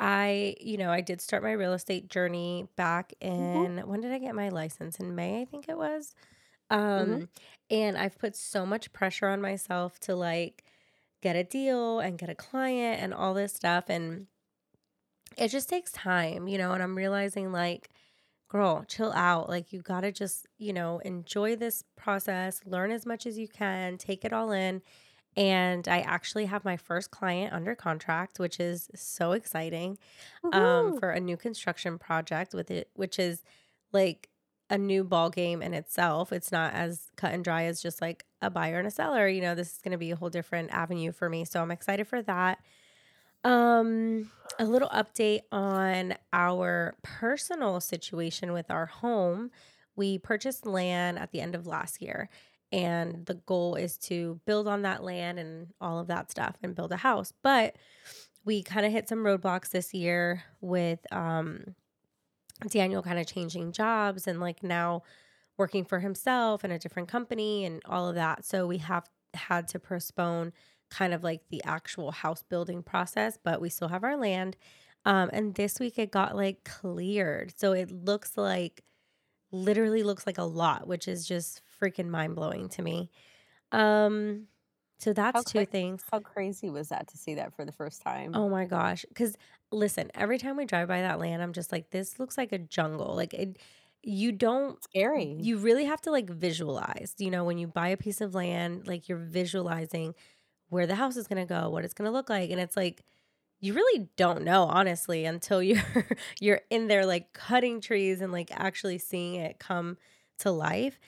I, 0.00 0.54
you 0.60 0.76
know, 0.76 0.90
I 0.90 1.00
did 1.00 1.20
start 1.20 1.42
my 1.42 1.52
real 1.52 1.72
estate 1.72 2.08
journey 2.08 2.68
back 2.76 3.14
mm-hmm. 3.20 3.34
in 3.34 3.76
mm-hmm. 3.76 3.88
when 3.88 4.00
did 4.00 4.12
I 4.12 4.18
get 4.18 4.34
my 4.34 4.48
license? 4.48 5.00
In 5.00 5.14
May, 5.14 5.40
I 5.40 5.44
think 5.44 5.68
it 5.68 5.76
was. 5.76 6.14
Um, 6.70 6.80
mm-hmm. 6.80 7.24
and 7.70 7.96
I've 7.96 8.18
put 8.18 8.36
so 8.36 8.66
much 8.66 8.92
pressure 8.92 9.28
on 9.28 9.40
myself 9.40 9.98
to 10.00 10.14
like 10.14 10.64
get 11.22 11.34
a 11.34 11.42
deal 11.42 11.98
and 11.98 12.18
get 12.18 12.28
a 12.28 12.34
client 12.34 13.02
and 13.02 13.14
all 13.14 13.34
this 13.34 13.54
stuff 13.54 13.84
and 13.88 14.26
it 15.36 15.48
just 15.48 15.68
takes 15.68 15.92
time, 15.92 16.48
you 16.48 16.58
know, 16.58 16.72
and 16.72 16.82
I'm 16.82 16.96
realizing 16.96 17.52
like 17.52 17.90
girl, 18.48 18.84
chill 18.88 19.12
out. 19.12 19.48
Like 19.48 19.72
you 19.72 19.82
got 19.82 20.00
to 20.00 20.12
just, 20.12 20.46
you 20.58 20.72
know, 20.72 21.00
enjoy 21.04 21.56
this 21.56 21.84
process, 21.96 22.60
learn 22.64 22.90
as 22.90 23.06
much 23.06 23.26
as 23.26 23.38
you 23.38 23.46
can, 23.46 23.98
take 23.98 24.24
it 24.24 24.32
all 24.32 24.52
in 24.52 24.82
and 25.38 25.86
I 25.86 26.00
actually 26.00 26.46
have 26.46 26.64
my 26.64 26.76
first 26.76 27.12
client 27.12 27.52
under 27.52 27.76
contract, 27.76 28.40
which 28.40 28.58
is 28.58 28.90
so 28.96 29.30
exciting 29.30 29.96
um, 30.52 30.98
for 30.98 31.12
a 31.12 31.20
new 31.20 31.36
construction 31.36 31.96
project 31.96 32.54
with 32.54 32.72
it, 32.72 32.90
which 32.94 33.20
is 33.20 33.44
like 33.92 34.30
a 34.68 34.76
new 34.76 35.04
ball 35.04 35.30
game 35.30 35.62
in 35.62 35.74
itself. 35.74 36.32
It's 36.32 36.50
not 36.50 36.74
as 36.74 37.12
cut 37.14 37.32
and 37.32 37.44
dry 37.44 37.66
as 37.66 37.80
just 37.80 38.02
like 38.02 38.24
a 38.42 38.50
buyer 38.50 38.80
and 38.80 38.88
a 38.88 38.90
seller. 38.90 39.28
You 39.28 39.40
know, 39.40 39.54
this 39.54 39.74
is 39.74 39.78
going 39.78 39.92
to 39.92 39.98
be 39.98 40.10
a 40.10 40.16
whole 40.16 40.28
different 40.28 40.72
avenue 40.72 41.12
for 41.12 41.30
me. 41.30 41.44
So 41.44 41.62
I'm 41.62 41.70
excited 41.70 42.08
for 42.08 42.20
that. 42.22 42.58
Um, 43.44 44.32
a 44.58 44.64
little 44.64 44.88
update 44.88 45.42
on 45.52 46.16
our 46.32 46.96
personal 47.04 47.80
situation 47.80 48.52
with 48.52 48.72
our 48.72 48.86
home. 48.86 49.52
We 49.94 50.18
purchased 50.18 50.66
land 50.66 51.16
at 51.16 51.30
the 51.30 51.40
end 51.40 51.54
of 51.54 51.64
last 51.64 52.02
year 52.02 52.28
and 52.72 53.24
the 53.26 53.34
goal 53.34 53.76
is 53.76 53.96
to 53.96 54.40
build 54.44 54.68
on 54.68 54.82
that 54.82 55.02
land 55.02 55.38
and 55.38 55.68
all 55.80 55.98
of 55.98 56.08
that 56.08 56.30
stuff 56.30 56.56
and 56.62 56.74
build 56.74 56.92
a 56.92 56.96
house. 56.96 57.32
But 57.42 57.76
we 58.44 58.62
kind 58.62 58.84
of 58.86 58.92
hit 58.92 59.08
some 59.08 59.20
roadblocks 59.20 59.70
this 59.70 59.92
year 59.94 60.42
with 60.60 61.00
um, 61.12 61.74
daniel 62.68 63.02
kind 63.02 63.18
of 63.18 63.26
changing 63.26 63.72
jobs 63.72 64.26
and 64.26 64.40
like 64.40 64.62
now 64.62 65.02
working 65.56 65.84
for 65.84 66.00
himself 66.00 66.64
in 66.64 66.70
a 66.70 66.78
different 66.78 67.08
company 67.08 67.64
and 67.64 67.82
all 67.86 68.08
of 68.08 68.14
that. 68.14 68.44
So 68.44 68.66
we 68.66 68.78
have 68.78 69.08
had 69.34 69.68
to 69.68 69.78
postpone 69.78 70.52
kind 70.90 71.12
of 71.12 71.22
like 71.22 71.42
the 71.50 71.62
actual 71.64 72.10
house 72.10 72.42
building 72.42 72.82
process 72.82 73.38
but 73.42 73.60
we 73.60 73.68
still 73.68 73.88
have 73.88 74.04
our 74.04 74.16
land. 74.16 74.56
Um, 75.04 75.30
and 75.32 75.54
this 75.54 75.78
week 75.78 75.98
it 75.98 76.10
got 76.10 76.36
like 76.36 76.64
cleared. 76.64 77.52
So 77.56 77.72
it 77.72 77.90
looks 77.90 78.36
like 78.36 78.82
literally 79.50 80.02
looks 80.02 80.26
like 80.26 80.38
a 80.38 80.44
lot 80.44 80.86
which 80.86 81.08
is 81.08 81.26
just 81.26 81.62
freaking 81.80 82.08
mind 82.08 82.34
blowing 82.34 82.68
to 82.70 82.82
me. 82.82 83.10
Um, 83.72 84.46
so 84.98 85.12
that's 85.12 85.36
how 85.36 85.42
two 85.42 85.60
cra- 85.60 85.66
things. 85.66 86.02
How 86.10 86.20
crazy 86.20 86.70
was 86.70 86.88
that 86.88 87.08
to 87.08 87.18
see 87.18 87.34
that 87.34 87.54
for 87.54 87.64
the 87.64 87.72
first 87.72 88.02
time? 88.02 88.32
Oh 88.34 88.48
my 88.48 88.64
gosh! 88.64 89.04
Because 89.08 89.36
listen, 89.70 90.10
every 90.14 90.38
time 90.38 90.56
we 90.56 90.64
drive 90.64 90.88
by 90.88 91.02
that 91.02 91.20
land, 91.20 91.42
I'm 91.42 91.52
just 91.52 91.70
like, 91.70 91.90
this 91.90 92.18
looks 92.18 92.36
like 92.36 92.52
a 92.52 92.58
jungle. 92.58 93.14
Like 93.14 93.32
it, 93.34 93.58
you 94.02 94.32
don't 94.32 94.82
scary. 94.82 95.36
You 95.40 95.58
really 95.58 95.84
have 95.84 96.00
to 96.02 96.10
like 96.10 96.28
visualize. 96.28 97.14
You 97.18 97.30
know, 97.30 97.44
when 97.44 97.58
you 97.58 97.68
buy 97.68 97.88
a 97.88 97.96
piece 97.96 98.20
of 98.20 98.34
land, 98.34 98.88
like 98.88 99.08
you're 99.08 99.18
visualizing 99.18 100.14
where 100.68 100.86
the 100.86 100.96
house 100.96 101.16
is 101.16 101.28
gonna 101.28 101.46
go, 101.46 101.70
what 101.70 101.84
it's 101.84 101.94
gonna 101.94 102.10
look 102.10 102.28
like, 102.28 102.50
and 102.50 102.60
it's 102.60 102.76
like 102.76 103.04
you 103.60 103.74
really 103.74 104.08
don't 104.16 104.42
know 104.42 104.64
honestly 104.64 105.24
until 105.24 105.62
you're 105.62 105.82
you're 106.40 106.60
in 106.70 106.88
there 106.88 107.06
like 107.06 107.32
cutting 107.32 107.80
trees 107.80 108.20
and 108.20 108.32
like 108.32 108.50
actually 108.52 108.98
seeing 108.98 109.36
it 109.36 109.58
come 109.58 109.96
to 110.38 110.50
life 110.50 110.98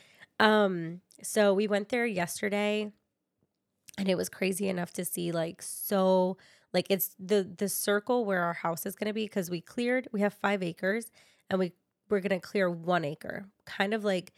um, 0.40 1.02
so 1.22 1.54
we 1.54 1.68
went 1.68 1.90
there 1.90 2.06
yesterday 2.06 2.92
and 3.98 4.08
it 4.08 4.16
was 4.16 4.28
crazy 4.28 4.68
enough 4.68 4.92
to 4.94 5.04
see 5.04 5.32
like 5.32 5.62
so 5.62 6.36
Like 6.72 6.86
it's 6.90 7.14
the 7.18 7.42
the 7.58 7.68
circle 7.68 8.24
where 8.24 8.42
our 8.42 8.54
house 8.54 8.86
is 8.86 8.94
going 8.96 9.08
to 9.08 9.12
be 9.14 9.24
because 9.24 9.50
we 9.50 9.60
cleared. 9.60 10.08
We 10.12 10.20
have 10.22 10.34
five 10.34 10.62
acres, 10.62 11.10
and 11.50 11.58
we 11.60 11.72
we're 12.08 12.20
going 12.20 12.40
to 12.40 12.46
clear 12.46 12.70
one 12.70 13.04
acre, 13.04 13.46
kind 13.66 13.94
of 13.94 14.04
like 14.04 14.32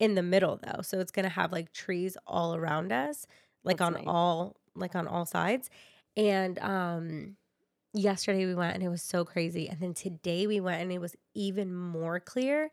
in 0.00 0.14
the 0.16 0.22
middle 0.22 0.58
though. 0.62 0.82
So 0.82 1.00
it's 1.00 1.12
going 1.12 1.24
to 1.24 1.30
have 1.30 1.52
like 1.52 1.72
trees 1.72 2.16
all 2.26 2.54
around 2.56 2.92
us, 2.92 3.26
like 3.64 3.78
That's 3.78 3.82
on 3.82 3.98
nice. 3.98 4.04
all 4.06 4.56
like 4.76 4.96
on 4.96 5.06
all 5.08 5.26
sides. 5.26 5.70
And 6.16 6.58
um 6.60 7.36
yesterday 7.94 8.46
we 8.46 8.54
went 8.54 8.74
and 8.74 8.82
it 8.84 8.88
was 8.90 9.02
so 9.02 9.24
crazy. 9.24 9.68
And 9.68 9.80
then 9.80 9.94
today 9.94 10.46
we 10.46 10.60
went 10.60 10.82
and 10.82 10.92
it 10.92 11.00
was 11.00 11.16
even 11.34 11.74
more 11.74 12.20
clear, 12.20 12.70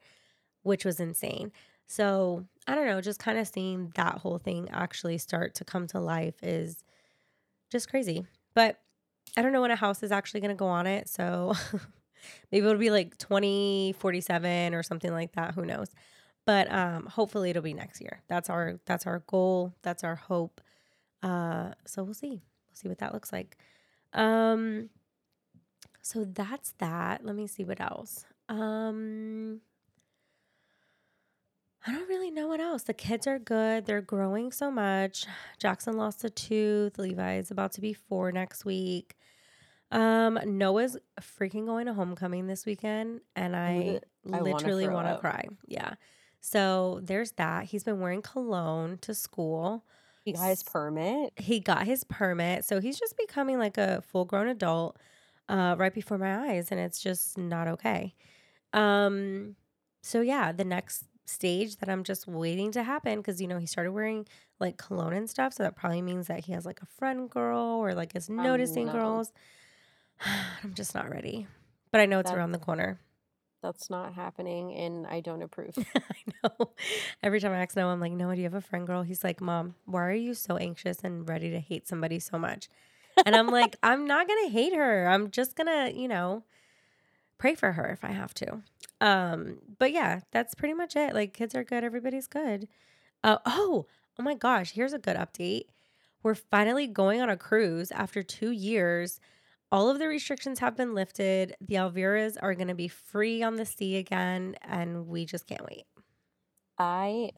which 0.63 0.86
was 0.86 1.00
insane. 1.00 1.52
So 1.91 2.45
I 2.67 2.75
don't 2.75 2.86
know, 2.86 3.01
just 3.01 3.19
kind 3.19 3.38
of 3.38 3.45
seeing 3.45 3.91
that 3.95 4.19
whole 4.19 4.38
thing 4.38 4.69
actually 4.71 5.17
start 5.17 5.56
to 5.56 5.65
come 5.65 5.88
to 5.88 5.99
life 5.99 6.36
is 6.41 6.86
just 7.69 7.89
crazy. 7.89 8.25
But 8.54 8.80
I 9.36 9.41
don't 9.41 9.51
know 9.51 9.60
when 9.60 9.71
a 9.71 9.75
house 9.75 10.01
is 10.01 10.10
actually 10.10 10.39
going 10.39 10.56
to 10.56 10.56
go 10.56 10.67
on 10.67 10.88
it. 10.88 11.10
So 11.10 11.54
maybe 12.51 12.65
it'll 12.65 12.80
be 12.80 12.91
like 12.91 13.17
2047 13.17 14.73
or 14.73 14.84
something 14.84 15.12
like 15.12 15.34
that. 15.34 15.54
Who 15.54 15.65
knows? 15.65 15.89
But 16.45 16.71
um, 16.71 17.08
hopefully 17.08 17.49
it'll 17.49 17.62
be 17.62 17.73
next 17.73 17.99
year. 17.99 18.21
That's 18.30 18.49
our 18.49 18.80
that's 18.86 19.06
our 19.06 19.19
goal. 19.27 19.73
That's 19.82 20.06
our 20.06 20.15
hope. 20.15 20.62
Uh, 21.21 21.71
so 21.86 22.06
we'll 22.06 22.13
see. 22.13 22.30
We'll 22.30 22.75
see 22.75 22.88
what 22.88 22.99
that 22.99 23.13
looks 23.13 23.34
like. 23.34 23.58
Um, 24.13 24.89
so 26.01 26.23
that's 26.23 26.71
that. 26.77 27.25
Let 27.25 27.36
me 27.36 27.47
see 27.47 27.65
what 27.65 27.82
else. 27.82 28.23
Um, 28.47 29.60
I 31.86 31.91
don't 31.91 32.08
really 32.08 32.30
know 32.30 32.48
what 32.48 32.60
else. 32.60 32.84
The 32.84 32.94
kids 32.94 33.26
are 33.26 33.39
good. 33.39 33.86
They're 33.86 34.02
growing 34.02 34.52
so 34.52 34.70
much. 34.70 35.26
Jackson 35.60 35.98
lost 35.98 36.24
a 36.24 36.30
tooth. 36.30 37.00
Levi 37.00 37.38
is 37.38 37.50
about 37.50 37.72
to 37.74 37.82
be 37.82 37.94
four 37.94 38.32
next 38.32 38.65
week. 38.65 39.15
Um, 39.91 40.39
Noah's 40.46 40.96
freaking 41.20 41.65
going 41.65 41.88
to 41.88 41.94
homecoming 41.94 42.48
this 42.48 42.65
weekend, 42.65 43.22
and 43.36 43.56
I 43.56 44.00
I 44.32 44.39
literally 44.39 44.88
want 44.88 45.08
to 45.08 45.17
cry. 45.17 45.48
Yeah. 45.67 45.96
So 46.39 47.02
there's 47.04 47.34
that. 47.34 47.65
He's 47.65 47.84
been 47.84 48.00
wearing 48.00 48.22
cologne 48.22 48.98
to 49.02 49.13
school. 49.13 49.84
He 50.24 50.34
got 50.34 50.50
his 50.50 50.63
permit. 50.63 51.34
He 51.36 51.60
got 51.60 51.86
his 51.86 52.04
permit, 52.04 52.63
so 52.63 52.80
he's 52.80 53.00
just 53.00 53.17
becoming 53.17 53.58
like 53.58 53.78
a 53.78 54.02
full 54.02 54.26
grown 54.26 54.48
adult 54.48 54.98
uh, 55.50 55.76
right 55.78 55.94
before 55.94 56.17
my 56.17 56.52
eyes, 56.52 56.72
and 56.72 56.80
it's 56.80 57.02
just 57.02 57.38
not 57.38 57.67
okay. 57.67 58.13
Um, 58.72 59.56
so 60.02 60.22
yeah, 60.22 60.52
the 60.52 60.63
next 60.63 61.06
stage 61.26 61.78
that 61.78 61.90
I'm 61.90 62.04
just 62.04 62.28
waiting 62.28 62.72
to 62.74 62.84
happen 62.84 63.20
because 63.20 63.42
you 63.42 63.48
know 63.48 63.58
he 63.58 63.66
started 63.66 63.92
wearing 63.92 64.28
like 64.60 64.78
cologne 64.78 65.14
and 65.14 65.30
stuff, 65.30 65.54
so 65.54 65.64
that 65.64 65.76
probably 65.76 66.02
means 66.02 66.28
that 66.28 66.46
he 66.46 66.52
has 66.54 66.66
like 66.66 66.82
a 66.82 66.86
friend 66.86 67.30
girl 67.30 67.80
or 67.82 67.94
like 67.94 68.16
is 68.16 68.30
noticing 68.30 68.88
no. 68.88 68.94
girls. 68.94 69.34
I'm 70.64 70.74
just 70.74 70.94
not 70.96 71.10
ready, 71.10 71.48
but 71.92 72.02
I 72.02 72.06
know 72.06 72.20
it's 72.20 72.30
That's- 72.30 72.38
around 72.40 72.52
the 72.52 72.60
corner. 72.60 73.00
That's 73.62 73.92
not 73.92 74.16
happening, 74.16 74.74
and 74.74 75.06
I 75.06 75.20
don't 75.20 75.44
approve. 75.44 75.78
I 75.96 76.32
know. 76.44 76.72
Every 77.22 77.40
time 77.40 77.52
I 77.52 77.62
ask 77.62 77.76
Noah, 77.76 77.92
I'm 77.92 78.00
like, 78.00 78.12
Noah, 78.12 78.34
do 78.36 78.42
you 78.42 78.46
have 78.46 78.56
a 78.56 78.62
friend 78.62 78.88
girl? 78.88 79.04
He's 79.04 79.24
like, 79.24 79.40
Mom, 79.40 79.76
why 79.86 80.02
are 80.04 80.14
you 80.14 80.34
so 80.34 80.58
anxious 80.58 81.02
and 81.04 81.30
ready 81.30 81.52
to 81.52 81.60
hate 81.60 81.88
somebody 81.88 82.18
so 82.20 82.40
much? 82.40 82.70
And 83.24 83.36
I'm 83.36 83.50
like, 83.50 83.76
I'm 83.84 84.08
not 84.08 84.28
gonna 84.28 84.50
hate 84.50 84.74
her. 84.74 85.08
I'm 85.08 85.30
just 85.30 85.56
gonna, 85.56 85.92
you 85.94 86.08
know, 86.08 86.44
pray 87.41 87.56
for 87.56 87.71
her 87.71 87.88
if 87.88 88.06
I 88.06 88.12
have 88.12 88.36
to. 88.36 88.62
Um, 89.01 89.58
but 89.80 89.91
yeah, 89.91 90.19
that's 90.32 90.54
pretty 90.54 90.75
much 90.75 90.95
it. 90.95 91.15
Like 91.15 91.34
kids 91.34 91.56
are 91.56 91.63
good, 91.63 91.84
everybody's 91.84 92.27
good. 92.27 92.67
Uh, 93.23 93.39
oh, 93.47 93.88
oh 94.19 94.23
my 94.23 94.36
gosh, 94.36 94.73
here's 94.73 94.93
a 94.93 94.99
good 94.99 95.17
update. 95.17 95.63
We're 96.21 96.36
finally 96.36 96.86
going 96.86 97.19
on 97.19 97.32
a 97.32 97.36
cruise 97.36 97.91
after 97.91 98.21
two 98.21 98.51
years. 98.51 99.19
All 99.71 99.89
of 99.89 99.97
the 99.97 100.08
restrictions 100.08 100.60
have 100.60 100.77
been 100.77 100.93
lifted. 100.93 101.56
The 101.60 101.75
Alviras 101.75 102.38
are 102.39 102.54
going 102.54 102.67
to 102.67 102.75
be 102.75 102.88
free 102.88 103.41
on 103.41 103.56
the 103.56 103.65
sea 103.65 103.97
again, 103.97 104.56
and 104.62 105.08
we 105.08 105.25
just 105.25 105.47
can't 105.47 105.65
wait. 105.65 105.86
I 106.77 107.32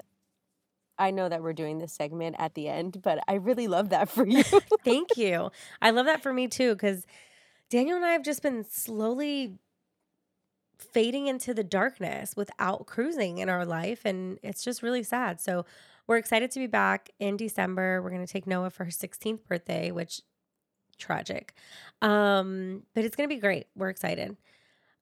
I 0.99 1.11
know 1.11 1.29
that 1.29 1.41
we're 1.41 1.53
doing 1.53 1.77
this 1.77 1.93
segment 1.93 2.35
at 2.39 2.55
the 2.55 2.67
end, 2.67 3.01
but 3.01 3.19
I 3.29 3.35
really 3.35 3.67
love 3.67 3.89
that 3.89 4.09
for 4.09 4.27
you. 4.27 4.43
Thank 4.83 5.15
you. 5.15 5.49
I 5.81 5.91
love 5.91 6.07
that 6.07 6.21
for 6.21 6.33
me 6.33 6.49
too, 6.49 6.73
because 6.73 7.05
Daniel 7.69 7.95
and 7.95 8.05
I 8.05 8.11
have 8.11 8.23
just 8.23 8.41
been 8.43 8.65
slowly 8.65 9.59
fading 10.77 11.27
into 11.27 11.53
the 11.53 11.63
darkness 11.63 12.35
without 12.35 12.85
cruising 12.85 13.37
in 13.37 13.49
our 13.49 13.65
life. 13.65 14.01
And 14.05 14.39
it's 14.43 14.63
just 14.63 14.83
really 14.83 15.03
sad. 15.03 15.39
So 15.39 15.65
we're 16.07 16.17
excited 16.17 16.51
to 16.51 16.59
be 16.59 16.67
back 16.67 17.09
in 17.19 17.37
December. 17.37 18.01
We're 18.01 18.09
going 18.09 18.25
to 18.25 18.31
take 18.31 18.47
Noah 18.47 18.69
for 18.69 18.85
her 18.85 18.91
16th 18.91 19.45
birthday, 19.45 19.91
which 19.91 20.21
tragic. 20.97 21.53
Um, 22.01 22.83
but 22.93 23.05
it's 23.05 23.15
going 23.15 23.29
to 23.29 23.35
be 23.35 23.39
great. 23.39 23.67
We're 23.75 23.89
excited. 23.89 24.35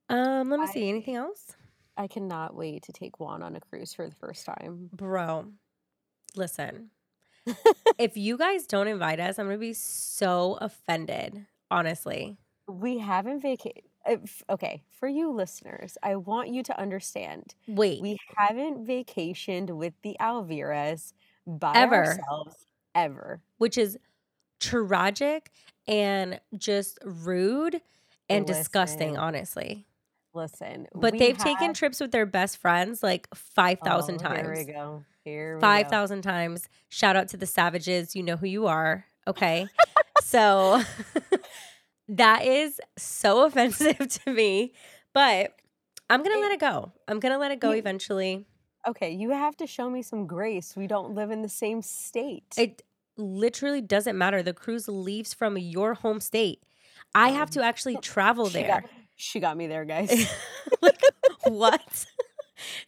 Um, 0.09 0.49
let 0.49 0.59
me 0.59 0.67
see. 0.67 0.89
Anything 0.89 1.15
else? 1.15 1.53
I 1.97 2.07
cannot 2.07 2.55
wait 2.55 2.83
to 2.83 2.91
take 2.91 3.19
Juan 3.19 3.43
on 3.43 3.55
a 3.55 3.59
cruise 3.59 3.93
for 3.93 4.07
the 4.07 4.15
first 4.15 4.45
time. 4.45 4.89
Bro, 4.93 5.47
listen. 6.35 6.89
if 7.97 8.17
you 8.17 8.37
guys 8.37 8.65
don't 8.65 8.87
invite 8.87 9.19
us, 9.19 9.39
I'm 9.39 9.47
going 9.47 9.57
to 9.57 9.59
be 9.59 9.73
so 9.73 10.57
offended, 10.61 11.45
honestly. 11.69 12.37
We 12.67 12.99
haven't 12.99 13.41
vacated. 13.41 13.83
Uh, 14.05 14.17
okay, 14.49 14.81
for 14.89 15.07
you 15.07 15.31
listeners, 15.31 15.97
I 16.01 16.15
want 16.15 16.49
you 16.49 16.63
to 16.63 16.79
understand 16.79 17.53
Wait. 17.67 18.01
we 18.01 18.17
haven't 18.35 18.85
vacationed 18.85 19.69
with 19.69 19.93
the 20.01 20.15
Alviras 20.19 21.13
by 21.45 21.73
Ever. 21.75 22.05
ourselves 22.05 22.55
ever. 22.95 23.41
which 23.57 23.77
is 23.77 23.97
tragic 24.59 25.51
and 25.87 26.39
just 26.57 26.99
rude 27.03 27.81
and 28.29 28.45
disgusting, 28.45 29.17
honestly. 29.17 29.85
Listen, 30.33 30.87
But 30.95 31.17
they've 31.17 31.37
taken 31.37 31.73
trips 31.73 31.99
with 31.99 32.11
their 32.11 32.25
best 32.25 32.57
friends 32.57 33.03
like 33.03 33.27
5,000 33.35 34.21
Oh, 34.25 34.33
Here 34.33 34.53
we 34.55 34.63
go. 34.63 35.03
Here 35.25 35.59
5,000 35.59 36.21
times. 36.21 36.69
Shout 36.89 37.15
out 37.15 37.27
to 37.29 37.37
the 37.37 37.45
savages. 37.45 38.15
You 38.15 38.23
know 38.23 38.37
who 38.37 38.47
you 38.47 38.67
are. 38.67 39.05
Okay. 39.27 39.67
so 40.23 40.81
that 42.15 42.45
is 42.45 42.79
so 42.97 43.45
offensive 43.45 43.97
to 43.97 44.31
me, 44.33 44.73
but 45.13 45.53
I'm 46.09 46.23
going 46.23 46.35
to 46.35 46.41
let 46.41 46.51
it 46.51 46.59
go. 46.59 46.91
I'm 47.07 47.19
going 47.19 47.31
to 47.33 47.37
let 47.39 47.51
it 47.51 47.59
go 47.59 47.71
eventually. 47.71 48.45
Okay, 48.87 49.11
you 49.11 49.29
have 49.31 49.55
to 49.57 49.67
show 49.67 49.89
me 49.89 50.01
some 50.01 50.25
grace. 50.25 50.75
We 50.75 50.87
don't 50.87 51.13
live 51.13 51.31
in 51.31 51.41
the 51.41 51.49
same 51.49 51.81
state. 51.81 52.55
It 52.57 52.81
literally 53.17 53.81
doesn't 53.81 54.17
matter. 54.17 54.41
The 54.41 54.53
cruise 54.53 54.87
leaves 54.87 55.33
from 55.33 55.57
your 55.57 55.93
home 55.93 56.19
state. 56.19 56.63
I 57.13 57.29
have 57.29 57.49
Um, 57.49 57.53
to 57.53 57.63
actually 57.63 57.97
travel 58.01 58.47
she 58.47 58.53
there. 58.53 58.67
got, 58.67 58.83
she 59.15 59.39
got 59.39 59.55
me 59.57 59.67
there, 59.67 59.85
guys. 59.85 60.11
like 60.81 60.99
what? 61.43 62.05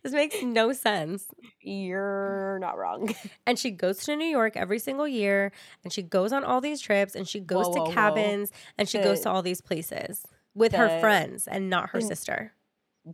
this 0.01 0.11
makes 0.13 0.41
no 0.41 0.73
sense. 0.73 1.25
You're 1.63 2.59
not 2.59 2.77
wrong. 2.77 3.13
And 3.47 3.57
she 3.59 3.71
goes 3.71 3.99
to 4.05 4.15
New 4.15 4.25
York 4.27 4.55
every 4.55 4.79
single 4.79 5.07
year 5.07 5.51
and 5.83 5.91
she 5.91 6.01
goes 6.01 6.31
on 6.31 6.43
all 6.43 6.61
these 6.61 6.79
trips 6.81 7.15
and 7.15 7.27
she 7.27 7.39
goes 7.39 7.67
Whoa, 7.67 7.73
to 7.73 7.79
whoa, 7.81 7.85
whoa. 7.87 7.93
cabins 7.93 8.51
and 8.77 8.87
she 8.87 8.99
goes 8.99 9.21
to 9.21 9.29
all 9.29 9.41
these 9.41 9.61
places 9.61 10.25
with 10.55 10.73
her 10.73 10.99
friends 10.99 11.47
and 11.47 11.69
not 11.69 11.89
her 11.91 11.99
the- 11.99 12.05
sister. 12.07 12.53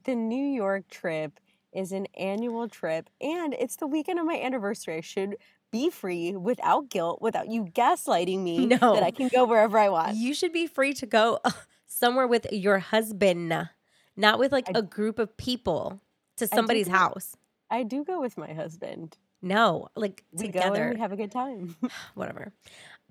The 0.05 0.15
New 0.15 0.45
York 0.45 0.87
trip 0.89 1.39
is 1.73 1.91
an 1.91 2.05
annual 2.17 2.67
trip, 2.67 3.09
and 3.21 3.53
it's 3.55 3.75
the 3.77 3.87
weekend 3.87 4.19
of 4.19 4.25
my 4.25 4.39
anniversary. 4.39 4.97
I 4.97 5.01
should 5.01 5.35
be 5.71 5.89
free 5.89 6.35
without 6.35 6.89
guilt, 6.89 7.21
without 7.21 7.47
you 7.49 7.65
gaslighting 7.65 8.39
me 8.43 8.65
No. 8.81 8.93
that 8.95 9.01
I 9.03 9.09
can 9.11 9.29
go 9.29 9.45
wherever 9.45 9.77
I 9.79 9.89
want. 9.89 10.15
You 10.15 10.33
should 10.35 10.53
be 10.53 10.67
free 10.67 10.93
to 10.93 11.05
go 11.07 11.39
somewhere 11.87 12.27
with 12.27 12.45
your 12.51 12.77
husband, 12.79 13.69
not 14.15 14.37
with 14.39 14.51
like 14.51 14.67
I- 14.69 14.79
a 14.79 14.81
group 14.83 15.17
of 15.19 15.35
people 15.37 16.01
to 16.37 16.45
somebody's 16.47 16.87
house. 16.87 17.35
I 17.69 17.83
do 17.83 18.03
go 18.03 18.19
with 18.19 18.37
my 18.37 18.53
husband. 18.53 19.17
No, 19.41 19.87
like 19.95 20.23
We 20.31 20.47
go 20.47 20.59
together. 20.59 20.83
and 20.87 20.93
we 20.95 20.99
have 20.99 21.11
a 21.11 21.15
good 21.15 21.31
time. 21.31 21.75
Whatever. 22.15 22.51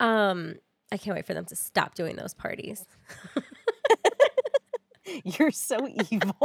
Um, 0.01 0.57
I 0.93 0.97
can't 0.97 1.15
wait 1.17 1.27
for 1.27 1.35
them 1.35 1.45
to 1.47 1.57
stop 1.57 1.95
doing 1.95 2.17
those 2.17 2.35
parties. 2.35 2.85
You're 5.25 5.51
so 5.51 5.89
evil. 6.11 6.37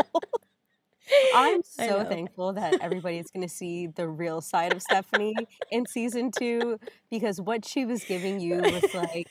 I'm 1.35 1.63
so 1.63 2.05
thankful 2.05 2.53
that 2.53 2.75
everybody's 2.81 3.29
going 3.29 3.45
to 3.47 3.53
see 3.53 3.87
the 3.87 4.07
real 4.07 4.39
side 4.39 4.73
of 4.73 4.81
Stephanie 4.81 5.35
in 5.69 5.85
season 5.85 6.31
two 6.31 6.79
because 7.11 7.41
what 7.41 7.65
she 7.65 7.85
was 7.85 8.03
giving 8.05 8.39
you 8.39 8.57
was 8.61 8.93
like 8.93 9.27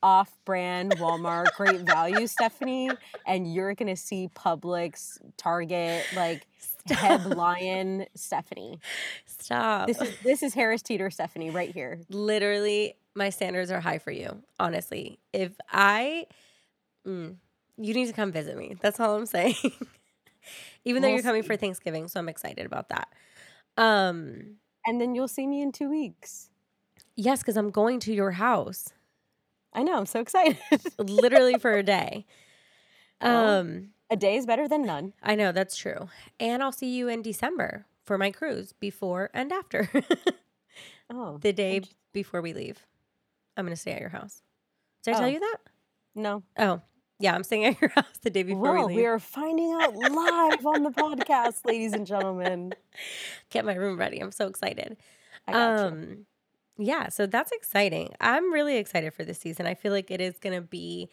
off 0.00 0.30
brand 0.44 0.92
Walmart, 0.98 1.46
great 1.56 1.80
value 1.80 2.26
Stephanie, 2.28 2.90
and 3.26 3.52
you're 3.52 3.74
going 3.74 3.88
to 3.88 4.00
see 4.00 4.28
Publix, 4.34 5.18
Target, 5.36 6.04
like 6.14 6.46
H-E-B 6.92 7.24
Lion 7.34 8.06
Stephanie. 8.14 8.78
Stop. 9.26 9.86
This 9.88 10.00
is 10.00 10.18
this 10.22 10.42
is 10.42 10.54
Harris 10.54 10.82
Teeter 10.82 11.10
Stephanie 11.10 11.50
right 11.50 11.70
here. 11.70 12.00
literally 12.10 12.94
my 13.14 13.30
standards 13.30 13.70
are 13.70 13.80
high 13.80 13.98
for 13.98 14.12
you 14.12 14.42
honestly 14.60 15.18
if 15.32 15.50
i 15.72 16.24
mm, 17.06 17.34
you 17.76 17.94
need 17.94 18.06
to 18.06 18.12
come 18.12 18.30
visit 18.30 18.56
me 18.56 18.76
that's 18.80 19.00
all 19.00 19.16
i'm 19.16 19.26
saying 19.36 19.54
even 20.84 21.02
though 21.02 21.08
We'll 21.08 21.14
you're 21.16 21.22
coming 21.24 21.42
see. 21.42 21.46
for 21.48 21.56
thanksgiving 21.56 22.06
so 22.06 22.20
i'm 22.20 22.28
excited 22.28 22.64
about 22.64 22.90
that 22.90 23.08
um 23.76 24.56
And 24.86 25.00
then 25.00 25.14
you'll 25.16 25.26
see 25.26 25.46
me 25.48 25.62
in 25.62 25.72
two 25.72 25.90
weeks. 25.90 26.50
yes 27.16 27.40
because 27.40 27.56
i'm 27.56 27.70
going 27.70 27.98
to 28.00 28.14
your 28.14 28.32
house 28.32 28.90
I 29.74 29.82
know. 29.82 29.96
I'm 29.98 30.06
so 30.06 30.20
excited. 30.20 30.56
literally 30.98 31.58
for 31.58 31.72
a 31.72 31.82
day. 31.96 32.24
Um, 33.20 33.90
a 34.10 34.16
day 34.16 34.36
is 34.36 34.46
better 34.46 34.66
than 34.68 34.84
none. 34.86 35.12
I 35.22 35.34
know 35.34 35.52
that's 35.52 35.76
true. 35.76 36.08
And 36.40 36.62
I'll 36.62 36.72
see 36.72 36.94
you 36.96 37.08
in 37.08 37.22
December 37.22 37.86
for 38.04 38.16
my 38.18 38.30
cruise 38.30 38.72
before 38.72 39.30
and 39.34 39.52
after. 39.52 39.90
Oh, 41.10 41.38
the 41.38 41.52
day 41.54 41.80
before 42.12 42.42
we 42.42 42.52
leave. 42.52 42.84
I'm 43.56 43.64
going 43.64 43.74
to 43.74 43.80
stay 43.80 43.92
at 43.92 44.00
your 44.00 44.10
house. 44.10 44.42
Did 45.02 45.14
I 45.14 45.18
tell 45.18 45.26
Oh. 45.26 45.30
you 45.30 45.40
that? 45.40 45.56
no. 46.14 46.42
Oh, 46.58 46.82
yeah, 47.18 47.34
I'm 47.34 47.42
staying 47.44 47.64
at 47.66 47.80
your 47.80 47.90
house 47.90 48.18
the 48.22 48.28
day 48.30 48.42
before 48.42 48.74
Well, 48.74 48.88
we 48.88 48.96
we 48.96 49.06
are 49.06 49.18
finding 49.18 49.72
out 49.72 49.96
live 49.96 50.66
on 50.66 50.82
the 50.82 50.90
podcast, 50.90 51.64
ladies 51.64 51.94
and 51.94 52.06
gentlemen. 52.06 52.74
Get 53.50 53.64
my 53.64 53.74
room 53.74 53.98
ready. 53.98 54.18
I'm 54.20 54.32
so 54.32 54.46
excited. 54.48 54.98
I 55.46 55.52
got 55.52 55.78
you. 55.80 55.86
Um, 55.86 56.26
yeah, 56.76 57.08
so 57.08 57.26
that's 57.26 57.52
exciting. 57.52 58.10
I'm 58.20 58.52
really 58.52 58.76
excited 58.76 59.14
for 59.14 59.24
this 59.24 59.38
season. 59.38 59.66
I 59.66 59.74
feel 59.74 59.92
like 59.92 60.10
it 60.10 60.20
is 60.20 60.38
going 60.38 60.54
to 60.54 60.62
be 60.62 61.08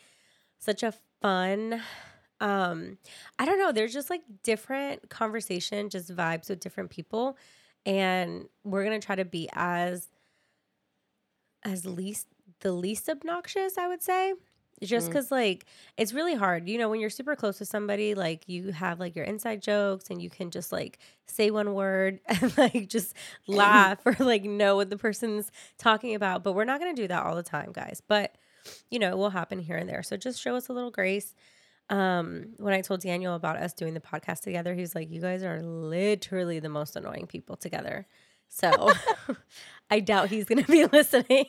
such 0.60 0.84
a 0.84 0.94
fun 1.22 1.82
um 2.42 2.98
I 3.40 3.46
don't 3.46 3.60
know, 3.60 3.72
there's 3.72 3.94
just 3.94 4.10
like 4.10 4.22
different 4.44 5.10
conversation, 5.10 5.90
just 5.90 6.14
vibes 6.16 6.50
with 6.50 6.60
different 6.60 6.90
people 6.90 7.38
and 7.86 8.48
we're 8.64 8.84
to 8.90 9.00
try 9.00 9.16
to 9.16 9.26
be 9.26 9.50
as 9.54 10.10
as 11.64 11.86
least 11.86 12.28
the 12.62 12.72
least 12.72 13.10
obnoxious, 13.10 13.78
I 13.78 13.88
would 13.88 14.02
say. 14.02 14.34
Just 14.84 15.10
Mm. 15.10 15.14
cuz 15.14 15.32
like 15.32 15.66
it's 15.98 16.14
really 16.14 16.36
hard. 16.36 16.68
You 16.68 16.78
know, 16.78 16.90
when 16.90 17.00
you're 17.00 17.10
super 17.10 17.36
close 17.36 17.60
with 17.60 17.70
somebody, 17.70 18.14
like 18.14 18.48
you 18.48 18.72
have 18.74 19.00
like 19.00 19.16
your 19.16 19.26
inside 19.26 19.62
jokes 19.62 20.10
and 20.10 20.22
you 20.22 20.30
can 20.30 20.52
just 20.52 20.72
like 20.72 21.00
say 21.28 21.50
one 21.50 21.74
word 21.74 22.20
and 22.28 22.58
like 22.58 22.90
just 22.90 23.14
laugh 23.48 24.00
or 24.06 24.16
like 24.20 24.44
know 24.44 24.76
what 24.76 24.90
the 24.90 24.98
person's 24.98 25.50
talking 25.78 26.14
about. 26.14 26.44
But 26.44 26.54
we're 26.54 26.66
not 26.66 26.80
going 26.82 26.94
to 26.96 27.02
do 27.02 27.08
that 27.08 27.24
all 27.26 27.36
the 27.36 27.44
time, 27.44 27.72
guys. 27.72 28.02
But 28.06 28.36
you 28.90 29.00
know, 29.00 29.10
it 29.12 29.18
will 29.18 29.30
happen 29.30 29.60
here 29.60 29.78
and 29.78 29.88
there. 29.90 30.04
So 30.04 30.18
just 30.18 30.42
show 30.42 30.56
us 30.56 30.68
a 30.70 30.74
little 30.74 30.92
grace. 30.92 31.34
Um, 31.90 32.54
when 32.58 32.74
I 32.74 32.82
told 32.82 33.02
Daniel 33.02 33.36
about 33.36 33.58
us 33.58 33.74
doing 33.74 33.94
the 33.94 34.00
podcast 34.00 34.42
together, 34.42 34.74
he 34.74 34.82
was 34.82 34.96
like, 34.96 35.10
"You 35.12 35.22
guys 35.22 35.44
are 35.44 35.62
literally 35.62 36.60
the 36.60 36.70
most 36.70 36.96
annoying 36.96 37.28
people 37.28 37.56
together." 37.56 38.08
So 38.48 38.92
I 39.90 40.00
doubt 40.00 40.30
he's 40.30 40.46
going 40.46 40.64
to 40.64 40.72
be 40.72 40.86
listening. 40.92 41.46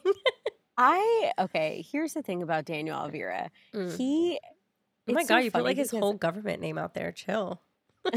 I 0.77 1.33
okay. 1.39 1.85
Here's 1.91 2.13
the 2.15 2.23
thing 2.23 2.43
about 2.43 2.65
Daniel 2.67 2.97
Alvira. 2.97 3.51
Mm. 3.75 3.97
He. 3.97 4.39
Oh 5.09 5.13
my 5.13 5.21
it's 5.21 5.29
so 5.29 5.35
god, 5.37 5.45
you 5.45 5.51
put 5.51 5.65
like 5.65 5.77
his 5.77 5.91
whole 5.91 6.15
government 6.15 6.61
name 6.61 6.79
out 6.79 6.95
there. 6.95 7.13
Chill. 7.13 7.61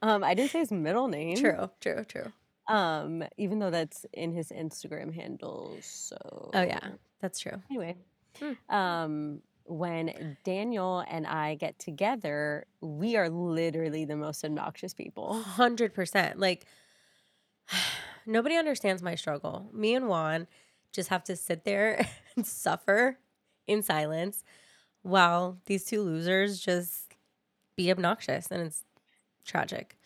Um, 0.00 0.22
I 0.22 0.34
didn't 0.34 0.52
say 0.52 0.60
his 0.60 0.70
middle 0.70 1.08
name. 1.08 1.36
True, 1.36 1.70
true, 1.80 2.04
true. 2.04 2.32
Um, 2.68 3.24
even 3.36 3.58
though 3.58 3.70
that's 3.70 4.06
in 4.12 4.32
his 4.32 4.50
Instagram 4.50 5.12
handle. 5.12 5.76
So. 5.80 6.16
Oh 6.54 6.62
yeah, 6.62 6.90
that's 7.20 7.40
true. 7.40 7.60
Anyway, 7.68 7.96
Hmm. 8.38 8.52
um, 8.74 9.40
when 9.68 10.36
Daniel 10.44 11.04
and 11.08 11.26
I 11.26 11.54
get 11.54 11.78
together, 11.78 12.66
we 12.80 13.16
are 13.16 13.28
literally 13.28 14.04
the 14.04 14.16
most 14.16 14.44
obnoxious 14.44 14.94
people. 14.94 15.40
Hundred 15.42 15.94
percent. 15.94 16.38
Like 16.38 16.66
nobody 18.26 18.56
understands 18.56 19.02
my 19.02 19.14
struggle. 19.14 19.68
Me 19.72 19.94
and 19.94 20.08
Juan 20.08 20.46
just 20.92 21.10
have 21.10 21.24
to 21.24 21.36
sit 21.36 21.64
there 21.64 22.06
and 22.36 22.46
suffer 22.46 23.18
in 23.66 23.82
silence 23.82 24.44
while 25.02 25.58
these 25.66 25.84
two 25.84 26.02
losers 26.02 26.60
just 26.60 27.14
be 27.76 27.90
obnoxious, 27.90 28.50
and 28.50 28.62
it's 28.62 28.84
tragic. 29.44 29.96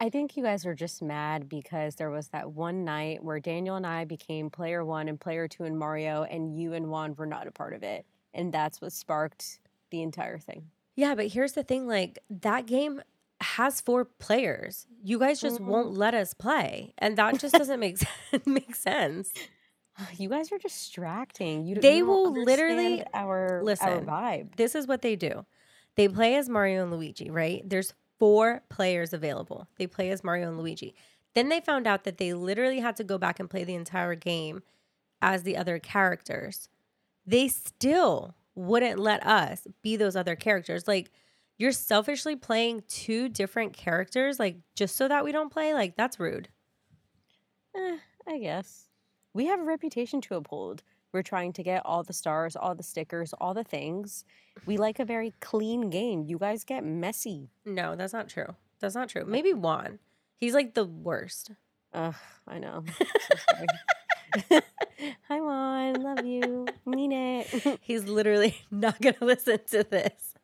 I 0.00 0.10
think 0.10 0.36
you 0.36 0.42
guys 0.42 0.66
are 0.66 0.74
just 0.74 1.02
mad 1.02 1.48
because 1.48 1.94
there 1.94 2.10
was 2.10 2.28
that 2.28 2.52
one 2.52 2.84
night 2.84 3.22
where 3.22 3.40
Daniel 3.40 3.76
and 3.76 3.86
I 3.86 4.04
became 4.04 4.50
player 4.50 4.84
one 4.84 5.08
and 5.08 5.20
player 5.20 5.46
two 5.46 5.64
in 5.64 5.76
Mario, 5.76 6.24
and 6.24 6.56
you 6.56 6.72
and 6.74 6.90
Juan 6.90 7.14
were 7.14 7.26
not 7.26 7.46
a 7.46 7.52
part 7.52 7.72
of 7.72 7.82
it. 7.82 8.04
And 8.34 8.52
that's 8.52 8.80
what 8.80 8.92
sparked 8.92 9.60
the 9.90 10.02
entire 10.02 10.38
thing. 10.38 10.70
Yeah, 10.96 11.14
but 11.14 11.28
here's 11.28 11.52
the 11.52 11.62
thing: 11.62 11.86
like 11.86 12.18
that 12.30 12.66
game 12.66 13.02
has 13.40 13.80
four 13.80 14.04
players. 14.04 14.86
You 15.02 15.18
guys 15.18 15.40
just 15.40 15.60
Mhm. 15.60 15.66
won't 15.66 15.94
let 15.94 16.14
us 16.14 16.34
play, 16.34 16.92
and 16.98 17.16
that 17.16 17.38
just 17.40 17.54
doesn't 17.54 17.80
make 17.80 17.98
sense. 17.98 18.10
make 18.46 18.74
sense. 18.74 19.32
You 20.16 20.28
guys 20.28 20.50
are 20.52 20.58
distracting. 20.58 21.66
You, 21.66 21.74
They 21.76 21.98
you 21.98 22.06
will 22.06 22.32
literally- 22.32 23.04
our 23.12 23.56
our 23.58 23.62
listen. 23.62 24.06
vibe. 24.06 24.56
This 24.56 24.74
is 24.74 24.86
what 24.86 25.02
they 25.02 25.16
do. 25.16 25.44
They 25.96 26.08
play 26.08 26.36
as 26.36 26.48
Mario 26.48 26.82
and 26.82 26.92
Luigi, 26.92 27.30
right? 27.30 27.62
There's 27.68 27.92
four 28.18 28.62
players 28.68 29.12
available. 29.12 29.66
They 29.78 29.86
play 29.86 30.10
as 30.10 30.22
Mario 30.24 30.48
and 30.48 30.58
Luigi. 30.58 30.94
Then 31.34 31.48
they 31.48 31.60
found 31.60 31.86
out 31.86 32.04
that 32.04 32.18
they 32.18 32.32
literally 32.32 32.80
had 32.80 32.96
to 32.96 33.04
go 33.04 33.18
back 33.18 33.38
and 33.40 33.48
play 33.50 33.64
the 33.64 33.74
entire 33.74 34.14
game 34.14 34.62
as 35.22 35.42
the 35.42 35.56
other 35.56 35.78
characters. 35.78 36.68
They 37.30 37.46
still 37.46 38.34
wouldn't 38.56 38.98
let 38.98 39.24
us 39.24 39.68
be 39.82 39.96
those 39.96 40.16
other 40.16 40.34
characters. 40.34 40.88
Like 40.88 41.12
you're 41.58 41.70
selfishly 41.70 42.34
playing 42.34 42.82
two 42.88 43.28
different 43.28 43.72
characters 43.72 44.40
like 44.40 44.56
just 44.74 44.96
so 44.96 45.06
that 45.06 45.22
we 45.22 45.30
don't 45.30 45.52
play, 45.52 45.72
like 45.72 45.96
that's 45.96 46.18
rude. 46.18 46.48
Eh, 47.76 47.98
I 48.26 48.38
guess 48.38 48.88
we 49.32 49.46
have 49.46 49.60
a 49.60 49.64
reputation 49.64 50.20
to 50.22 50.34
uphold. 50.34 50.82
We're 51.12 51.22
trying 51.22 51.52
to 51.52 51.62
get 51.62 51.86
all 51.86 52.02
the 52.02 52.12
stars, 52.12 52.56
all 52.56 52.74
the 52.74 52.82
stickers, 52.82 53.32
all 53.34 53.54
the 53.54 53.62
things. 53.64 54.24
We 54.66 54.76
like 54.76 54.98
a 54.98 55.04
very 55.04 55.32
clean 55.40 55.88
game. 55.88 56.24
You 56.24 56.36
guys 56.36 56.64
get 56.64 56.84
messy. 56.84 57.50
No, 57.64 57.94
that's 57.94 58.12
not 58.12 58.28
true. 58.28 58.56
That's 58.80 58.96
not 58.96 59.08
true. 59.08 59.24
Maybe 59.24 59.52
Juan. 59.52 60.00
He's 60.36 60.54
like 60.54 60.74
the 60.74 60.84
worst. 60.84 61.52
Ugh, 61.92 62.14
I 62.48 62.58
know. 62.58 62.84
Hi, 65.28 65.40
Juan. 65.40 65.94
Love 66.02 66.24
you. 66.24 66.66
Mean 66.86 67.12
it. 67.12 67.78
He's 67.82 68.04
literally 68.04 68.56
not 68.70 69.00
going 69.00 69.14
to 69.16 69.24
listen 69.24 69.58
to 69.70 69.84
this. 69.84 70.34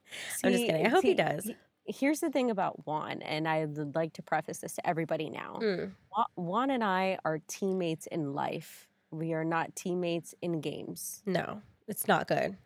I'm 0.42 0.52
just 0.52 0.64
kidding. 0.64 0.86
I 0.86 0.88
hope 0.88 1.02
he 1.02 1.14
does. 1.14 1.50
Here's 1.84 2.20
the 2.20 2.30
thing 2.30 2.50
about 2.50 2.86
Juan, 2.86 3.22
and 3.22 3.46
I 3.46 3.64
would 3.64 3.94
like 3.94 4.14
to 4.14 4.22
preface 4.22 4.58
this 4.58 4.74
to 4.74 4.86
everybody 4.86 5.30
now. 5.30 5.60
Mm. 5.62 5.92
Juan 6.34 6.70
and 6.70 6.82
I 6.82 7.18
are 7.24 7.38
teammates 7.46 8.06
in 8.08 8.34
life. 8.34 8.88
We 9.10 9.34
are 9.34 9.44
not 9.44 9.76
teammates 9.76 10.34
in 10.42 10.60
games. 10.60 11.22
No, 11.26 11.62
it's 11.86 12.08
not 12.08 12.26
good. 12.26 12.56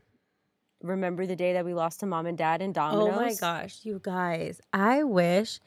Remember 0.82 1.26
the 1.26 1.36
day 1.36 1.52
that 1.52 1.66
we 1.66 1.74
lost 1.74 2.00
to 2.00 2.06
mom 2.06 2.24
and 2.24 2.38
dad 2.38 2.62
in 2.62 2.72
dominoes? 2.72 3.12
Oh 3.12 3.20
my 3.20 3.34
gosh, 3.34 3.80
you 3.82 4.00
guys. 4.02 4.60
I 4.72 5.04
wish 5.04 5.60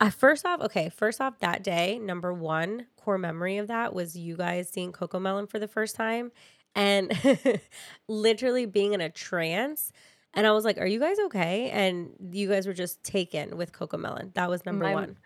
I 0.00 0.10
first 0.10 0.46
off, 0.46 0.60
okay, 0.62 0.88
first 0.88 1.20
off 1.20 1.38
that 1.40 1.62
day, 1.62 1.98
number 1.98 2.32
1 2.32 2.86
core 2.96 3.18
memory 3.18 3.58
of 3.58 3.68
that 3.68 3.94
was 3.94 4.16
you 4.16 4.36
guys 4.36 4.68
seeing 4.70 4.92
CoComelon 4.92 5.48
for 5.50 5.58
the 5.58 5.68
first 5.68 5.94
time 5.94 6.32
and 6.74 7.12
literally 8.08 8.66
being 8.66 8.94
in 8.94 9.00
a 9.00 9.10
trance. 9.10 9.92
And 10.32 10.46
I 10.46 10.52
was 10.52 10.64
like, 10.64 10.78
"Are 10.78 10.86
you 10.86 11.00
guys 11.00 11.18
okay?" 11.26 11.70
And 11.70 12.10
you 12.32 12.48
guys 12.48 12.66
were 12.66 12.72
just 12.72 13.02
taken 13.02 13.56
with 13.56 13.72
CoComelon. 13.72 14.34
That 14.34 14.48
was 14.48 14.64
number 14.64 14.84
My- 14.86 14.94
1. 14.94 15.16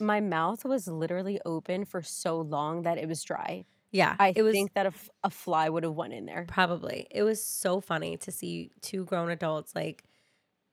My 0.00 0.20
mouth 0.20 0.64
was 0.64 0.86
literally 0.86 1.40
open 1.44 1.84
for 1.84 2.02
so 2.02 2.40
long 2.40 2.82
that 2.82 2.98
it 2.98 3.08
was 3.08 3.22
dry. 3.22 3.64
Yeah, 3.90 4.14
I 4.18 4.32
was 4.36 4.52
think 4.52 4.74
that 4.74 4.92
a 5.24 5.30
fly 5.30 5.68
would 5.68 5.82
have 5.82 5.94
went 5.94 6.12
in 6.12 6.26
there. 6.26 6.44
Probably. 6.46 7.06
It 7.10 7.22
was 7.22 7.42
so 7.44 7.80
funny 7.80 8.16
to 8.18 8.30
see 8.30 8.70
two 8.82 9.04
grown 9.04 9.30
adults 9.30 9.74
like 9.74 10.04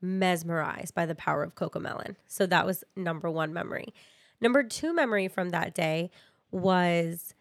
mesmerized 0.06 0.94
by 0.94 1.06
the 1.06 1.16
power 1.16 1.44
of 1.44 1.56
CoComelon. 1.56 2.16
So 2.28 2.46
that 2.46 2.66
was 2.66 2.84
number 2.96 3.30
one 3.30 3.54
memory. 3.54 3.94
Number 4.42 4.64
two 4.64 4.94
memory 4.94 5.28
from 5.28 5.50
that 5.50 5.74
day 5.74 6.12
was 6.52 7.34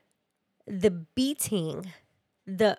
the 0.66 0.90
beating, 0.90 1.92
the 2.46 2.78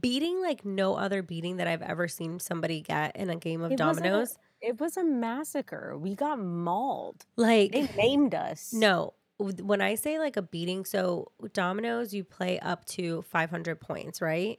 beating 0.00 0.40
like 0.40 0.64
no 0.64 0.94
other 0.94 1.22
beating 1.22 1.56
that 1.56 1.66
I've 1.66 1.82
ever 1.82 2.06
seen 2.08 2.38
somebody 2.38 2.80
get 2.80 3.16
in 3.16 3.28
a 3.30 3.36
game 3.36 3.62
of 3.62 3.72
It 3.72 3.80
wasn't 3.80 4.06
a- 4.06 4.08
dominoes. 4.10 4.36
It 4.60 4.78
was 4.78 4.96
a 4.98 5.04
massacre. 5.04 5.96
We 5.96 6.14
got 6.14 6.38
mauled. 6.38 7.24
Like 7.36 7.72
They 7.72 7.88
maimed 7.96 8.34
us. 8.34 8.72
No, 8.74 9.14
when 9.38 9.80
I 9.80 9.94
say 9.94 10.18
like 10.18 10.36
a 10.36 10.42
beating, 10.42 10.84
so 10.84 11.32
dominoes, 11.54 12.12
you 12.12 12.24
play 12.24 12.60
up 12.60 12.84
to 12.86 13.22
500 13.22 13.80
points, 13.80 14.20
right? 14.20 14.58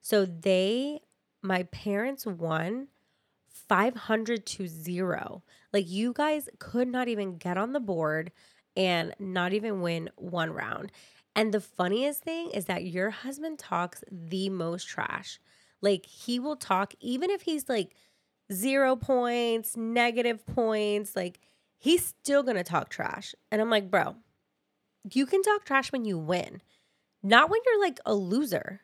So 0.00 0.24
they, 0.24 1.00
my 1.42 1.64
parents 1.64 2.24
won 2.24 2.88
500 3.74 4.46
to 4.46 4.68
zero. 4.68 5.42
Like 5.72 5.90
you 5.90 6.12
guys 6.12 6.48
could 6.60 6.86
not 6.86 7.08
even 7.08 7.38
get 7.38 7.58
on 7.58 7.72
the 7.72 7.80
board 7.80 8.30
and 8.76 9.12
not 9.18 9.52
even 9.52 9.80
win 9.80 10.10
one 10.14 10.52
round. 10.52 10.92
And 11.34 11.52
the 11.52 11.60
funniest 11.60 12.22
thing 12.22 12.52
is 12.52 12.66
that 12.66 12.84
your 12.84 13.10
husband 13.10 13.58
talks 13.58 14.04
the 14.12 14.48
most 14.48 14.86
trash. 14.86 15.40
Like 15.82 16.06
he 16.06 16.38
will 16.38 16.54
talk, 16.54 16.94
even 17.00 17.30
if 17.30 17.42
he's 17.42 17.68
like 17.68 17.96
zero 18.52 18.94
points, 18.94 19.76
negative 19.76 20.46
points, 20.46 21.16
like 21.16 21.40
he's 21.76 22.06
still 22.06 22.44
gonna 22.44 22.62
talk 22.62 22.90
trash. 22.90 23.34
And 23.50 23.60
I'm 23.60 23.70
like, 23.70 23.90
bro, 23.90 24.14
you 25.12 25.26
can 25.26 25.42
talk 25.42 25.64
trash 25.64 25.90
when 25.90 26.04
you 26.04 26.16
win, 26.16 26.62
not 27.24 27.50
when 27.50 27.60
you're 27.66 27.80
like 27.80 27.98
a 28.06 28.14
loser. 28.14 28.82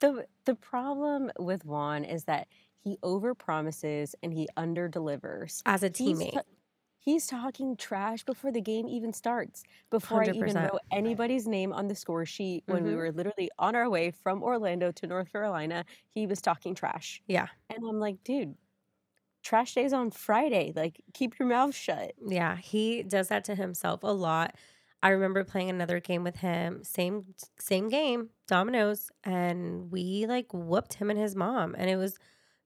The 0.00 0.26
the 0.46 0.56
problem 0.56 1.30
with 1.38 1.64
Juan 1.64 2.02
is 2.02 2.24
that 2.24 2.48
he 2.82 2.98
overpromises 2.98 4.14
and 4.22 4.32
he 4.34 4.48
underdelivers. 4.56 5.64
As 5.64 5.82
a 5.82 5.90
He's 5.98 6.26
teammate, 6.28 6.32
t- 6.32 6.40
He's 7.02 7.26
talking 7.26 7.76
trash 7.76 8.24
before 8.24 8.52
the 8.52 8.60
game 8.60 8.86
even 8.88 9.12
starts. 9.14 9.64
Before 9.90 10.22
I 10.22 10.28
even 10.28 10.60
know 10.60 10.78
anybody's 10.92 11.48
name 11.48 11.72
on 11.72 11.88
the 11.88 11.94
score 11.94 12.26
sheet, 12.26 12.64
when 12.66 12.84
we 12.84 12.94
Mhm. 12.94 12.96
were 12.96 13.10
literally 13.12 13.50
on 13.58 13.74
our 13.74 13.88
way 13.88 14.10
from 14.10 14.42
Orlando 14.42 14.92
to 14.92 15.06
North 15.06 15.32
Carolina, 15.32 15.84
he 16.14 16.26
was 16.26 16.42
talking 16.42 16.74
trash. 16.74 17.22
Yeah. 17.26 17.48
And 17.70 17.84
I'm 17.88 18.00
like, 18.00 18.22
dude, 18.24 18.56
trash 19.42 19.74
day's 19.74 19.92
on 19.94 20.10
Friday. 20.12 20.72
Like, 20.76 21.02
keep 21.14 21.38
your 21.38 21.48
mouth 21.48 21.74
shut. 21.74 22.14
Yeah, 22.26 22.56
he 22.56 23.02
does 23.02 23.28
that 23.28 23.44
to 23.44 23.54
himself 23.54 24.02
a 24.02 24.08
lot. 24.12 24.56
I 25.02 25.10
remember 25.10 25.44
playing 25.44 25.70
another 25.70 25.98
game 26.00 26.22
with 26.24 26.36
him, 26.36 26.84
same 26.84 27.34
same 27.58 27.88
game, 27.88 28.30
dominoes, 28.46 29.10
and 29.24 29.90
we 29.90 30.26
like 30.26 30.52
whooped 30.52 30.94
him 30.94 31.08
and 31.10 31.18
his 31.18 31.34
mom, 31.34 31.74
and 31.78 31.88
it 31.88 31.96
was 31.96 32.18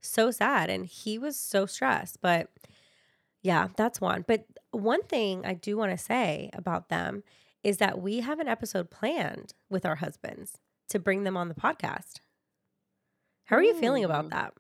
so 0.05 0.31
sad, 0.31 0.71
and 0.71 0.87
he 0.87 1.19
was 1.19 1.37
so 1.39 1.67
stressed. 1.67 2.21
But 2.21 2.49
yeah, 3.43 3.69
that's 3.77 4.01
one. 4.01 4.25
But 4.27 4.45
one 4.71 5.03
thing 5.03 5.45
I 5.45 5.55
do 5.55 5.77
want 5.77 5.93
to 5.93 5.99
say 5.99 6.51
about 6.55 6.89
them 6.89 7.23
is 7.63 7.79
that 7.79 8.01
we 8.01 8.21
have 8.21 8.41
an 8.41 8.49
episode 8.49 8.91
planned 8.91 9.55
with 9.71 9.85
our 9.87 9.97
husbands 9.97 10.59
to 10.89 10.99
bring 10.99 11.25
them 11.25 11.37
on 11.37 11.49
the 11.49 11.55
podcast. 11.55 12.21
How 13.45 13.57
are 13.57 13.63
you 13.63 13.75
feeling 13.79 14.05
about 14.05 14.27
Mm. 14.27 14.31
that? 14.31 14.55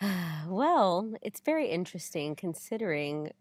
well, 0.48 1.12
it's 1.22 1.40
very 1.40 1.68
interesting 1.68 2.34
considering 2.34 3.32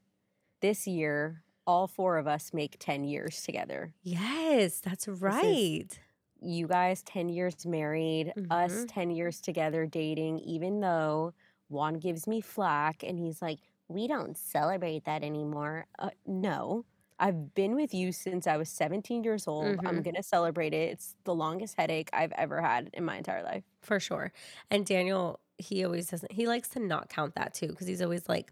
this 0.62 0.88
year, 0.88 1.44
all 1.65 1.88
four 1.88 2.18
of 2.18 2.28
us 2.28 2.52
make 2.54 2.78
10 2.80 3.04
years 3.04 3.42
together. 3.44 3.94
Yes, 4.04 4.80
that's 4.80 5.08
right. 5.08 6.00
You 6.41 6.67
guys, 6.67 7.04
10 7.04 7.30
years 7.30 7.65
married, 7.65 8.34
us, 8.49 8.84
Mhm. 8.84 8.88
10 8.88 9.12
years 9.12 9.41
together 9.41 9.86
dating, 9.86 10.39
even 10.39 10.80
though 10.80 11.34
Juan 11.69 11.95
gives 11.95 12.28
me 12.28 12.41
flack 12.41 13.04
and 13.04 13.19
he's 13.19 13.41
like, 13.41 13.60
we 13.89 14.08
don't 14.08 14.38
celebrate 14.38 15.06
that 15.06 15.23
anymore. 15.23 15.88
Uh, 15.97 16.12
no. 16.25 16.86
I've 17.19 17.54
been 17.54 17.75
with 17.75 17.93
you 17.93 18.12
since 18.13 18.47
I 18.47 18.56
was 18.58 18.69
17 18.69 19.23
years 19.25 19.47
old. 19.47 19.82
I'm 19.86 20.02
Mhm. 20.02 20.04
going 20.04 20.15
to 20.15 20.23
celebrate 20.23 20.73
it. 20.73 20.91
It's 20.93 21.15
the 21.25 21.36
longest 21.36 21.75
headache 21.78 22.10
I've 22.13 22.32
ever 22.34 22.62
had 22.62 22.89
in 22.93 23.04
my 23.04 23.17
entire 23.17 23.43
life. 23.43 23.65
For 23.82 23.99
sure. 23.99 24.32
And 24.69 24.86
Daniel, 24.86 25.39
he 25.58 25.84
always 25.86 26.10
doesn't, 26.10 26.32
he 26.32 26.47
likes 26.47 26.69
to 26.69 26.80
not 26.80 27.10
count 27.10 27.36
that 27.36 27.54
too, 27.54 27.67
because 27.67 27.88
he's 27.88 28.02
always 28.02 28.28
like, 28.28 28.52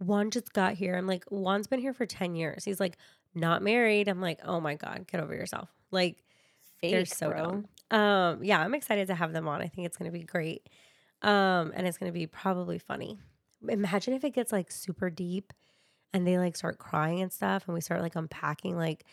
Juan 0.00 0.30
just 0.30 0.52
got 0.52 0.74
here. 0.74 0.96
I'm 0.96 1.06
like, 1.06 1.24
Juan's 1.30 1.66
been 1.68 1.80
here 1.80 1.94
for 1.94 2.06
10 2.06 2.34
years. 2.34 2.64
He's 2.64 2.80
like, 2.80 2.98
not 3.34 3.62
married. 3.62 4.08
I'm 4.08 4.20
like, 4.20 4.40
oh 4.44 4.60
my 4.60 4.74
God, 4.74 5.06
get 5.06 5.20
over 5.20 5.34
yourself. 5.34 5.72
Like, 5.90 6.23
they're 6.90 7.04
so 7.06 7.30
bro. 7.30 7.62
dumb. 7.90 8.00
Um, 8.00 8.44
yeah, 8.44 8.60
I'm 8.60 8.74
excited 8.74 9.06
to 9.08 9.14
have 9.14 9.32
them 9.32 9.46
on. 9.48 9.60
I 9.60 9.68
think 9.68 9.86
it's 9.86 9.96
going 9.96 10.10
to 10.10 10.16
be 10.18 10.24
great. 10.24 10.68
Um, 11.22 11.72
and 11.74 11.86
it's 11.86 11.96
going 11.98 12.10
to 12.12 12.18
be 12.18 12.26
probably 12.26 12.78
funny. 12.78 13.18
Imagine 13.68 14.14
if 14.14 14.24
it 14.24 14.30
gets 14.30 14.52
like 14.52 14.70
super 14.70 15.10
deep 15.10 15.52
and 16.12 16.26
they 16.26 16.38
like 16.38 16.56
start 16.56 16.78
crying 16.78 17.20
and 17.20 17.32
stuff 17.32 17.64
and 17.66 17.74
we 17.74 17.80
start 17.80 18.02
like 18.02 18.16
unpacking 18.16 18.76
like 18.76 19.04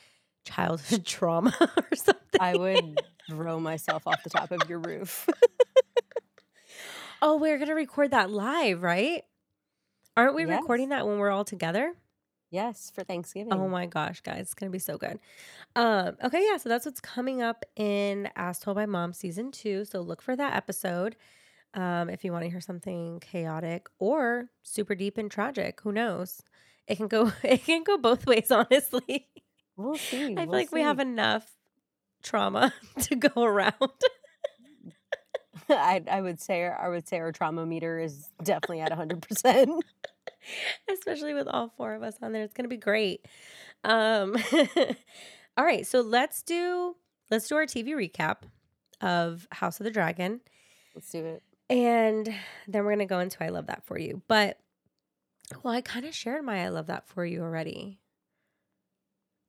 childhood 0.46 1.06
trauma 1.06 1.56
or 1.78 1.96
something. 1.96 2.40
I 2.40 2.56
would 2.56 3.04
throw 3.30 3.60
myself 3.60 4.08
off 4.08 4.24
the 4.24 4.30
top 4.30 4.52
of 4.52 4.68
your 4.70 4.80
roof. 4.80 5.28
Oh, 7.22 7.38
we're 7.38 7.60
gonna 7.60 7.76
record 7.76 8.12
that 8.12 8.32
live, 8.32 8.82
right? 8.82 9.24
Aren't 10.18 10.36
we 10.36 10.46
Yes. 10.46 10.60
recording 10.62 10.90
that 10.90 11.06
when 11.06 11.20
we're 11.20 11.30
all 11.30 11.46
together? 11.46 11.94
Yes, 12.52 12.92
for 12.94 13.04
Thanksgiving. 13.04 13.54
Oh 13.54 13.68
my 13.68 13.88
gosh, 13.88 14.22
guys, 14.22 14.42
it's 14.42 14.54
gonna 14.54 14.70
be 14.70 14.80
so 14.80 14.98
good. 14.98 15.20
Um, 15.76 16.18
okay, 16.24 16.46
yeah, 16.50 16.58
so 16.58 16.70
that's 16.70 16.86
what's 16.86 17.02
coming 17.02 17.42
up 17.42 17.66
in 17.76 18.30
As 18.36 18.60
Told 18.60 18.76
by 18.76 18.86
Mom 18.86 19.14
season 19.14 19.52
two. 19.52 19.86
So 19.86 20.02
look 20.02 20.22
for 20.22 20.36
that 20.36 20.56
episode. 20.56 21.16
Um, 21.74 22.10
if 22.10 22.24
you 22.24 22.32
want 22.34 22.44
to 22.44 22.50
hear 22.50 22.62
something 22.62 23.20
chaotic 23.22 23.88
or 23.98 24.50
super 24.62 24.94
deep 24.94 25.18
and 25.18 25.32
tragic, 25.32 25.80
who 25.82 25.92
knows? 25.92 26.42
It 26.88 26.98
can 26.98 27.08
go 27.08 27.32
it 27.44 27.64
can 27.64 27.84
go 27.84 27.98
both 27.98 28.26
ways, 28.26 28.52
honestly. 28.52 29.28
We'll 29.78 29.96
see. 29.96 30.18
I 30.24 30.28
feel 30.28 30.36
we'll 30.36 30.48
like 30.48 30.72
we 30.72 30.82
have 30.82 31.00
enough 31.00 31.50
trauma 32.22 32.74
to 33.00 33.16
go 33.16 33.44
around. 33.44 33.74
I, 35.70 36.04
I 36.10 36.22
would 36.22 36.42
say 36.42 36.66
I 36.66 36.90
would 36.90 37.08
say 37.08 37.20
our 37.20 37.32
trauma 37.32 37.66
meter 37.66 38.00
is 38.00 38.30
definitely 38.44 38.82
at 38.82 38.92
100%. 38.92 39.80
especially 40.92 41.34
with 41.34 41.48
all 41.48 41.70
four 41.78 41.94
of 41.94 42.04
us 42.04 42.16
on 42.22 42.32
there. 42.32 42.44
It's 42.44 42.54
gonna 42.54 42.68
be 42.70 42.78
great. 42.78 43.26
Um, 43.84 44.36
all 45.58 45.66
right, 45.66 45.86
so 45.88 46.02
let's 46.02 46.42
do 46.42 46.96
let's 47.30 47.48
do 47.48 47.56
our 47.56 47.66
TV 47.66 47.90
recap 47.90 48.38
of 49.02 49.48
House 49.52 49.80
of 49.80 49.84
the 49.86 49.92
Dragon, 49.92 50.42
Let's 50.96 51.10
do 51.12 51.26
it. 51.26 51.44
and 51.70 52.28
then 52.68 52.84
we're 52.86 52.92
gonna 52.92 53.06
go 53.06 53.20
into 53.20 53.44
I 53.44 53.50
love 53.50 53.68
that 53.68 53.84
for 53.86 53.98
you. 53.98 54.22
But 54.28 54.60
well, 55.64 55.74
I 55.74 55.82
kind 55.82 56.06
of 56.06 56.14
shared 56.14 56.46
my 56.46 56.64
I 56.66 56.70
love 56.70 56.88
that 56.88 57.08
for 57.08 57.26
you 57.26 57.42
already. 57.42 58.00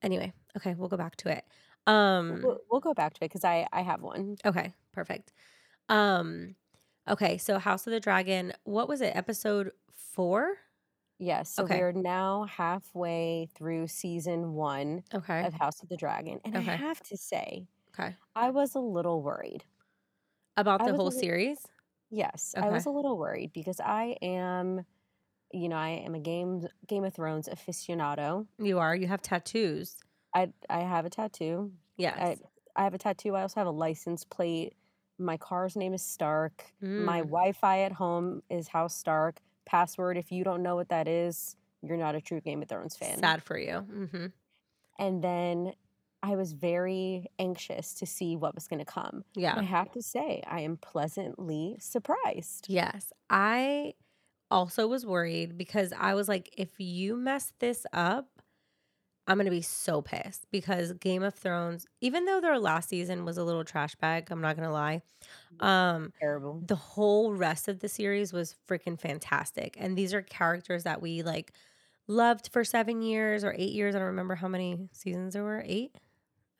Anyway, 0.02 0.32
okay, 0.56 0.74
we'll 0.74 0.88
go 0.88 0.96
back 0.96 1.16
to 1.16 1.30
it. 1.30 1.44
Um, 1.86 2.40
We'll, 2.42 2.58
we'll 2.70 2.80
go 2.80 2.94
back 2.94 3.14
to 3.14 3.24
it 3.24 3.28
because 3.28 3.44
I, 3.44 3.66
I 3.72 3.82
have 3.82 4.02
one. 4.02 4.36
okay, 4.44 4.72
perfect. 4.92 5.32
Um, 5.88 6.54
okay, 7.08 7.38
so 7.38 7.58
House 7.58 7.86
of 7.86 7.92
the 7.92 8.00
Dragon. 8.00 8.52
What 8.64 8.88
was 8.88 9.00
it? 9.00 9.14
Episode 9.14 9.70
four. 9.92 10.54
Yes. 11.22 11.50
So 11.54 11.62
Okay. 11.64 11.78
we're 11.78 11.92
now 11.92 12.44
halfway 12.44 13.48
through 13.54 13.86
season 13.86 14.54
one 14.54 15.04
Okay. 15.14 15.44
of 15.46 15.54
House 15.54 15.80
of 15.82 15.88
the 15.88 15.96
Dragon. 15.96 16.40
And 16.44 16.56
Okay. 16.56 16.72
I 16.72 16.74
have 16.76 17.00
to 17.04 17.16
say, 17.16 17.68
Okay. 17.90 18.16
I 18.34 18.50
was 18.50 18.74
a 18.74 18.80
little 18.80 19.22
worried. 19.22 19.64
About 20.56 20.80
I 20.80 20.86
the 20.86 20.92
was 20.92 20.94
a 20.94 20.96
whole 20.96 21.06
little- 21.06 21.20
series. 21.20 21.66
Yes, 22.10 22.54
I 22.56 22.60
Okay. 22.62 22.70
was 22.70 22.86
a 22.86 22.90
little 22.90 23.16
worried 23.16 23.52
because 23.52 23.78
I 23.80 24.16
am, 24.20 24.84
you 25.52 25.68
know, 25.68 25.76
I 25.76 25.90
am 25.90 26.14
a 26.16 26.18
Game 26.18 26.66
Game 26.88 27.04
of 27.04 27.14
Thrones 27.14 27.48
aficionado. 27.48 28.46
You 28.58 28.78
are. 28.80 28.94
You 28.96 29.06
have 29.06 29.22
tattoos. 29.22 29.96
I 30.34 30.52
I 30.68 30.80
have 30.80 31.04
a 31.06 31.10
tattoo. 31.10 31.72
Yes. 31.96 32.18
I 32.18 32.80
I 32.80 32.84
have 32.84 32.94
a 32.94 32.98
tattoo. 32.98 33.36
I 33.36 33.42
also 33.42 33.60
have 33.60 33.66
a 33.68 33.70
license 33.86 34.24
plate. 34.24 34.74
My 35.18 35.36
car's 35.36 35.76
name 35.76 35.94
is 35.94 36.02
Stark. 36.02 36.72
My 36.80 37.20
Mm. 37.20 37.26
Wi-Fi 37.26 37.80
at 37.82 37.92
home 37.92 38.42
is 38.50 38.68
House 38.68 38.94
Stark. 38.96 39.40
Password. 39.72 40.16
If 40.16 40.30
you 40.30 40.44
don't 40.44 40.62
know 40.62 40.76
what 40.76 40.90
that 40.90 41.08
is, 41.08 41.56
you're 41.82 41.96
not 41.96 42.14
a 42.14 42.20
true 42.20 42.40
Game 42.40 42.62
of 42.62 42.68
Thrones 42.68 42.94
fan. 42.96 43.18
Sad 43.18 43.42
for 43.42 43.58
you. 43.58 43.78
hmm 43.78 44.26
And 44.98 45.24
then 45.24 45.72
I 46.22 46.36
was 46.36 46.52
very 46.52 47.26
anxious 47.38 47.94
to 47.94 48.06
see 48.06 48.36
what 48.36 48.54
was 48.54 48.68
going 48.68 48.78
to 48.78 48.84
come. 48.84 49.24
Yeah. 49.34 49.54
I 49.56 49.62
have 49.62 49.90
to 49.92 50.02
say, 50.02 50.42
I 50.46 50.60
am 50.60 50.76
pleasantly 50.76 51.76
surprised. 51.80 52.66
Yes. 52.68 53.12
I 53.28 53.94
also 54.50 54.86
was 54.86 55.04
worried 55.04 55.58
because 55.58 55.92
I 55.98 56.14
was 56.14 56.28
like, 56.28 56.54
if 56.56 56.78
you 56.78 57.16
mess 57.16 57.52
this 57.58 57.86
up, 57.92 58.28
I'm 59.26 59.36
going 59.36 59.44
to 59.46 59.50
be 59.50 59.62
so 59.62 60.02
pissed 60.02 60.46
because 60.50 60.92
Game 60.94 61.22
of 61.22 61.34
Thrones, 61.34 61.86
even 62.00 62.24
though 62.24 62.40
their 62.40 62.58
last 62.58 62.88
season 62.88 63.24
was 63.24 63.38
a 63.38 63.44
little 63.44 63.64
trash 63.64 63.94
bag, 63.96 64.30
I'm 64.30 64.40
not 64.40 64.56
going 64.56 64.66
to 64.68 64.72
lie. 64.72 65.02
Um, 65.60 66.12
Terrible. 66.20 66.66
the 66.66 66.76
whole 66.76 67.32
rest 67.34 67.68
of 67.68 67.80
the 67.80 67.88
series 67.88 68.32
was 68.32 68.56
freaking 68.68 68.98
fantastic. 69.00 69.76
And 69.78 69.96
these 69.96 70.14
are 70.14 70.22
characters 70.22 70.84
that 70.84 71.02
we 71.02 71.22
like 71.22 71.52
loved 72.08 72.50
for 72.52 72.64
seven 72.64 73.02
years 73.02 73.44
or 73.44 73.54
eight 73.56 73.72
years. 73.72 73.94
I 73.94 73.98
don't 73.98 74.08
remember 74.08 74.34
how 74.34 74.48
many 74.48 74.88
seasons 74.92 75.34
there 75.34 75.44
were. 75.44 75.62
8 75.66 75.96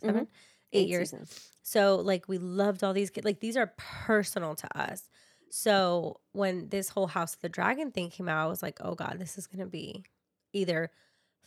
7 0.05 0.29
Eight, 0.72 0.88
years. 0.88 1.11
seasons. 1.11 1.40
So 1.62 1.96
like 1.96 2.29
we 2.29 2.38
loved 2.38 2.83
all 2.85 2.92
these 2.92 3.11
kids. 3.11 3.25
Like 3.25 3.40
these 3.40 3.57
are 3.57 3.72
personal 3.79 4.55
to 4.57 4.79
us. 4.79 5.09
So 5.51 6.20
when 6.33 6.68
this 6.70 6.88
whole 6.88 7.07
House 7.07 7.35
of 7.35 7.40
the 7.40 7.48
Dragon 7.48 7.90
thing 7.92 8.11
came 8.11 8.29
out, 8.29 8.44
I 8.44 8.48
was 8.48 8.62
like, 8.62 8.79
oh 8.81 8.94
God, 8.94 9.16
this 9.18 9.37
is 9.38 9.46
gonna 9.46 9.66
be 9.66 10.05
either 10.53 10.90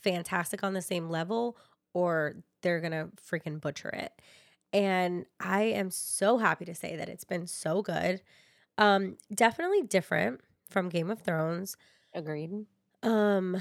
fantastic 0.05 0.63
on 0.63 0.73
the 0.73 0.81
same 0.83 1.09
level 1.09 1.57
or 1.93 2.37
they're 2.63 2.81
gonna 2.81 3.09
freaking 3.17 3.61
butcher 3.61 3.89
it. 3.89 4.13
And 4.73 5.25
I 5.41 5.63
am 5.63 5.91
so 5.91 6.37
happy 6.37 6.65
to 6.65 6.75
say 6.75 6.95
that 6.97 7.09
it's 7.09 7.25
been 7.25 7.47
so 7.47 7.81
good. 7.83 8.21
Um, 8.77 9.17
definitely 9.33 9.83
different 9.83 10.41
from 10.69 10.89
Game 10.89 11.11
of 11.11 11.21
Thrones. 11.21 11.77
Agreed. 12.13 12.65
Um, 13.03 13.57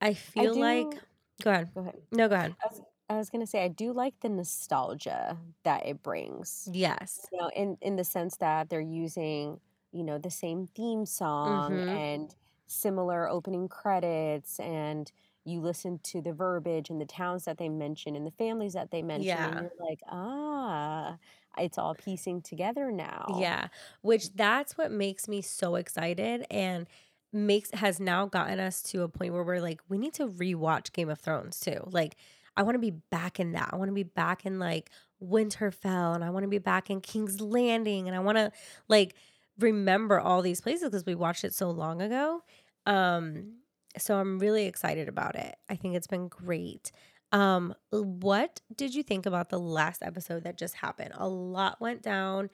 I 0.00 0.14
feel 0.14 0.56
like 0.56 0.90
do- 0.90 1.00
go 1.42 1.50
ahead. 1.50 1.70
Go 1.74 1.80
ahead. 1.82 2.02
No, 2.12 2.28
go 2.28 2.34
ahead. 2.36 2.56
I 2.62 2.66
was, 2.68 2.82
I 3.10 3.16
was 3.18 3.30
gonna 3.30 3.46
say 3.46 3.64
I 3.64 3.68
do 3.68 3.92
like 3.92 4.20
the 4.20 4.28
nostalgia 4.28 5.38
that 5.64 5.86
it 5.86 6.02
brings. 6.02 6.68
Yes. 6.72 7.30
You 7.30 7.38
know, 7.40 7.50
in 7.54 7.76
in 7.80 7.96
the 7.96 8.04
sense 8.04 8.36
that 8.38 8.70
they're 8.70 8.80
using, 8.80 9.60
you 9.92 10.04
know, 10.04 10.18
the 10.18 10.30
same 10.30 10.66
theme 10.68 11.06
song 11.06 11.86
Mhm. 11.86 11.88
and 11.88 12.34
similar 12.66 13.28
opening 13.28 13.68
credits 13.68 14.58
and 14.60 15.10
you 15.44 15.60
listen 15.60 15.98
to 16.04 16.20
the 16.22 16.32
verbiage 16.32 16.88
and 16.90 17.00
the 17.00 17.06
towns 17.06 17.44
that 17.44 17.58
they 17.58 17.68
mention 17.68 18.14
and 18.16 18.26
the 18.26 18.30
families 18.32 18.74
that 18.74 18.90
they 18.90 19.02
mention 19.02 19.26
Yeah. 19.28 19.48
and 19.50 19.60
you're 19.78 19.88
like, 19.88 20.00
ah, 20.08 21.16
it's 21.58 21.78
all 21.78 21.94
piecing 21.94 22.42
together 22.42 22.90
now. 22.92 23.36
Yeah, 23.40 23.68
which 24.02 24.32
that's 24.34 24.78
what 24.78 24.90
makes 24.90 25.28
me 25.28 25.42
so 25.42 25.74
excited 25.74 26.46
and 26.50 26.86
makes 27.32 27.70
has 27.72 27.98
now 27.98 28.26
gotten 28.26 28.60
us 28.60 28.82
to 28.82 29.02
a 29.02 29.08
point 29.08 29.32
where 29.32 29.42
we're 29.42 29.60
like 29.60 29.80
we 29.88 29.98
need 29.98 30.12
to 30.14 30.28
rewatch 30.28 30.92
Game 30.92 31.08
of 31.08 31.18
Thrones 31.18 31.58
too. 31.60 31.80
Like 31.90 32.16
I 32.56 32.62
want 32.62 32.74
to 32.74 32.78
be 32.78 32.90
back 32.90 33.40
in 33.40 33.52
that. 33.52 33.70
I 33.72 33.76
want 33.76 33.88
to 33.88 33.94
be 33.94 34.02
back 34.02 34.44
in 34.46 34.58
like 34.58 34.90
Winterfell 35.22 36.14
and 36.14 36.22
I 36.24 36.30
want 36.30 36.44
to 36.44 36.48
be 36.48 36.58
back 36.58 36.90
in 36.90 37.00
King's 37.00 37.40
Landing 37.40 38.06
and 38.06 38.16
I 38.16 38.20
want 38.20 38.36
to 38.38 38.52
like 38.88 39.14
remember 39.58 40.20
all 40.20 40.42
these 40.42 40.60
places 40.60 40.84
because 40.90 41.06
we 41.06 41.14
watched 41.14 41.44
it 41.44 41.54
so 41.54 41.70
long 41.70 42.00
ago. 42.02 42.42
Um 42.86 43.54
so 43.98 44.16
I'm 44.16 44.38
really 44.38 44.66
excited 44.66 45.08
about 45.08 45.36
it. 45.36 45.56
I 45.68 45.76
think 45.76 45.94
it's 45.96 46.06
been 46.06 46.28
great. 46.28 46.92
Um, 47.32 47.74
what 47.90 48.60
did 48.76 48.94
you 48.94 49.02
think 49.02 49.26
about 49.26 49.48
the 49.48 49.58
last 49.58 50.02
episode 50.02 50.44
that 50.44 50.58
just 50.58 50.74
happened? 50.74 51.12
A 51.14 51.28
lot 51.28 51.80
went 51.80 52.02
down. 52.02 52.50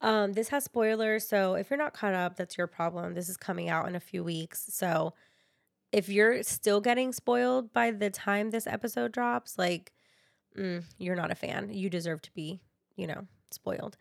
Um, 0.00 0.32
this 0.32 0.48
has 0.50 0.64
spoilers, 0.64 1.26
so 1.26 1.54
if 1.54 1.70
you're 1.70 1.78
not 1.78 1.94
caught 1.94 2.14
up, 2.14 2.36
that's 2.36 2.56
your 2.56 2.66
problem. 2.66 3.14
This 3.14 3.28
is 3.28 3.36
coming 3.36 3.68
out 3.68 3.88
in 3.88 3.96
a 3.96 4.00
few 4.00 4.22
weeks. 4.22 4.66
So 4.70 5.14
if 5.90 6.08
you're 6.08 6.42
still 6.42 6.80
getting 6.80 7.12
spoiled 7.12 7.72
by 7.72 7.90
the 7.90 8.10
time 8.10 8.50
this 8.50 8.66
episode 8.66 9.12
drops, 9.12 9.58
like 9.58 9.92
mm, 10.56 10.84
you're 10.98 11.16
not 11.16 11.30
a 11.30 11.34
fan. 11.34 11.70
You 11.72 11.90
deserve 11.90 12.22
to 12.22 12.32
be, 12.32 12.60
you 12.96 13.06
know, 13.06 13.26
spoiled. 13.50 13.96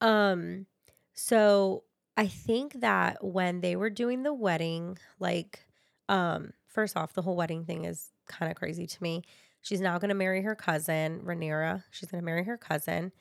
Um, 0.00 0.66
so 1.14 1.84
I 2.16 2.26
think 2.26 2.80
that 2.80 3.24
when 3.24 3.60
they 3.60 3.76
were 3.76 3.90
doing 3.90 4.22
the 4.22 4.34
wedding, 4.34 4.98
like, 5.18 5.66
um, 6.08 6.52
first 6.66 6.96
off, 6.96 7.12
the 7.12 7.22
whole 7.22 7.36
wedding 7.36 7.64
thing 7.64 7.84
is 7.84 8.10
kind 8.26 8.50
of 8.50 8.56
crazy 8.56 8.86
to 8.86 9.02
me. 9.02 9.22
She's 9.60 9.80
now 9.80 9.98
going 9.98 10.08
to 10.08 10.14
marry 10.14 10.42
her 10.42 10.54
cousin, 10.54 11.20
Rhaenyra. 11.24 11.84
She's 11.90 12.10
going 12.10 12.20
to 12.20 12.24
marry 12.24 12.44
her 12.44 12.56
cousin 12.56 13.12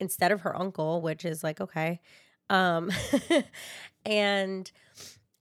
instead 0.00 0.32
of 0.32 0.40
her 0.42 0.56
uncle, 0.56 1.02
which 1.02 1.24
is 1.24 1.44
like, 1.44 1.60
okay. 1.60 2.00
Um, 2.48 2.90
and 4.06 4.70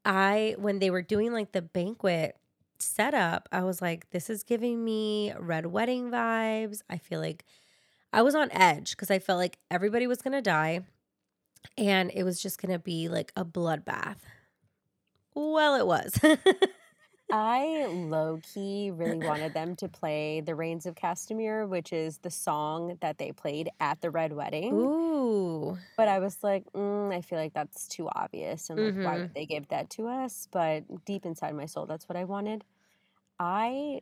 I, 0.04 0.56
when 0.58 0.80
they 0.80 0.90
were 0.90 1.02
doing 1.02 1.32
like 1.32 1.52
the 1.52 1.62
banquet 1.62 2.36
setup, 2.80 3.48
I 3.52 3.64
was 3.64 3.82
like, 3.82 4.10
this 4.10 4.30
is 4.30 4.44
giving 4.44 4.84
me 4.84 5.34
red 5.40 5.66
wedding 5.68 6.12
vibes. 6.12 6.82
I 6.90 6.98
feel 6.98 7.20
like 7.20 7.46
I 8.12 8.22
was 8.22 8.36
on 8.36 8.52
edge 8.52 8.92
because 8.92 9.10
I 9.10 9.20
felt 9.20 9.40
like 9.40 9.58
everybody 9.70 10.08
was 10.08 10.22
going 10.22 10.34
to 10.34 10.42
die 10.42 10.82
and 11.78 12.12
it 12.14 12.24
was 12.24 12.42
just 12.42 12.62
going 12.62 12.74
to 12.74 12.80
be 12.80 13.08
like 13.08 13.32
a 13.36 13.46
bloodbath. 13.46 14.18
Well, 15.34 15.76
it 15.76 15.88
was. 15.88 16.20
I 17.32 17.86
low 17.88 18.40
key 18.44 18.92
really 18.92 19.20
wanted 19.22 19.54
them 19.54 19.76
to 19.78 19.88
play 19.90 20.42
The 20.42 20.56
Rains 20.56 20.86
of 20.86 20.96
Castamere, 20.96 21.68
which 21.68 21.94
is 21.94 22.20
the 22.20 22.30
song 22.32 22.98
that 23.02 23.18
they 23.18 23.32
played 23.32 23.70
at 23.80 24.02
the 24.02 24.12
Red 24.12 24.34
Wedding. 24.34 24.90
Ooh. 24.90 25.78
But 25.98 26.08
I 26.08 26.20
was 26.20 26.42
like, 26.44 26.66
mm, 26.74 27.14
I 27.14 27.22
feel 27.22 27.38
like 27.38 27.54
that's 27.54 27.88
too 27.88 28.10
obvious. 28.10 28.70
And 28.70 28.82
like, 28.82 28.96
why 29.02 29.18
Mhm. 29.18 29.20
would 29.20 29.34
they 29.36 29.46
give 29.46 29.68
that 29.70 29.90
to 29.92 30.08
us? 30.08 30.48
But 30.52 31.06
deep 31.06 31.26
inside 31.26 31.56
my 31.56 31.66
soul, 31.66 31.86
that's 31.86 32.10
what 32.10 32.16
I 32.18 32.24
wanted. 32.24 32.64
I 33.40 34.02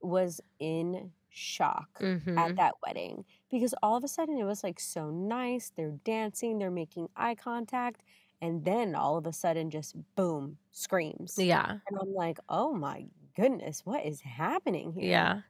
was 0.00 0.40
in 0.60 1.12
shock 1.30 2.00
Mhm. 2.00 2.36
at 2.36 2.52
that 2.58 2.74
wedding 2.86 3.24
because 3.50 3.74
all 3.82 3.96
of 3.96 4.04
a 4.04 4.08
sudden 4.08 4.38
it 4.38 4.44
was 4.44 4.64
like 4.64 4.80
so 4.80 5.10
nice. 5.10 5.70
They're 5.76 5.98
dancing, 6.04 6.58
they're 6.58 6.70
making 6.70 7.08
eye 7.16 7.36
contact. 7.36 8.02
And 8.42 8.64
then 8.64 8.96
all 8.96 9.16
of 9.16 9.24
a 9.26 9.32
sudden, 9.32 9.70
just 9.70 9.94
boom, 10.16 10.58
screams. 10.72 11.38
Yeah. 11.38 11.70
And 11.70 11.98
I'm 11.98 12.12
like, 12.12 12.38
oh 12.48 12.72
my 12.72 13.06
goodness, 13.36 13.86
what 13.86 14.04
is 14.04 14.20
happening 14.20 14.92
here? 14.92 15.08
Yeah. 15.10 15.40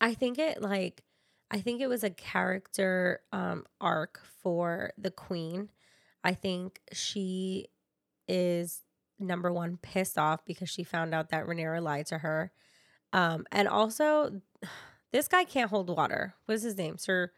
I 0.00 0.14
think 0.14 0.38
it 0.38 0.60
like 0.60 1.04
I 1.52 1.60
think 1.60 1.80
it 1.80 1.86
was 1.86 2.02
a 2.02 2.10
character 2.10 3.20
um 3.32 3.64
arc 3.80 4.20
for 4.42 4.92
the 4.98 5.12
queen. 5.12 5.70
I 6.24 6.34
think 6.34 6.80
she 6.92 7.68
is 8.26 8.82
number 9.20 9.52
one 9.52 9.78
pissed 9.80 10.18
off 10.18 10.44
because 10.44 10.68
she 10.68 10.82
found 10.82 11.14
out 11.14 11.30
that 11.30 11.46
Rhaenyra 11.46 11.80
lied 11.80 12.06
to 12.06 12.18
her. 12.18 12.50
Um 13.12 13.46
and 13.52 13.68
also 13.68 14.40
this 15.12 15.28
guy 15.28 15.44
can't 15.44 15.70
hold 15.70 15.96
water. 15.96 16.34
What 16.46 16.56
is 16.56 16.62
his 16.62 16.76
name? 16.76 16.98
Sir 16.98 17.30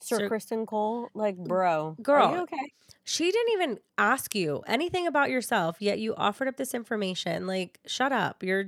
Sir, 0.00 0.18
Sir- 0.18 0.28
Criston 0.28 0.66
Cole, 0.66 1.08
like, 1.14 1.36
bro, 1.36 1.96
are 1.98 2.02
Girl. 2.02 2.32
you 2.32 2.42
okay? 2.42 2.72
She 3.04 3.30
didn't 3.30 3.52
even 3.54 3.78
ask 3.96 4.34
you 4.34 4.62
anything 4.66 5.06
about 5.06 5.30
yourself, 5.30 5.78
yet 5.80 5.98
you 5.98 6.14
offered 6.14 6.46
up 6.46 6.56
this 6.56 6.74
information. 6.74 7.46
Like, 7.46 7.80
shut 7.86 8.12
up. 8.12 8.42
You're 8.42 8.66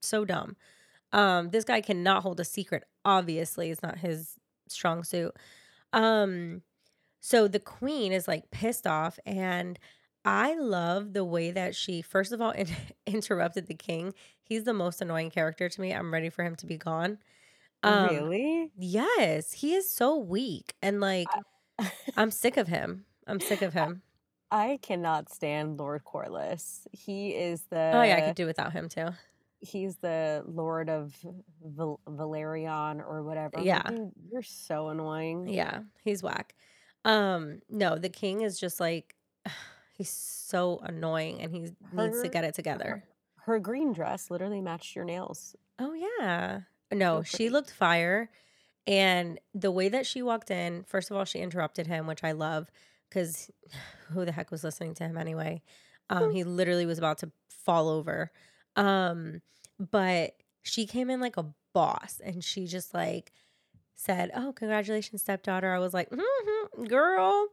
so 0.00 0.24
dumb. 0.24 0.56
Um, 1.12 1.50
this 1.50 1.64
guy 1.64 1.80
cannot 1.80 2.22
hold 2.22 2.40
a 2.40 2.44
secret. 2.44 2.84
Obviously, 3.04 3.70
it's 3.70 3.82
not 3.82 3.98
his 3.98 4.34
strong 4.68 5.04
suit. 5.04 5.34
Um, 5.92 6.62
so 7.20 7.48
the 7.48 7.60
queen 7.60 8.12
is 8.12 8.26
like 8.28 8.50
pissed 8.50 8.86
off, 8.86 9.18
and 9.26 9.78
I 10.24 10.54
love 10.54 11.12
the 11.12 11.24
way 11.24 11.50
that 11.50 11.74
she, 11.74 12.02
first 12.02 12.32
of 12.32 12.40
all, 12.40 12.50
in- 12.50 12.68
interrupted 13.06 13.66
the 13.66 13.74
king. 13.74 14.14
He's 14.42 14.64
the 14.64 14.74
most 14.74 15.00
annoying 15.00 15.30
character 15.30 15.68
to 15.68 15.80
me. 15.80 15.92
I'm 15.92 16.12
ready 16.12 16.30
for 16.30 16.42
him 16.44 16.56
to 16.56 16.66
be 16.66 16.76
gone. 16.78 17.18
Um, 17.82 18.08
really? 18.08 18.70
Yes, 18.76 19.52
he 19.52 19.74
is 19.74 19.90
so 19.90 20.16
weak, 20.16 20.74
and 20.82 21.00
like, 21.00 21.28
I'm 22.16 22.30
sick 22.30 22.56
of 22.56 22.68
him. 22.76 23.04
I'm 23.26 23.40
sick 23.40 23.62
of 23.62 23.72
him. 23.74 24.02
I 24.50 24.78
cannot 24.82 25.28
stand 25.32 25.78
Lord 25.78 26.02
Corlys. 26.04 26.86
He 26.92 27.30
is 27.30 27.62
the 27.70 27.90
Oh 27.94 28.02
yeah, 28.02 28.16
I 28.16 28.20
could 28.22 28.34
do 28.36 28.46
without 28.46 28.72
him 28.72 28.88
too. 28.88 29.08
he's 29.60 29.96
the 29.96 30.42
Lord 30.46 30.88
of 30.88 31.14
Val- 31.62 32.00
Valerian 32.08 33.00
or 33.02 33.22
whatever. 33.22 33.58
I'm 33.58 33.64
like, 33.64 33.66
Yeah. 33.66 33.82
"Dude, 33.82 34.12
you're 34.32 34.42
so 34.42 34.88
annoying. 34.88 35.48
Yeah, 35.48 35.80
he's 36.02 36.22
whack. 36.22 36.54
Um, 37.04 37.60
no, 37.68 37.96
the 37.98 38.08
king 38.08 38.40
is 38.40 38.58
just 38.58 38.80
like 38.80 39.14
he's 39.92 40.10
so 40.10 40.80
annoying 40.82 41.42
and 41.42 41.52
he 41.52 41.58
needs 41.60 41.74
to 42.22 42.26
Her- 42.26 42.28
get 42.28 42.44
it 42.44 42.54
together. 42.54 43.04
Her 43.44 43.58
green 43.58 43.92
dress 43.92 44.30
literally 44.30 44.60
matched 44.62 44.96
your 44.96 45.04
nails. 45.04 45.54
Oh 45.78 45.92
yeah. 45.92 46.60
No, 46.92 47.22
she 47.22 47.50
looked 47.50 47.70
fire. 47.70 48.30
And 48.86 49.38
the 49.52 49.70
way 49.70 49.90
that 49.90 50.06
she 50.06 50.22
walked 50.22 50.50
in, 50.50 50.84
first 50.84 51.10
of 51.10 51.16
all, 51.16 51.24
she 51.24 51.40
interrupted 51.40 51.86
him, 51.86 52.06
which 52.06 52.24
I 52.24 52.32
love 52.32 52.70
because 53.08 53.50
who 54.12 54.24
the 54.24 54.32
heck 54.32 54.50
was 54.50 54.64
listening 54.64 54.94
to 54.94 55.04
him 55.04 55.16
anyway? 55.16 55.62
Um, 56.10 56.30
he 56.30 56.42
literally 56.42 56.86
was 56.86 56.98
about 56.98 57.18
to 57.18 57.30
fall 57.48 57.88
over. 57.88 58.30
Um, 58.76 59.42
but 59.78 60.36
she 60.62 60.86
came 60.86 61.10
in 61.10 61.20
like 61.20 61.36
a 61.36 61.46
boss 61.74 62.20
and 62.24 62.42
she 62.42 62.66
just 62.66 62.94
like 62.94 63.32
said, 63.94 64.30
Oh, 64.34 64.52
congratulations, 64.52 65.22
stepdaughter. 65.22 65.72
I 65.72 65.78
was 65.78 65.92
like, 65.92 66.08
mm-hmm, 66.10 66.84
girl. 66.84 67.48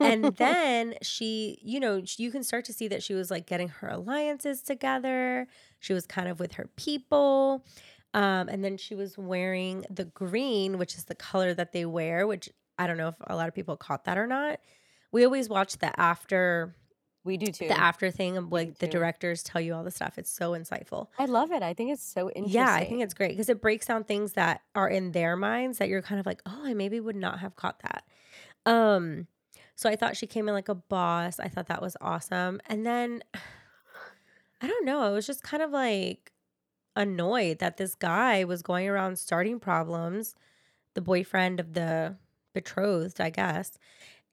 and 0.00 0.24
then 0.36 0.94
she, 1.02 1.58
you 1.62 1.78
know, 1.78 2.02
you 2.16 2.30
can 2.30 2.42
start 2.42 2.64
to 2.64 2.72
see 2.72 2.88
that 2.88 3.02
she 3.02 3.14
was 3.14 3.30
like 3.30 3.46
getting 3.46 3.68
her 3.68 3.88
alliances 3.88 4.62
together. 4.62 5.46
She 5.78 5.92
was 5.92 6.06
kind 6.06 6.28
of 6.28 6.40
with 6.40 6.54
her 6.54 6.68
people. 6.76 7.64
Um, 8.14 8.48
and 8.48 8.64
then 8.64 8.76
she 8.76 8.94
was 8.94 9.18
wearing 9.18 9.84
the 9.90 10.04
green, 10.04 10.78
which 10.78 10.94
is 10.94 11.04
the 11.04 11.16
color 11.16 11.52
that 11.52 11.72
they 11.72 11.84
wear, 11.84 12.26
which 12.26 12.48
I 12.78 12.86
don't 12.86 12.96
know 12.96 13.08
if 13.08 13.16
a 13.26 13.34
lot 13.36 13.48
of 13.48 13.54
people 13.54 13.76
caught 13.76 14.04
that 14.04 14.16
or 14.16 14.26
not. 14.26 14.60
We 15.12 15.24
always 15.24 15.48
watch 15.48 15.78
the 15.78 15.98
after 16.00 16.74
we 17.24 17.36
do 17.36 17.46
too. 17.46 17.68
the 17.68 17.78
after 17.78 18.10
thing 18.10 18.36
of 18.36 18.52
like 18.52 18.78
the 18.78 18.86
directors 18.86 19.42
tell 19.42 19.60
you 19.60 19.74
all 19.74 19.82
the 19.82 19.90
stuff. 19.90 20.18
It's 20.18 20.30
so 20.30 20.52
insightful. 20.52 21.08
I 21.18 21.24
love 21.24 21.50
it. 21.52 21.62
I 21.62 21.74
think 21.74 21.90
it's 21.90 22.04
so 22.04 22.30
interesting. 22.30 22.60
Yeah, 22.60 22.72
I 22.72 22.84
think 22.84 23.02
it's 23.02 23.14
great 23.14 23.30
because 23.30 23.48
it 23.48 23.60
breaks 23.60 23.86
down 23.86 24.04
things 24.04 24.32
that 24.34 24.60
are 24.74 24.88
in 24.88 25.12
their 25.12 25.34
minds 25.34 25.78
that 25.78 25.88
you're 25.88 26.02
kind 26.02 26.20
of 26.20 26.26
like, 26.26 26.42
oh, 26.46 26.62
I 26.64 26.74
maybe 26.74 27.00
would 27.00 27.16
not 27.16 27.40
have 27.40 27.56
caught 27.56 27.80
that. 27.80 28.04
Um, 28.66 29.26
so 29.74 29.88
I 29.88 29.96
thought 29.96 30.16
she 30.16 30.26
came 30.26 30.48
in 30.48 30.54
like 30.54 30.68
a 30.68 30.74
boss. 30.74 31.40
I 31.40 31.48
thought 31.48 31.66
that 31.66 31.82
was 31.82 31.96
awesome. 32.00 32.60
And 32.66 32.86
then 32.86 33.24
I 34.60 34.68
don't 34.68 34.84
know, 34.84 35.00
I 35.00 35.10
was 35.10 35.26
just 35.26 35.42
kind 35.42 35.62
of 35.62 35.70
like 35.70 36.30
annoyed 36.96 37.58
that 37.58 37.76
this 37.76 37.94
guy 37.94 38.44
was 38.44 38.62
going 38.62 38.88
around 38.88 39.18
starting 39.18 39.60
problems, 39.60 40.34
the 40.94 41.02
boyfriend 41.02 41.60
of 41.60 41.74
the 41.74 42.16
betrothed, 42.54 43.20
I 43.20 43.30
guess. 43.30 43.78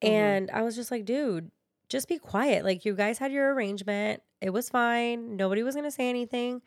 Mhm. 0.03 0.09
And 0.09 0.51
I 0.51 0.61
was 0.63 0.75
just 0.75 0.91
like, 0.91 1.05
dude, 1.05 1.51
just 1.89 2.07
be 2.07 2.19
quiet. 2.19 2.63
Like 2.65 2.85
you 2.85 2.95
guys 2.95 3.17
had 3.19 3.31
your 3.31 3.53
arrangement. 3.53 4.23
It 4.41 4.51
was 4.51 4.69
fine. 4.69 5.35
Nobody 5.37 5.63
was 5.63 5.75
going 5.75 5.85
to 5.85 5.91
say 5.91 6.09
anything. 6.09 6.61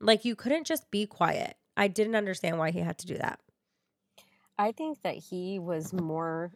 Like 0.00 0.24
you 0.24 0.36
couldn't 0.36 0.66
just 0.66 0.90
be 0.90 1.06
quiet. 1.06 1.56
I 1.76 1.88
didn't 1.88 2.16
understand 2.16 2.58
why 2.58 2.70
he 2.70 2.80
had 2.80 2.98
to 2.98 3.06
do 3.06 3.16
that. 3.18 3.40
I 4.58 4.72
think 4.72 5.02
that 5.02 5.16
he 5.16 5.58
was 5.58 5.92
more 5.92 6.52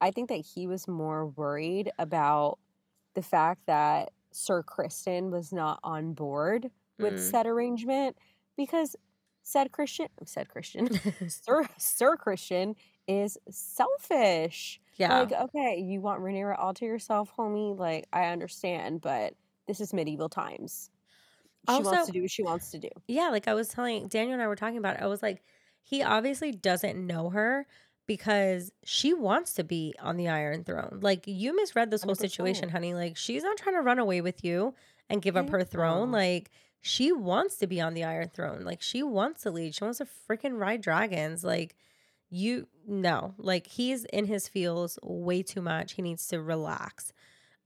I 0.00 0.10
think 0.10 0.28
that 0.30 0.44
he 0.44 0.66
was 0.66 0.88
more 0.88 1.26
worried 1.28 1.90
about 1.98 2.58
the 3.14 3.22
fact 3.22 3.66
that 3.66 4.12
Sir 4.32 4.62
Criston 4.62 5.30
was 5.30 5.52
not 5.52 5.80
on 5.84 6.14
board 6.14 6.70
with 7.02 7.14
Mm. 7.14 7.30
said 7.30 7.46
arrangement 7.46 8.16
because 8.56 8.96
said 9.42 9.72
Christian 9.72 10.08
said 10.24 10.48
Christian 10.48 10.88
Sir 11.28 11.68
Sir 11.76 12.16
Christian 12.16 12.76
is 13.08 13.36
selfish. 13.50 14.80
yeah. 14.96 15.20
Like, 15.20 15.32
okay, 15.32 15.78
you 15.80 16.00
want 16.00 16.20
Rhaenyra 16.20 16.56
all 16.58 16.74
to 16.74 16.84
yourself, 16.84 17.32
homie. 17.36 17.76
Like, 17.76 18.06
I 18.12 18.26
understand, 18.26 19.00
but 19.00 19.34
this 19.66 19.80
is 19.80 19.92
medieval 19.92 20.28
times. 20.28 20.90
She 21.68 21.74
Also- 21.74 21.90
wants 21.90 22.06
to 22.06 22.12
do 22.12 22.22
what 22.22 22.30
she 22.30 22.42
wants 22.42 22.70
to 22.72 22.78
do. 22.78 22.88
Yeah, 23.08 23.28
like 23.30 23.48
I 23.48 23.54
was 23.54 23.68
telling 23.68 24.08
Daniel 24.08 24.34
and 24.34 24.42
I 24.42 24.46
were 24.48 24.56
talking 24.56 24.78
about 24.78 24.96
it. 24.96 25.02
I 25.02 25.06
was 25.06 25.22
like, 25.22 25.42
he 25.82 26.02
obviously 26.02 26.52
doesn't 26.52 27.04
know 27.04 27.30
her 27.30 27.66
because 28.06 28.72
she 28.84 29.14
wants 29.14 29.54
to 29.54 29.64
be 29.64 29.94
on 30.00 30.16
the 30.16 30.28
Iron 30.28 30.64
Throne. 30.64 30.98
Like 31.02 31.24
you 31.26 31.54
misread 31.54 31.90
this 31.90 32.02
whole 32.02 32.14
100%. 32.14 32.18
situation, 32.18 32.68
honey. 32.68 32.94
Like 32.94 33.16
she's 33.16 33.42
not 33.44 33.56
trying 33.56 33.76
to 33.76 33.80
run 33.82 33.98
away 33.98 34.20
with 34.20 34.44
you 34.44 34.74
and 35.08 35.22
give 35.22 35.36
up 35.36 35.50
her 35.50 35.62
throne. 35.64 36.10
Like 36.12 36.50
she 36.82 37.12
wants 37.12 37.56
to 37.56 37.66
be 37.66 37.80
on 37.80 37.94
the 37.94 38.04
Iron 38.04 38.28
Throne. 38.34 38.62
Like 38.62 38.82
she 38.82 39.02
wants 39.02 39.44
to 39.44 39.50
lead. 39.50 39.74
She 39.74 39.84
wants 39.84 39.98
to 39.98 40.08
freaking 40.28 40.58
ride 40.58 40.82
dragons. 40.82 41.44
Like 41.44 41.76
you 42.28 42.66
no. 42.86 43.34
Like 43.38 43.68
he's 43.68 44.04
in 44.06 44.26
his 44.26 44.48
feels 44.48 44.98
way 45.02 45.42
too 45.42 45.62
much. 45.62 45.92
He 45.92 46.02
needs 46.02 46.26
to 46.28 46.42
relax. 46.42 47.12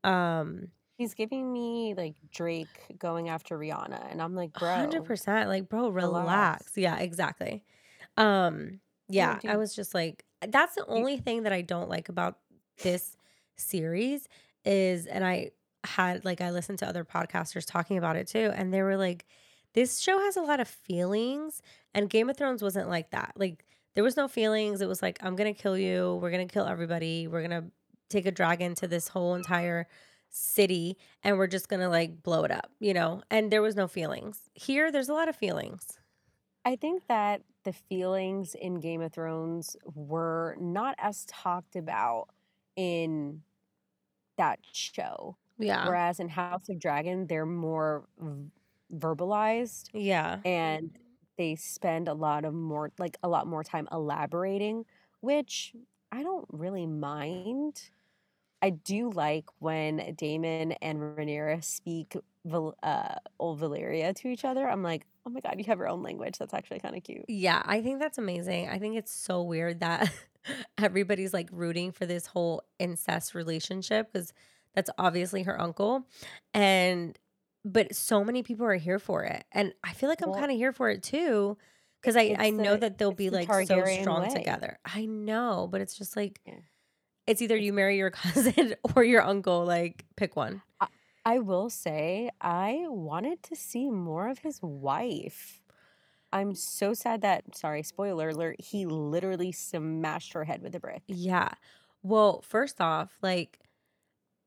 Um 0.04 0.68
He's 0.98 1.12
giving 1.12 1.52
me 1.52 1.94
like 1.94 2.14
Drake 2.30 2.96
going 2.98 3.28
after 3.28 3.58
Rihanna, 3.58 4.10
and 4.10 4.22
I'm 4.22 4.34
like, 4.34 4.54
bro, 4.54 4.72
hundred 4.72 5.04
percent. 5.04 5.46
Like, 5.46 5.68
bro, 5.68 5.90
relax. 5.90 6.22
relax. 6.22 6.72
Yeah, 6.76 6.96
exactly. 6.96 7.62
Um, 8.16 8.80
yeah, 9.06 9.38
I 9.46 9.58
was 9.58 9.74
just 9.74 9.92
like, 9.92 10.24
that's 10.48 10.74
the 10.74 10.86
only 10.86 11.18
thing 11.18 11.42
that 11.42 11.52
I 11.52 11.60
don't 11.60 11.90
like 11.90 12.08
about 12.08 12.38
this 12.82 13.14
series 13.56 14.26
is, 14.64 15.04
and 15.04 15.22
I 15.22 15.50
had 15.86 16.24
like 16.24 16.40
I 16.40 16.50
listened 16.50 16.78
to 16.80 16.88
other 16.88 17.04
podcasters 17.04 17.64
talking 17.66 17.98
about 17.98 18.16
it 18.16 18.26
too, 18.26 18.52
and 18.54 18.72
they 18.72 18.82
were 18.82 18.96
like, 18.96 19.26
this 19.72 20.00
show 20.00 20.18
has 20.20 20.36
a 20.36 20.42
lot 20.42 20.60
of 20.60 20.68
feelings, 20.68 21.62
and 21.94 22.08
Game 22.10 22.30
of 22.30 22.36
Thrones 22.36 22.62
wasn't 22.62 22.88
like 22.88 23.10
that. 23.10 23.32
Like, 23.36 23.64
there 23.94 24.04
was 24.04 24.16
no 24.16 24.28
feelings. 24.28 24.80
It 24.80 24.88
was 24.88 25.02
like, 25.02 25.18
I'm 25.22 25.36
gonna 25.36 25.54
kill 25.54 25.76
you. 25.78 26.18
We're 26.20 26.30
gonna 26.30 26.46
kill 26.46 26.66
everybody. 26.66 27.26
We're 27.26 27.42
gonna 27.42 27.64
take 28.08 28.26
a 28.26 28.30
dragon 28.30 28.74
to 28.76 28.86
this 28.86 29.08
whole 29.08 29.34
entire 29.34 29.86
city 30.28 30.96
and 31.22 31.38
we're 31.38 31.46
just 31.46 31.68
gonna 31.68 31.88
like 31.88 32.22
blow 32.22 32.44
it 32.44 32.50
up, 32.50 32.70
you 32.78 32.92
know? 32.92 33.22
And 33.30 33.50
there 33.50 33.62
was 33.62 33.76
no 33.76 33.88
feelings. 33.88 34.50
Here, 34.54 34.92
there's 34.92 35.08
a 35.08 35.14
lot 35.14 35.28
of 35.28 35.36
feelings. 35.36 35.98
I 36.64 36.76
think 36.76 37.06
that 37.08 37.42
the 37.64 37.72
feelings 37.72 38.54
in 38.54 38.80
Game 38.80 39.00
of 39.00 39.12
Thrones 39.12 39.76
were 39.94 40.56
not 40.60 40.94
as 40.98 41.24
talked 41.26 41.76
about 41.76 42.28
in 42.76 43.42
that 44.36 44.60
show. 44.72 45.36
Yeah. 45.58 45.86
Whereas 45.86 46.20
in 46.20 46.28
House 46.28 46.68
of 46.68 46.78
Dragon, 46.78 47.26
they're 47.26 47.46
more 47.46 48.06
v- 48.18 48.50
verbalized 48.94 49.90
Yeah. 49.92 50.38
and 50.44 50.90
they 51.38 51.54
spend 51.56 52.08
a 52.08 52.14
lot 52.14 52.44
of 52.44 52.54
more 52.54 52.92
like 52.98 53.16
a 53.22 53.28
lot 53.28 53.46
more 53.46 53.62
time 53.64 53.88
elaborating, 53.92 54.84
which 55.20 55.74
I 56.12 56.22
don't 56.22 56.46
really 56.50 56.86
mind. 56.86 57.90
I 58.62 58.70
do 58.70 59.10
like 59.10 59.44
when 59.58 60.14
Daemon 60.16 60.72
and 60.80 60.98
Rhaenyra 60.98 61.62
speak 61.62 62.16
uh, 62.82 63.14
old 63.38 63.60
Valyria 63.60 64.14
to 64.16 64.28
each 64.28 64.44
other. 64.44 64.68
I'm 64.68 64.82
like, 64.82 65.04
oh 65.26 65.30
my 65.30 65.40
god, 65.40 65.56
you 65.58 65.64
have 65.64 65.78
your 65.78 65.88
own 65.88 66.02
language. 66.02 66.38
That's 66.38 66.54
actually 66.54 66.80
kind 66.80 66.96
of 66.96 67.02
cute. 67.02 67.24
Yeah. 67.28 67.62
I 67.66 67.82
think 67.82 67.98
that's 68.00 68.18
amazing. 68.18 68.68
I 68.68 68.78
think 68.78 68.96
it's 68.96 69.12
so 69.12 69.42
weird 69.42 69.80
that 69.80 70.10
everybody's 70.78 71.34
like 71.34 71.48
rooting 71.52 71.92
for 71.92 72.06
this 72.06 72.26
whole 72.26 72.62
incest 72.78 73.34
relationship 73.34 74.12
because 74.12 74.32
that's 74.76 74.90
obviously 74.98 75.42
her 75.42 75.60
uncle. 75.60 76.06
And, 76.54 77.18
but 77.64 77.96
so 77.96 78.22
many 78.22 78.44
people 78.44 78.64
are 78.66 78.74
here 78.76 79.00
for 79.00 79.24
it. 79.24 79.44
And 79.50 79.72
I 79.82 79.92
feel 79.94 80.08
like 80.08 80.22
I'm 80.22 80.30
Well, 80.30 80.38
kind 80.38 80.52
of 80.52 80.56
here 80.56 80.72
for 80.72 80.88
it 80.90 81.02
too. 81.02 81.56
Because 82.00 82.16
I, 82.16 82.36
I 82.38 82.50
know 82.50 82.74
the 82.74 82.80
that 82.80 82.98
they'll 82.98 83.10
be 83.10 83.28
the 83.30 83.36
like 83.44 83.66
so 83.66 83.84
strong 83.86 84.22
way. 84.22 84.28
together. 84.28 84.78
I 84.84 85.06
know, 85.06 85.66
but 85.68 85.80
it's 85.80 85.98
just 85.98 86.14
like, 86.14 86.40
Yeah. 86.46 86.54
it's 87.26 87.42
either 87.42 87.56
you 87.56 87.72
marry 87.72 87.96
your 87.96 88.10
cousin 88.22 88.76
or 88.94 89.02
your 89.02 89.22
uncle. 89.22 89.64
Like, 89.64 90.04
pick 90.16 90.36
one. 90.36 90.62
I 91.24 91.40
will 91.40 91.70
say 91.70 92.30
I 92.40 92.84
wanted 92.86 93.42
to 93.44 93.56
see 93.56 93.90
more 93.90 94.28
of 94.28 94.38
his 94.38 94.62
wife. 94.62 95.60
I'm 96.32 96.54
so 96.54 96.94
sad 96.94 97.22
that 97.22 97.56
sorry, 97.56 97.82
spoiler 97.82 98.28
alert, 98.28 98.60
he 98.60 98.86
literally 98.86 99.50
smashed 99.50 100.34
her 100.34 100.44
head 100.44 100.62
with 100.62 100.74
a 100.76 100.80
brick. 100.80 101.02
Yeah. 101.08 101.48
Well, 102.02 102.42
first 102.42 102.80
off, 102.80 103.18
like 103.22 103.58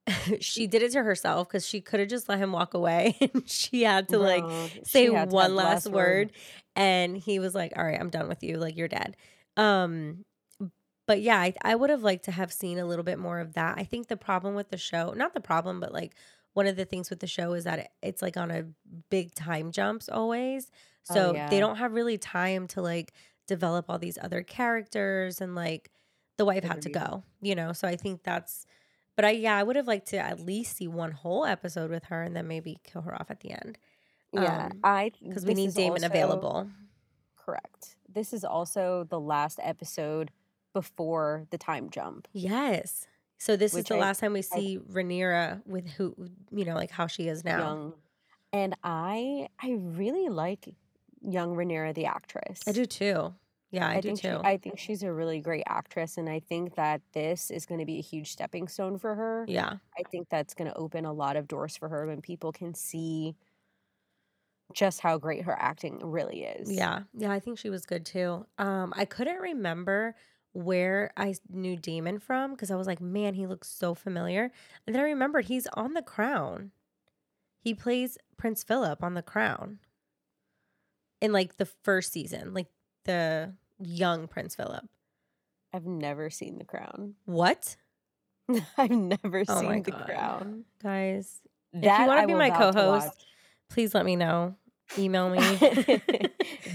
she 0.40 0.68
did 0.68 0.82
it 0.84 0.92
to 0.94 1.04
herself 1.04 1.48
because 1.48 1.66
she 1.66 1.82
could 1.82 2.00
have 2.00 2.10
just 2.10 2.30
let 2.30 2.40
him 2.40 2.52
walk 2.52 2.74
away 2.74 3.18
and 3.34 3.50
she 3.50 3.84
had 3.84 4.10
to 4.10 4.18
like 4.18 4.44
say 4.84 5.06
she 5.08 5.14
had 5.14 5.14
to 5.14 5.16
have 5.20 5.32
one 5.32 5.52
the 5.52 5.56
last 5.56 5.86
word 5.96 6.32
and 6.76 7.18
he 7.18 7.40
was 7.40 7.54
like, 7.56 7.74
All 7.76 7.84
right, 7.84 8.00
I'm 8.00 8.10
done 8.10 8.28
with 8.28 8.44
you. 8.44 8.58
Like 8.58 8.78
you're 8.78 8.88
dead. 8.88 9.16
Um 9.58 10.26
but 11.06 11.22
yeah, 11.22 11.40
I, 11.40 11.56
I 11.64 11.74
would 11.74 11.90
have 11.90 12.04
liked 12.04 12.26
to 12.26 12.32
have 12.32 12.54
seen 12.54 12.78
a 12.78 12.86
little 12.86 13.04
bit 13.04 13.18
more 13.18 13.40
of 13.40 13.54
that. 13.54 13.80
I 13.80 13.84
think 13.84 14.08
the 14.10 14.16
problem 14.18 14.54
with 14.54 14.70
the 14.70 14.78
show, 14.78 15.12
not 15.16 15.34
the 15.34 15.40
problem, 15.42 15.80
but 15.80 15.92
like 15.92 16.14
one 16.54 16.68
of 16.68 16.76
the 16.76 16.86
things 16.86 17.10
with 17.10 17.20
the 17.20 17.26
show 17.28 17.54
is 17.54 17.64
that 17.64 17.80
it, 17.80 17.88
it's 18.04 18.22
like 18.22 18.38
on 18.38 18.52
a 18.52 18.66
big 19.10 19.34
time 19.34 19.72
jumps 19.72 20.08
always. 20.08 20.70
Oh, 21.10 21.14
So 21.16 21.34
they 21.50 21.60
don't 21.60 21.78
have 21.78 21.94
really 21.94 22.20
time 22.20 22.68
to 22.68 22.84
like 22.84 23.14
develop 23.48 23.86
all 23.90 23.98
these 23.98 24.20
other 24.22 24.44
characters 24.44 25.42
and 25.42 25.56
like 25.56 25.90
the 26.38 26.46
wife 26.46 26.64
had 26.64 26.84
to 26.84 26.90
go, 26.92 27.24
you 27.42 27.56
know? 27.56 27.74
So 27.74 27.88
I 27.88 27.96
think 27.96 28.22
that's, 28.22 28.68
but 29.20 29.26
I, 29.26 29.32
yeah, 29.32 29.58
I 29.58 29.64
would 29.64 29.76
have 29.76 29.86
liked 29.86 30.08
to 30.12 30.18
at 30.18 30.40
least 30.40 30.78
see 30.78 30.88
one 30.88 31.12
whole 31.12 31.44
episode 31.46 31.92
with 31.92 32.06
her 32.06 32.24
and 32.24 32.34
then 32.34 32.48
maybe 32.48 32.80
kill 32.86 33.02
her 33.02 33.14
off 33.14 33.30
at 33.30 33.42
the 33.42 33.52
end 33.52 33.78
Yeah, 34.32 34.68
um, 34.72 34.80
I 34.82 35.12
because 35.22 35.46
we 35.46 35.54
need 35.56 35.74
Daemon 35.74 35.96
also- 35.98 36.06
available. 36.06 36.70
Correct. 37.36 37.98
This 38.08 38.32
is 38.32 38.46
also 38.46 39.04
the 39.10 39.20
last 39.20 39.60
episode 39.62 40.32
before 40.74 41.48
the 41.50 41.58
time 41.58 41.90
jump. 41.90 42.30
Yes. 42.32 43.08
So 43.40 43.58
this 43.58 43.74
is 43.76 43.84
the 43.86 43.96
I- 43.96 44.00
last 44.00 44.20
time 44.22 44.32
we 44.32 44.42
see 44.42 44.80
Rhaenyra 44.90 45.66
with 45.66 45.90
who, 45.90 46.16
you 46.52 46.64
know, 46.64 46.76
like 46.76 46.92
how 46.92 47.08
she 47.08 47.28
is 47.28 47.44
now. 47.44 47.60
Young. 47.60 47.94
And 48.54 48.76
I 48.86 49.50
I 49.62 49.72
really 49.80 50.30
like 50.30 50.74
young 51.22 51.56
Rhaenyra 51.56 51.94
the 51.94 52.06
actress. 52.06 52.62
I 52.68 52.72
do 52.72 52.86
too. 52.86 53.34
Yeah, 53.72 53.88
I, 53.88 54.02
do 54.02 54.10
think 54.10 54.22
too. 54.22 54.28
She, 54.28 54.48
I 54.48 54.58
think 54.58 54.80
she's 54.80 55.04
a 55.04 55.14
really 55.14 55.42
great 55.42 55.64
actress, 55.68 56.18
and 56.18 56.28
I 56.28 56.40
think 56.40 56.76
that 56.76 57.02
this 57.14 57.52
is 57.52 57.66
going 57.66 57.80
to 57.80 57.86
be 57.86 58.00
a 58.00 58.02
huge 58.02 58.32
stepping 58.32 58.68
stone 58.68 58.98
for 58.98 59.14
her. 59.14 59.46
yeah. 59.48 59.74
I 59.98 60.04
think 60.12 60.28
that's 60.30 60.54
going 60.54 60.70
to 60.70 60.78
open 60.78 61.06
a 61.06 61.14
lot 61.14 61.36
of 61.36 61.48
doors 61.48 61.78
for 61.78 61.88
her 61.90 62.08
when 62.08 62.22
people 62.22 62.52
can 62.52 62.74
see 62.74 63.36
just 64.74 65.02
how 65.02 65.18
great 65.18 65.44
her 65.44 65.56
acting 65.60 66.00
really 66.04 66.44
is. 66.44 66.72
Yeah. 66.72 67.02
Yeah, 67.14 67.32
I 67.32 67.40
think 67.40 67.58
she 67.58 67.70
was 67.70 67.86
good 67.86 68.06
too. 68.06 68.46
Um, 68.58 68.94
I 68.96 69.06
couldn't 69.06 69.38
remember 69.38 70.16
where 70.54 71.12
I 71.16 71.36
knew 71.50 71.76
Daemon 71.76 72.20
from 72.20 72.52
because 72.52 72.72
I 72.72 72.76
was 72.76 72.88
like, 72.88 73.02
man, 73.02 73.34
he 73.34 73.48
looks 73.48 73.68
so 73.68 73.94
familiar. 73.94 74.52
And 74.86 74.96
then 74.96 75.02
I 75.02 75.08
remembered 75.08 75.46
he's 75.46 75.68
on 75.74 75.94
the 75.94 76.02
crown. 76.02 76.72
He 77.62 77.74
plays 77.74 78.18
Prince 78.38 78.64
Philip 78.64 79.04
on 79.04 79.14
the 79.14 79.22
crown 79.22 79.80
in 81.22 81.32
like 81.32 81.58
the 81.58 81.66
first 81.66 82.12
season, 82.12 82.54
like 82.54 82.68
the 83.06 83.54
young 83.80 84.28
Prince 84.28 84.56
Philip. 84.56 84.86
I've 85.74 85.86
never 85.86 86.30
seen 86.30 86.58
The 86.58 86.66
Crown. 86.66 87.16
What? 87.26 87.76
I've 88.78 88.90
never 88.90 89.44
Oh 89.48 89.60
seen 89.60 89.84
The 89.84 89.92
God. 89.92 90.06
Crown. 90.06 90.66
Guys, 90.82 91.42
That 91.74 91.84
if 91.84 92.00
you 92.00 92.08
wanna 92.08 92.28
be 92.28 92.34
my 92.34 92.50
co-host, 92.50 93.26
please 93.70 93.94
let 93.94 94.06
me 94.06 94.16
know. 94.16 94.56
Email 94.98 95.30
me. 95.30 95.40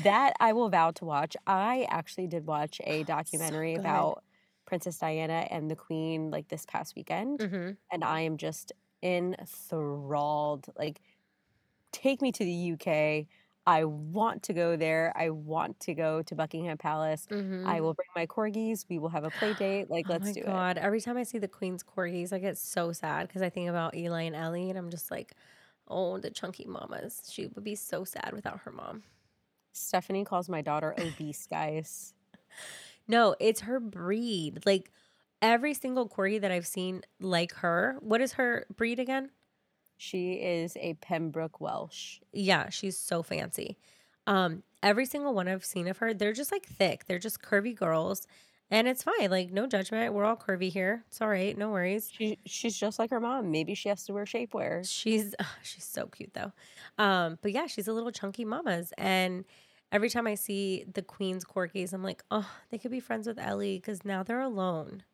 that 0.05 0.34
I 0.38 0.52
will 0.52 0.68
vow 0.68 0.92
to 0.92 1.05
watch. 1.05 1.36
I 1.48 1.86
actually 1.90 2.28
did 2.28 2.46
watch 2.46 2.80
a 2.84 3.02
documentary 3.05 3.72
good. 3.72 3.80
about 3.80 4.22
Princess 4.66 4.96
Diana 4.98 5.48
and 5.50 5.68
the 5.70 5.74
Queen 5.76 6.30
like 6.30 6.46
this 6.48 6.64
past 6.66 6.94
weekend, 6.94 7.42
hmm 7.42 7.70
and 7.90 8.05
I 8.05 8.20
am 8.20 8.36
just 8.36 8.72
enthralled. 9.02 10.66
Like, 10.78 11.00
take 11.92 12.22
me 12.22 12.30
to 12.32 12.44
the 12.44 12.72
UK. 12.74 13.26
I 13.66 13.84
want 13.84 14.42
to 14.44 14.52
go 14.52 14.76
there. 14.76 15.12
I 15.16 15.30
want 15.30 15.80
to 15.80 15.94
go 15.94 16.22
to 16.22 16.34
Buckingham 16.34 16.76
Palace. 16.76 17.26
hmm 17.30 17.66
I 17.66 17.80
will 17.80 17.94
bring 17.94 18.08
my 18.14 18.26
corgis. 18.26 18.84
We 18.88 18.98
will 18.98 19.08
have 19.08 19.24
a 19.24 19.30
play 19.30 19.54
date. 19.54 19.90
Like, 19.90 20.06
oh 20.08 20.12
let's 20.12 20.32
do 20.32 20.40
it. 20.40 20.46
god! 20.46 20.76
Every 20.78 21.00
time 21.00 21.16
I 21.16 21.22
see 21.22 21.38
the 21.38 21.48
Queen's 21.48 21.82
corgis, 21.82 22.32
I 22.32 22.38
get 22.38 22.58
so 22.58 22.92
sad 22.92 23.26
because 23.28 23.42
I 23.42 23.48
think 23.50 23.68
about 23.70 23.96
Eli 23.96 24.22
and 24.22 24.36
Ellie, 24.36 24.68
and 24.68 24.78
I'm 24.78 24.90
just 24.90 25.10
like, 25.10 25.32
oh, 25.88 26.18
the 26.18 26.30
chunky 26.30 26.66
mamas. 26.66 27.22
She 27.30 27.46
would 27.46 27.64
be 27.64 27.74
so 27.74 28.04
sad 28.04 28.32
without 28.34 28.60
her 28.60 28.70
mom. 28.72 29.02
Stephanie 29.72 30.24
calls 30.24 30.48
my 30.48 30.60
daughter 30.60 30.94
obese, 30.98 31.46
guys. 31.46 32.14
No, 33.06 33.34
it's 33.38 33.60
her 33.62 33.80
breed. 33.80 34.64
Like 34.64 34.90
every 35.42 35.74
single 35.74 36.08
corgi 36.08 36.40
that 36.40 36.50
I've 36.50 36.66
seen, 36.66 37.02
like 37.20 37.52
her. 37.56 37.96
What 38.00 38.20
is 38.22 38.32
her 38.34 38.66
breed 38.74 38.98
again? 38.98 39.30
She 39.97 40.34
is 40.34 40.76
a 40.80 40.95
Pembroke 40.95 41.61
Welsh. 41.61 42.20
Yeah, 42.32 42.68
she's 42.70 42.99
so 42.99 43.22
fancy. 43.22 43.78
Um, 44.26 44.62
every 44.82 45.07
single 45.07 45.34
one 45.34 45.49
I've 45.49 45.64
seen 45.64 45.86
of 45.88 45.99
her, 45.99 46.14
they're 46.14 46.32
just 46.32 46.53
like 46.53 46.66
thick. 46.66 47.07
They're 47.07 47.18
just 47.18 47.42
curvy 47.42 47.74
girls, 47.74 48.26
and 48.70 48.88
it's 48.88 49.03
fine. 49.03 49.30
Like 49.30 49.53
no 49.53 49.66
judgment. 49.66 50.14
We're 50.14 50.24
all 50.24 50.36
curvy 50.36 50.70
here. 50.70 51.05
It's 51.09 51.20
all 51.20 51.28
right. 51.28 51.57
No 51.57 51.70
worries. 51.70 52.11
She 52.12 52.38
she's 52.47 52.76
just 52.76 52.99
like 52.99 53.11
her 53.11 53.20
mom. 53.20 53.51
Maybe 53.51 53.74
she 53.74 53.88
has 53.88 54.05
to 54.07 54.12
wear 54.12 54.24
shapewear. 54.24 54.88
She's 54.90 55.34
ugh, 55.40 55.47
she's 55.62 55.84
so 55.84 56.07
cute 56.07 56.34
though. 56.34 56.53
Um, 56.99 57.38
but 57.42 57.53
yeah, 57.53 57.66
she's 57.66 57.88
a 57.88 57.92
little 57.92 58.11
chunky 58.11 58.45
mamas. 58.45 58.92
And 58.99 59.45
every 59.92 60.11
time 60.11 60.26
I 60.26 60.34
see 60.34 60.84
the 60.92 61.03
Queen's 61.03 61.45
corgis, 61.45 61.92
I'm 61.92 62.03
like, 62.03 62.24
oh, 62.30 62.51
they 62.70 62.78
could 62.78 62.90
be 62.90 63.01
friends 63.01 63.26
with 63.26 63.38
Ellie 63.38 63.78
because 63.78 64.05
now 64.05 64.22
they're 64.22 64.40
alone. 64.40 65.05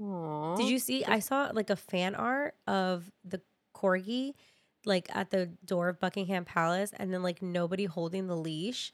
Aww. 0.00 0.56
Did 0.56 0.68
you 0.68 0.78
see? 0.78 1.04
I 1.04 1.18
saw 1.18 1.50
like 1.52 1.70
a 1.70 1.76
fan 1.76 2.14
art 2.14 2.54
of 2.66 3.10
the 3.24 3.40
corgi, 3.78 4.34
like 4.84 5.08
at 5.14 5.30
the 5.30 5.46
door 5.64 5.88
of 5.88 6.00
Buckingham 6.00 6.44
Palace, 6.44 6.92
and 6.96 7.12
then 7.12 7.22
like 7.22 7.42
nobody 7.42 7.84
holding 7.84 8.26
the 8.26 8.36
leash. 8.36 8.92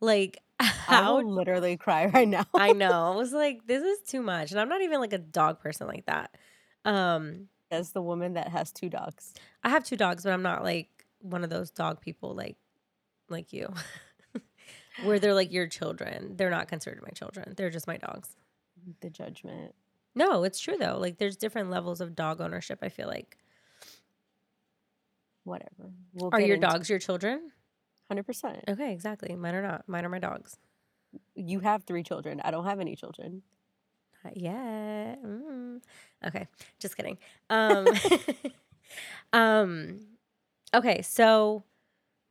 Like 0.00 0.38
I 0.60 0.64
how 0.66 1.16
will 1.16 1.32
literally 1.32 1.76
cry 1.76 2.06
right 2.06 2.28
now. 2.28 2.46
I 2.54 2.72
know. 2.72 3.12
I 3.12 3.16
was 3.16 3.32
like, 3.32 3.66
this 3.66 3.82
is 3.82 4.00
too 4.08 4.22
much. 4.22 4.50
And 4.50 4.60
I'm 4.60 4.68
not 4.68 4.82
even 4.82 5.00
like 5.00 5.12
a 5.12 5.18
dog 5.18 5.60
person 5.60 5.86
like 5.86 6.06
that. 6.06 6.34
Um, 6.84 7.48
As 7.70 7.92
the 7.92 8.02
woman 8.02 8.34
that 8.34 8.48
has 8.48 8.72
two 8.72 8.88
dogs. 8.88 9.34
I 9.62 9.70
have 9.70 9.84
two 9.84 9.96
dogs, 9.96 10.24
but 10.24 10.32
I'm 10.32 10.42
not 10.42 10.62
like 10.62 10.88
one 11.20 11.44
of 11.44 11.50
those 11.50 11.70
dog 11.70 12.00
people 12.00 12.34
like 12.34 12.56
like 13.28 13.52
you. 13.52 13.72
Where 15.04 15.20
they're 15.20 15.34
like 15.34 15.52
your 15.52 15.68
children. 15.68 16.36
They're 16.36 16.50
not 16.50 16.66
considered 16.66 17.02
my 17.02 17.10
children. 17.10 17.54
They're 17.56 17.70
just 17.70 17.86
my 17.86 17.98
dogs. 17.98 18.34
The 19.00 19.10
judgment. 19.10 19.74
No, 20.14 20.42
it's 20.42 20.58
true 20.58 20.76
though. 20.76 20.98
Like 20.98 21.18
there's 21.18 21.36
different 21.36 21.70
levels 21.70 22.00
of 22.00 22.16
dog 22.16 22.40
ownership, 22.40 22.80
I 22.82 22.88
feel 22.88 23.06
like. 23.06 23.36
Whatever. 25.48 25.92
We'll 26.12 26.30
Are 26.32 26.40
your 26.40 26.56
into 26.56 26.66
dogs 26.66 26.90
your 26.90 26.98
children? 26.98 27.50
100%. 28.12 28.68
Okay, 28.68 28.92
exactly. 28.92 29.34
Mine 29.36 29.54
are 29.54 29.62
not. 29.62 29.84
Mine 29.86 30.04
are 30.04 30.08
my 30.08 30.18
dogs. 30.18 30.56
You 31.34 31.60
have 31.60 31.84
three 31.84 32.02
children. 32.02 32.40
I 32.44 32.50
don't 32.50 32.64
have 32.64 32.80
any 32.80 32.96
children. 32.96 33.42
Not 34.24 34.36
yet. 34.36 35.22
Mm. 35.24 35.80
Okay, 36.26 36.48
just 36.80 36.96
kidding. 36.96 37.18
Um, 37.50 37.86
um, 39.32 40.00
okay, 40.74 41.02
so 41.02 41.62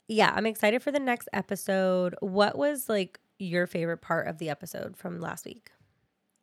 yeah, 0.07 0.33
I'm 0.35 0.45
excited 0.45 0.81
for 0.81 0.91
the 0.91 0.99
next 0.99 1.29
episode. 1.33 2.15
What 2.19 2.57
was 2.57 2.89
like 2.89 3.19
your 3.39 3.67
favorite 3.67 4.01
part 4.01 4.27
of 4.27 4.37
the 4.37 4.49
episode 4.49 4.97
from 4.97 5.19
last 5.19 5.45
week? 5.45 5.71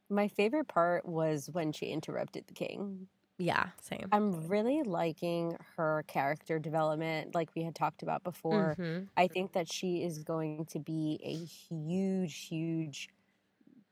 My 0.08 0.28
favorite 0.28 0.68
part 0.68 1.06
was 1.06 1.50
when 1.52 1.72
she 1.72 1.86
interrupted 1.86 2.46
the 2.46 2.54
king. 2.54 3.08
Yeah, 3.38 3.70
same. 3.80 4.12
I'm 4.12 4.46
really 4.48 4.82
liking 4.82 5.56
her 5.76 6.04
character 6.06 6.58
development, 6.58 7.34
like 7.34 7.50
we 7.54 7.62
had 7.62 7.74
talked 7.74 8.02
about 8.02 8.22
before. 8.22 8.78
Mhm. 8.78 9.08
I 9.16 9.26
think 9.28 9.52
that 9.52 9.70
she 9.72 10.02
is 10.02 10.18
going 10.22 10.66
to 10.66 10.78
be 10.78 11.18
a 11.22 11.44
huge, 11.44 12.46
huge 12.46 13.08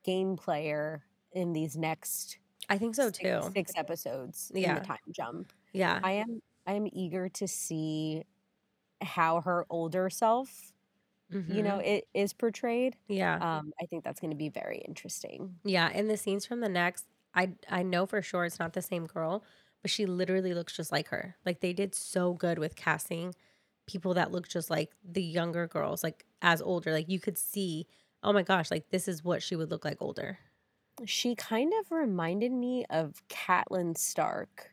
game 0.04 0.36
player 0.36 1.04
in 1.32 1.52
these 1.54 1.76
next 1.76 2.38
I 2.68 2.78
think 2.78 2.94
so 2.94 3.10
six, 3.18 3.30
too. 3.30 3.56
six 3.56 3.72
episodes 3.76 4.52
in 4.54 4.74
Yeah. 4.74 4.74
the 4.74 4.80
time 4.82 4.98
jump. 5.12 5.52
Yeah. 5.72 6.04
I 6.04 6.12
am 6.12 6.40
I 6.66 6.74
am 6.74 6.88
eager 6.92 7.28
to 7.30 7.48
see 7.48 8.24
how 9.02 9.42
her 9.42 9.66
older 9.70 10.10
self, 10.10 10.72
you 11.46 11.62
know, 11.62 11.78
Mhm. 11.78 11.80
it 11.80 12.08
is 12.14 12.34
portrayed. 12.34 12.96
Yeah. 13.08 13.42
Um, 13.42 13.72
I 13.80 13.86
think 13.86 14.04
that's 14.04 14.20
going 14.20 14.32
to 14.32 14.36
be 14.38 14.50
very 14.50 14.78
interesting. 14.80 15.60
Yeah, 15.64 15.88
and 15.92 16.10
the 16.10 16.16
scenes 16.16 16.44
from 16.44 16.60
the 16.60 16.68
next, 16.68 17.06
I 17.34 17.52
I 17.70 17.82
know 17.82 18.06
for 18.06 18.22
sure 18.22 18.44
it's 18.44 18.58
not 18.58 18.72
the 18.74 18.82
same 18.82 19.06
girl, 19.06 19.44
but 19.82 19.90
she 19.90 20.06
literally 20.06 20.54
looks 20.54 20.74
just 20.76 20.92
like 20.92 21.08
her. 21.08 21.36
Like 21.46 21.60
they 21.60 21.72
did 21.72 21.94
so 21.94 22.34
good 22.34 22.58
with 22.58 22.76
casting 22.76 23.34
people 23.86 24.14
that 24.14 24.30
look 24.30 24.48
just 24.48 24.70
like 24.70 24.92
the 25.04 25.22
younger 25.22 25.66
girls, 25.66 26.02
like 26.04 26.24
as 26.40 26.62
older. 26.62 26.92
Like 26.92 27.08
you 27.08 27.18
could 27.20 27.38
see, 27.38 27.86
oh 28.22 28.32
my 28.32 28.42
gosh, 28.42 28.70
like 28.70 28.90
this 28.90 29.08
is 29.08 29.24
what 29.24 29.42
she 29.42 29.56
would 29.56 29.70
look 29.70 29.84
like 29.84 29.98
older. 30.00 30.38
She 31.06 31.34
kind 31.34 31.72
of 31.80 31.90
reminded 31.90 32.52
me 32.52 32.84
of 32.90 33.22
Catelyn 33.28 33.96
Stark. 33.96 34.70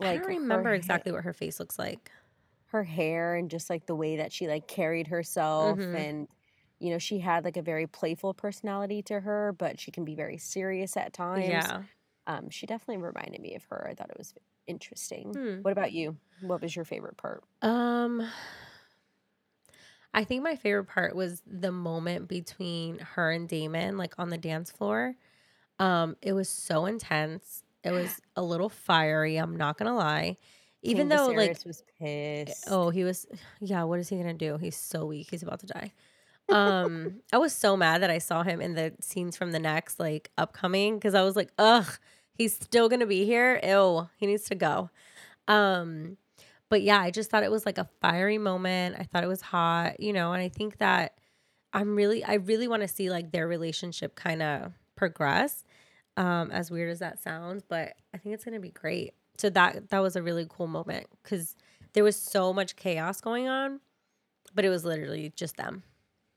I 0.00 0.18
don't 0.18 0.26
remember 0.26 0.68
ha- 0.68 0.74
exactly 0.74 1.10
what 1.10 1.24
her 1.24 1.32
face 1.32 1.58
looks 1.58 1.78
like. 1.78 2.10
her 2.70 2.82
hair 2.84 3.36
and 3.36 3.48
just 3.50 3.70
like 3.70 3.86
the 3.86 3.94
way 3.94 4.16
that 4.16 4.32
she 4.32 4.46
like 4.48 4.66
carried 4.68 5.06
herself 5.06 5.78
Mhm. 5.78 5.94
and 5.96 6.28
you 6.78 6.90
know 6.90 6.98
she 6.98 7.18
had 7.20 7.44
like 7.44 7.56
a 7.56 7.62
very 7.62 7.86
playful 7.86 8.34
personality 8.34 9.02
to 9.02 9.20
her 9.20 9.54
but 9.56 9.80
she 9.80 9.90
can 9.90 10.04
be 10.04 10.14
very 10.14 10.36
serious 10.38 10.96
at 10.96 11.12
times 11.12 11.46
Yeah. 11.48 11.82
um 12.26 12.50
she 12.50 12.66
definitely 12.66 13.02
reminded 13.02 13.40
me 13.40 13.54
of 13.54 13.64
her 13.70 13.86
i 13.90 13.94
thought 13.94 14.10
it 14.10 14.18
was 14.18 14.34
interesting 14.66 15.32
Hmm. 15.32 15.62
what 15.62 15.72
about 15.72 15.92
you 15.92 16.16
what 16.40 16.60
was 16.60 16.74
your 16.76 16.84
favorite 16.84 17.16
part 17.16 17.42
Um 17.62 18.28
I 20.14 20.24
think 20.24 20.42
my 20.42 20.56
favorite 20.56 20.86
part 20.86 21.14
was 21.14 21.42
the 21.46 21.72
moment 21.72 22.26
between 22.28 22.98
her 23.00 23.30
and 23.30 23.48
Daemon 23.48 23.98
like 23.98 24.14
on 24.18 24.30
the 24.30 24.38
dance 24.38 24.70
floor. 24.70 25.14
Um 25.78 26.16
it 26.22 26.32
was 26.32 26.48
so 26.48 26.86
intense. 26.86 27.64
It 27.84 27.90
was 28.00 28.20
a 28.34 28.42
little 28.42 28.68
fiery, 28.68 29.36
I'm 29.36 29.56
not 29.56 29.78
going 29.78 29.90
to 29.90 29.96
lie. 29.96 30.38
Even 30.82 31.08
King 31.08 31.16
though 31.16 31.28
like 31.28 31.58
was 31.66 31.82
pissed 31.98 32.64
oh, 32.68 32.90
he 32.90 33.04
was 33.04 33.26
yeah, 33.60 33.82
what 33.84 33.98
is 33.98 34.08
he 34.08 34.16
going 34.16 34.36
to 34.38 34.46
do? 34.46 34.56
He's 34.56 34.76
so 34.76 35.04
weak. 35.06 35.28
He's 35.30 35.42
about 35.42 35.60
to 35.60 35.66
die. 35.66 35.92
Um 36.48 37.22
I 37.32 37.38
was 37.38 37.52
so 37.52 37.76
mad 37.76 38.02
that 38.02 38.10
I 38.10 38.18
saw 38.18 38.42
him 38.42 38.60
in 38.60 38.74
the 38.74 38.92
scenes 39.00 39.36
from 39.36 39.52
the 39.52 39.58
next 39.58 39.98
like 39.98 40.30
upcoming 40.38 41.00
cuz 41.00 41.14
I 41.14 41.22
was 41.22 41.34
like, 41.36 41.50
"Ugh, 41.58 41.98
he's 42.34 42.54
still 42.54 42.88
to 42.88 43.06
be 43.06 43.24
here. 43.24 43.60
Ew, 43.62 44.08
he 44.16 44.26
needs 44.26 44.44
to 44.44 44.54
go." 44.54 44.90
Um 45.48 46.16
but 46.68 46.82
yeah, 46.82 47.00
I 47.00 47.10
just 47.10 47.30
thought 47.30 47.44
it 47.44 47.50
was 47.50 47.64
like 47.66 47.78
a 47.78 47.88
fiery 48.00 48.38
moment. 48.38 48.96
I 48.98 49.04
thought 49.04 49.24
it 49.24 49.28
was 49.28 49.40
hot, 49.40 50.00
you 50.00 50.12
know, 50.12 50.32
and 50.32 50.42
I 50.42 50.48
think 50.48 50.78
that 50.78 51.18
I'm 51.72 51.96
really 51.96 52.24
I 52.24 52.34
really 52.34 52.68
want 52.68 52.82
to 52.82 52.88
see 52.88 53.10
like 53.10 53.32
their 53.32 53.48
relationship 53.48 54.14
kind 54.14 54.42
of 54.42 54.72
progress. 54.96 55.64
Um 56.16 56.50
as 56.52 56.70
weird 56.70 56.90
as 56.90 57.00
that 57.00 57.18
sounds, 57.22 57.62
but 57.68 57.94
I 58.14 58.18
think 58.18 58.34
it's 58.34 58.44
to 58.44 58.60
be 58.60 58.70
great. 58.70 59.14
So 59.38 59.50
that 59.50 59.90
that 59.90 60.00
was 60.00 60.16
a 60.16 60.22
really 60.22 60.46
cool 60.48 60.68
moment 60.68 61.06
cuz 61.24 61.56
there 61.94 62.04
was 62.04 62.16
so 62.16 62.52
much 62.52 62.76
chaos 62.76 63.20
going 63.20 63.48
on, 63.48 63.80
but 64.54 64.64
it 64.64 64.68
was 64.70 64.84
literally 64.84 65.32
just 65.36 65.56
them. 65.56 65.82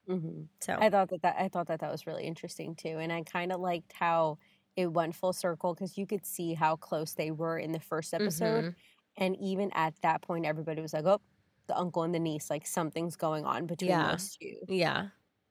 Hmm 0.10 0.44
So 0.62 0.86
i 0.86 0.90
thought 0.90 1.10
that, 1.10 1.22
that 1.22 1.36
i 1.40 1.48
thought 1.48 1.68
that 1.68 1.80
that 1.80 1.92
was 1.92 2.08
really 2.08 2.24
interesting 2.26 2.76
too 2.76 2.98
and 3.00 3.12
i 3.12 3.22
kind 3.24 3.52
of 3.52 3.60
liked 3.60 3.94
how 3.94 4.38
it 4.76 4.88
went 4.88 5.16
full 5.16 5.34
circle 5.34 5.74
because 5.74 5.98
you 5.98 6.06
could 6.08 6.26
see 6.26 6.54
how 6.54 6.76
close 6.76 7.14
they 7.16 7.32
were 7.32 7.58
in 7.58 7.72
the 7.72 7.80
first 7.80 8.14
episode 8.14 8.66
mhm. 8.66 8.76
And 9.18 9.36
even 9.42 9.70
at 9.74 9.96
that 10.02 10.22
point, 10.22 10.46
everybody 10.46 10.82
was 10.82 10.94
like, 10.94 11.06
oh, 11.06 11.20
the 11.68 11.78
uncle 11.78 12.04
and 12.04 12.16
the 12.16 12.20
niece, 12.20 12.50
like 12.50 12.66
something's 12.66 13.18
going 13.18 13.46
on 13.46 13.68
between 13.68 14.02
Yeah. 14.02 14.04
those 14.04 14.38
two. 14.42 14.62
yeah. 14.68 15.10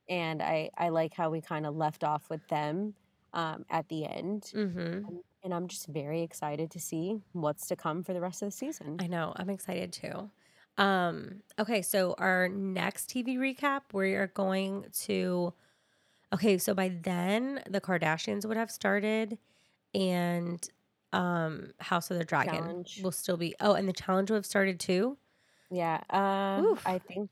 And 0.08 0.42
I, 0.42 0.70
I 0.76 0.88
like 0.90 1.14
how 1.14 1.30
we 1.30 1.40
kind 1.40 1.66
of 1.66 1.76
left 1.76 2.04
off 2.04 2.30
with 2.30 2.46
them 2.48 2.94
um, 3.32 3.64
at 3.70 3.88
the 3.88 4.06
end. 4.06 4.52
Mhm. 4.52 5.08
And, 5.08 5.22
and 5.44 5.54
I'm 5.54 5.68
just 5.68 5.86
very 5.88 6.22
excited 6.22 6.70
to 6.72 6.80
see 6.80 7.22
what's 7.32 7.66
to 7.68 7.76
come 7.76 8.04
for 8.04 8.14
the 8.14 8.20
rest 8.20 8.42
of 8.42 8.48
the 8.48 8.52
season. 8.52 9.00
I 9.00 9.06
know. 9.08 9.32
I'm 9.36 9.50
excited 9.50 9.92
too. 9.92 10.30
Um, 10.78 11.42
okay, 11.58 11.82
so 11.82 12.14
our 12.18 12.48
next 12.48 13.10
TV 13.10 13.36
recap, 13.36 13.82
we 13.92 14.14
are 14.14 14.28
going 14.28 14.86
to 15.00 15.52
okay, 16.32 16.58
so 16.58 16.72
by 16.72 16.88
then 16.88 17.62
the 17.68 17.80
Kardashians 17.80 18.46
would 18.46 18.56
have 18.56 18.70
started 18.70 19.38
and 19.94 20.68
um 21.12 21.72
House 21.80 22.10
of 22.10 22.18
the 22.18 22.24
Dragon 22.24 22.54
Challenge. 22.54 23.00
will 23.02 23.12
still 23.12 23.36
be 23.36 23.54
oh, 23.60 23.74
and 23.74 23.88
the 23.88 23.92
challenge 23.92 24.30
would 24.30 24.36
have 24.36 24.46
started 24.46 24.78
too. 24.78 25.18
Yeah. 25.70 26.00
Uh, 26.10 26.76
I 26.86 26.98
think 26.98 27.30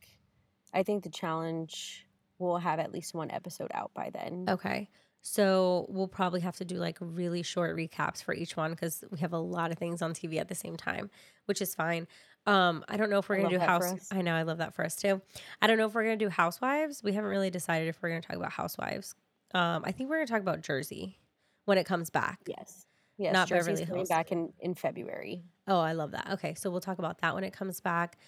I 0.74 0.82
think 0.82 1.04
the 1.04 1.10
challenge 1.10 2.06
will 2.38 2.58
have 2.58 2.78
at 2.78 2.92
least 2.92 3.14
one 3.14 3.30
episode 3.30 3.70
out 3.72 3.92
by 3.94 4.10
then. 4.10 4.46
Okay. 4.48 4.88
So 5.22 5.86
we'll 5.88 6.06
probably 6.06 6.40
have 6.40 6.56
to 6.58 6.64
do 6.64 6.76
like 6.76 6.98
really 7.00 7.42
short 7.42 7.76
recaps 7.76 8.22
for 8.22 8.32
each 8.32 8.56
one 8.56 8.70
because 8.70 9.02
we 9.10 9.18
have 9.18 9.32
a 9.32 9.38
lot 9.38 9.72
of 9.72 9.78
things 9.78 10.00
on 10.00 10.12
TV 10.12 10.38
at 10.38 10.48
the 10.48 10.54
same 10.54 10.76
time, 10.76 11.10
which 11.46 11.60
is 11.60 11.74
fine. 11.74 12.06
Um, 12.46 12.84
I 12.88 12.96
don't 12.96 13.10
know 13.10 13.18
if 13.18 13.28
we're 13.28 13.36
I 13.36 13.38
gonna 13.38 13.50
do 13.50 13.58
love 13.58 13.66
that 13.66 13.80
for 13.80 13.88
house. 13.88 14.08
I 14.12 14.22
know 14.22 14.34
I 14.34 14.42
love 14.42 14.58
that 14.58 14.74
for 14.74 14.84
us 14.84 14.94
too. 14.96 15.20
I 15.60 15.66
don't 15.66 15.78
know 15.78 15.86
if 15.86 15.94
we're 15.94 16.04
gonna 16.04 16.16
do 16.16 16.28
housewives. 16.28 17.02
We 17.02 17.12
haven't 17.12 17.30
really 17.30 17.50
decided 17.50 17.88
if 17.88 18.00
we're 18.00 18.10
gonna 18.10 18.20
talk 18.22 18.36
about 18.36 18.52
housewives. 18.52 19.14
Um, 19.54 19.82
I 19.84 19.92
think 19.92 20.10
we're 20.10 20.16
gonna 20.16 20.26
talk 20.26 20.40
about 20.42 20.60
Jersey 20.60 21.18
when 21.64 21.78
it 21.78 21.84
comes 21.84 22.10
back. 22.10 22.40
Yes. 22.46 22.86
Yes. 23.18 23.32
Not 23.32 23.48
Jersey's 23.48 23.80
Beverly 23.80 23.86
coming 23.86 23.98
Hills. 24.00 24.08
back 24.08 24.32
in, 24.32 24.52
in 24.60 24.74
February. 24.74 25.42
Oh, 25.66 25.80
I 25.80 25.92
love 25.92 26.12
that. 26.12 26.28
Okay, 26.32 26.54
so 26.54 26.70
we'll 26.70 26.80
talk 26.80 26.98
about 26.98 27.18
that 27.22 27.34
when 27.34 27.44
it 27.44 27.52
comes 27.52 27.80
back. 27.80 28.18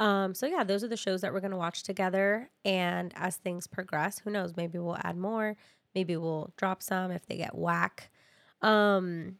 Um, 0.00 0.34
so 0.34 0.46
yeah, 0.46 0.64
those 0.64 0.82
are 0.82 0.88
the 0.88 0.96
shows 0.96 1.20
that 1.20 1.32
we're 1.32 1.40
gonna 1.40 1.56
watch 1.56 1.82
together. 1.82 2.50
And 2.64 3.12
as 3.16 3.36
things 3.36 3.66
progress, 3.66 4.18
who 4.18 4.30
knows? 4.30 4.56
Maybe 4.56 4.78
we'll 4.78 4.96
add 5.02 5.16
more. 5.16 5.56
Maybe 5.94 6.16
we'll 6.16 6.52
drop 6.56 6.82
some 6.82 7.10
if 7.10 7.26
they 7.26 7.36
get 7.36 7.54
whack. 7.54 8.10
Um, 8.62 9.36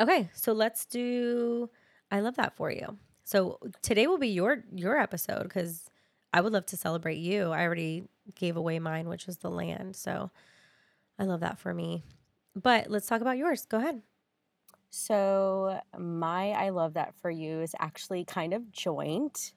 okay, 0.00 0.30
so 0.32 0.52
let's 0.52 0.86
do. 0.86 1.68
I 2.10 2.20
love 2.20 2.36
that 2.36 2.54
for 2.56 2.70
you. 2.70 2.98
So 3.24 3.58
today 3.82 4.06
will 4.06 4.18
be 4.18 4.28
your 4.28 4.64
your 4.74 4.98
episode 4.98 5.44
because 5.44 5.88
I 6.32 6.40
would 6.40 6.52
love 6.52 6.66
to 6.66 6.76
celebrate 6.76 7.18
you. 7.18 7.50
I 7.50 7.62
already 7.62 8.04
gave 8.34 8.56
away 8.56 8.78
mine, 8.78 9.08
which 9.08 9.26
was 9.26 9.38
the 9.38 9.50
land. 9.50 9.96
So 9.96 10.30
I 11.18 11.24
love 11.24 11.40
that 11.40 11.58
for 11.58 11.72
me. 11.72 12.02
But 12.54 12.90
let's 12.90 13.06
talk 13.06 13.20
about 13.20 13.38
yours. 13.38 13.66
Go 13.66 13.78
ahead. 13.78 14.02
So 14.90 15.80
my 15.98 16.50
I 16.50 16.70
love 16.70 16.94
that 16.94 17.14
for 17.20 17.30
you 17.30 17.60
is 17.60 17.74
actually 17.78 18.24
kind 18.24 18.52
of 18.52 18.72
joint. 18.72 19.52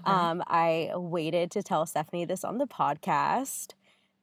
Okay. 0.00 0.10
Um, 0.10 0.42
I 0.46 0.90
waited 0.94 1.50
to 1.52 1.62
tell 1.62 1.86
Stephanie 1.86 2.24
this 2.24 2.44
on 2.44 2.58
the 2.58 2.66
podcast 2.66 3.72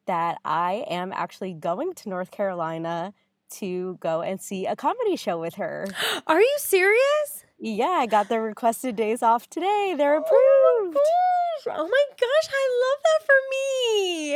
that 0.05 0.37
I 0.43 0.85
am 0.89 1.13
actually 1.13 1.53
going 1.53 1.93
to 1.93 2.09
North 2.09 2.31
Carolina 2.31 3.13
to 3.51 3.97
go 3.99 4.21
and 4.21 4.41
see 4.41 4.65
a 4.65 4.75
comedy 4.75 5.15
show 5.15 5.39
with 5.39 5.55
her. 5.55 5.87
Are 6.27 6.39
you 6.39 6.55
serious? 6.57 7.40
Yeah, 7.63 7.85
I 7.85 8.07
got 8.07 8.27
the 8.27 8.41
requested 8.41 8.95
days 8.95 9.21
off 9.21 9.47
today. 9.47 9.93
They're 9.95 10.15
Oh 10.15 10.17
approved. 10.17 10.95
my 10.95 11.01
gosh. 11.01 11.77
Oh 11.77 11.87
my 11.87 12.05
gosh, 12.19 12.49
I 12.51 12.65
love 12.83 12.99
that 13.05 13.21
for 13.27 13.39
me. 13.51 14.35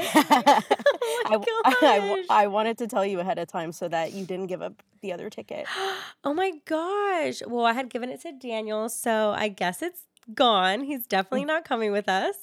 oh, 1.32 1.44
oh 1.66 1.86
I, 1.86 1.98
w- 1.98 2.14
I 2.14 2.18
gosh. 2.18 2.26
I 2.30 2.48
wanted 2.48 2.78
to 2.78 2.88
tell 2.88 3.04
you 3.04 3.20
ahead 3.20 3.40
of 3.40 3.48
time 3.48 3.72
so 3.72 3.88
that 3.88 4.14
you 4.14 4.26
didn't 4.26 4.46
give 4.46 4.62
up 4.62 4.84
the 5.02 5.12
other 5.12 5.32
ticket. 5.32 5.66
oh 6.24 6.36
my 6.36 6.52
gosh. 6.66 7.42
Well, 7.48 7.66
I 7.66 7.74
had 7.74 7.90
given 7.90 8.12
it 8.12 8.22
to 8.22 8.32
Daniel, 8.32 8.90
so 8.90 9.34
I 9.36 9.48
guess 9.48 9.82
it's 9.82 10.02
gone. 10.36 10.84
He's 10.84 11.08
definitely 11.08 11.46
mm. 11.46 11.48
not 11.48 11.66
coming 11.66 11.92
with 11.92 12.08
us. 12.08 12.36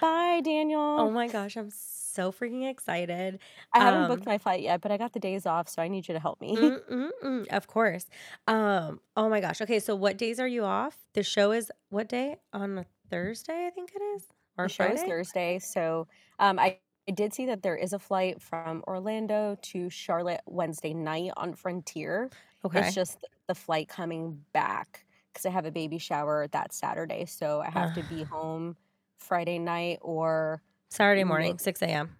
Bye, 0.00 0.40
Daniel. 0.42 0.80
Oh 0.80 1.10
my 1.10 1.28
gosh, 1.28 1.56
I'm 1.56 1.70
so 1.70 1.93
freaking 2.32 2.68
excited. 2.68 3.38
I 3.72 3.80
haven't 3.80 4.08
booked 4.08 4.26
um, 4.26 4.32
my 4.32 4.38
flight 4.38 4.62
yet, 4.62 4.80
but 4.80 4.90
I 4.90 4.96
got 4.96 5.12
the 5.12 5.20
days 5.20 5.46
off, 5.46 5.68
so 5.68 5.82
I 5.82 5.88
need 5.88 6.08
you 6.08 6.14
to 6.14 6.20
help 6.20 6.40
me. 6.40 6.56
Mm-mm-mm, 6.56 7.46
of 7.50 7.66
course. 7.66 8.06
Um, 8.46 9.00
oh 9.16 9.28
my 9.28 9.40
gosh. 9.40 9.60
Okay, 9.60 9.78
so 9.80 9.94
what 9.94 10.16
days 10.16 10.40
are 10.40 10.48
you 10.48 10.64
off? 10.64 10.96
The 11.14 11.22
show 11.22 11.52
is 11.52 11.70
what 11.90 12.08
day? 12.08 12.36
On 12.52 12.78
a 12.78 12.86
Thursday, 13.10 13.66
I 13.66 13.70
think 13.70 13.92
it 13.94 14.02
is. 14.16 14.24
Or 14.56 14.66
the 14.66 14.68
show 14.68 14.84
Friday? 14.84 15.00
is 15.00 15.08
Thursday, 15.08 15.58
so 15.58 16.06
um, 16.38 16.58
I, 16.58 16.78
I 17.08 17.12
did 17.12 17.34
see 17.34 17.46
that 17.46 17.62
there 17.62 17.76
is 17.76 17.92
a 17.92 17.98
flight 17.98 18.40
from 18.40 18.84
Orlando 18.86 19.56
to 19.62 19.90
Charlotte 19.90 20.42
Wednesday 20.46 20.94
night 20.94 21.32
on 21.36 21.54
Frontier. 21.54 22.30
Okay. 22.64 22.80
It's 22.80 22.94
just 22.94 23.26
the 23.46 23.54
flight 23.54 23.88
coming 23.88 24.40
back 24.52 25.04
because 25.32 25.44
I 25.44 25.50
have 25.50 25.66
a 25.66 25.70
baby 25.70 25.98
shower 25.98 26.46
that 26.52 26.72
Saturday. 26.72 27.26
So 27.26 27.60
I 27.60 27.70
have 27.70 27.94
to 27.94 28.02
be 28.04 28.22
home 28.30 28.76
Friday 29.18 29.58
night 29.58 29.98
or 30.00 30.62
Saturday 30.94 31.24
morning, 31.24 31.58
6 31.58 31.82
a.m. 31.82 32.16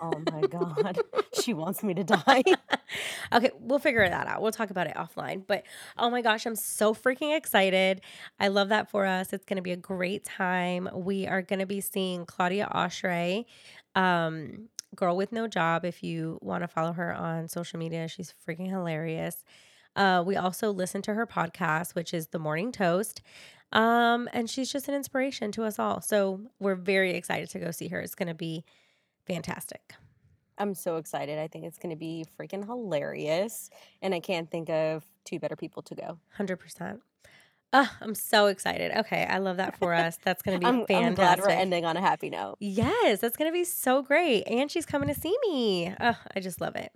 oh 0.00 0.22
my 0.32 0.40
God. 0.46 0.98
she 1.42 1.52
wants 1.52 1.82
me 1.82 1.92
to 1.92 2.02
die. 2.02 2.42
okay, 3.32 3.50
we'll 3.60 3.78
figure 3.78 4.08
that 4.08 4.26
out. 4.26 4.40
We'll 4.40 4.52
talk 4.52 4.70
about 4.70 4.86
it 4.86 4.96
offline. 4.96 5.42
But 5.46 5.64
oh 5.98 6.08
my 6.08 6.22
gosh, 6.22 6.46
I'm 6.46 6.56
so 6.56 6.94
freaking 6.94 7.36
excited. 7.36 8.00
I 8.40 8.48
love 8.48 8.70
that 8.70 8.90
for 8.90 9.04
us. 9.04 9.34
It's 9.34 9.44
going 9.44 9.56
to 9.56 9.62
be 9.62 9.72
a 9.72 9.76
great 9.76 10.24
time. 10.24 10.88
We 10.94 11.26
are 11.26 11.42
going 11.42 11.58
to 11.58 11.66
be 11.66 11.82
seeing 11.82 12.24
Claudia 12.24 12.70
Oshry, 12.74 13.44
um, 13.94 14.70
Girl 14.96 15.14
with 15.14 15.30
No 15.30 15.46
Job. 15.46 15.84
If 15.84 16.02
you 16.02 16.38
want 16.40 16.62
to 16.62 16.68
follow 16.68 16.92
her 16.92 17.12
on 17.12 17.48
social 17.48 17.78
media, 17.78 18.08
she's 18.08 18.32
freaking 18.48 18.70
hilarious. 18.70 19.44
Uh, 19.94 20.22
we 20.24 20.36
also 20.36 20.70
listen 20.70 21.02
to 21.02 21.12
her 21.12 21.26
podcast, 21.26 21.94
which 21.94 22.14
is 22.14 22.28
The 22.28 22.38
Morning 22.38 22.72
Toast. 22.72 23.20
Um, 23.72 24.28
and 24.32 24.48
she's 24.48 24.70
just 24.70 24.88
an 24.88 24.94
inspiration 24.94 25.50
to 25.52 25.64
us 25.64 25.78
all. 25.78 26.00
So 26.00 26.40
we're 26.58 26.74
very 26.74 27.14
excited 27.14 27.50
to 27.50 27.58
go 27.58 27.70
see 27.70 27.88
her. 27.88 28.00
It's 28.00 28.14
going 28.14 28.28
to 28.28 28.34
be 28.34 28.64
fantastic. 29.26 29.94
I'm 30.58 30.74
so 30.74 30.96
excited. 30.96 31.38
I 31.38 31.48
think 31.48 31.64
it's 31.64 31.78
going 31.78 31.90
to 31.90 31.98
be 31.98 32.26
freaking 32.38 32.64
hilarious. 32.64 33.70
And 34.02 34.14
I 34.14 34.20
can't 34.20 34.50
think 34.50 34.68
of 34.68 35.04
two 35.24 35.38
better 35.38 35.56
people 35.56 35.82
to 35.82 35.94
go. 35.94 36.18
100%. 36.38 37.00
Oh, 37.74 37.90
I'm 38.02 38.14
so 38.14 38.46
excited. 38.46 38.92
Okay, 38.98 39.24
I 39.24 39.38
love 39.38 39.56
that 39.56 39.78
for 39.78 39.94
us. 39.94 40.18
That's 40.22 40.42
going 40.42 40.60
to 40.60 40.64
be 40.64 40.66
I'm, 40.66 40.86
fantastic. 40.86 41.06
I'm 41.06 41.14
glad 41.14 41.40
we're 41.40 41.48
ending 41.48 41.86
on 41.86 41.96
a 41.96 42.02
happy 42.02 42.28
note. 42.28 42.56
Yes, 42.60 43.20
that's 43.20 43.36
going 43.36 43.50
to 43.50 43.52
be 43.52 43.64
so 43.64 44.02
great. 44.02 44.42
And 44.42 44.70
she's 44.70 44.84
coming 44.84 45.08
to 45.08 45.18
see 45.18 45.34
me. 45.48 45.94
Oh, 45.98 46.18
I 46.36 46.40
just 46.40 46.60
love 46.60 46.76
it. 46.76 46.92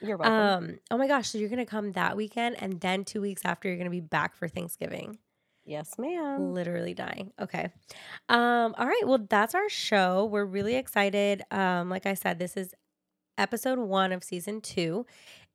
You're 0.00 0.16
welcome. 0.16 0.70
Um, 0.70 0.78
oh 0.90 0.96
my 0.96 1.08
gosh, 1.08 1.28
so 1.28 1.38
you're 1.38 1.48
going 1.48 1.58
to 1.58 1.66
come 1.66 1.92
that 1.92 2.16
weekend 2.16 2.62
and 2.62 2.80
then 2.80 3.04
2 3.04 3.20
weeks 3.20 3.42
after 3.44 3.68
you're 3.68 3.76
going 3.76 3.86
to 3.86 3.90
be 3.90 4.00
back 4.00 4.36
for 4.36 4.48
Thanksgiving. 4.48 5.18
Yes, 5.70 5.98
ma'am. 5.98 6.52
Literally 6.52 6.94
dying. 6.94 7.32
Okay. 7.40 7.70
Um, 8.28 8.74
all 8.76 8.86
right. 8.86 9.02
Well, 9.06 9.26
that's 9.28 9.54
our 9.54 9.68
show. 9.68 10.26
We're 10.26 10.44
really 10.44 10.74
excited. 10.74 11.42
Um, 11.52 11.88
like 11.88 12.06
I 12.06 12.14
said, 12.14 12.38
this 12.40 12.56
is 12.56 12.74
episode 13.38 13.78
one 13.78 14.12
of 14.12 14.24
season 14.24 14.60
two, 14.60 15.06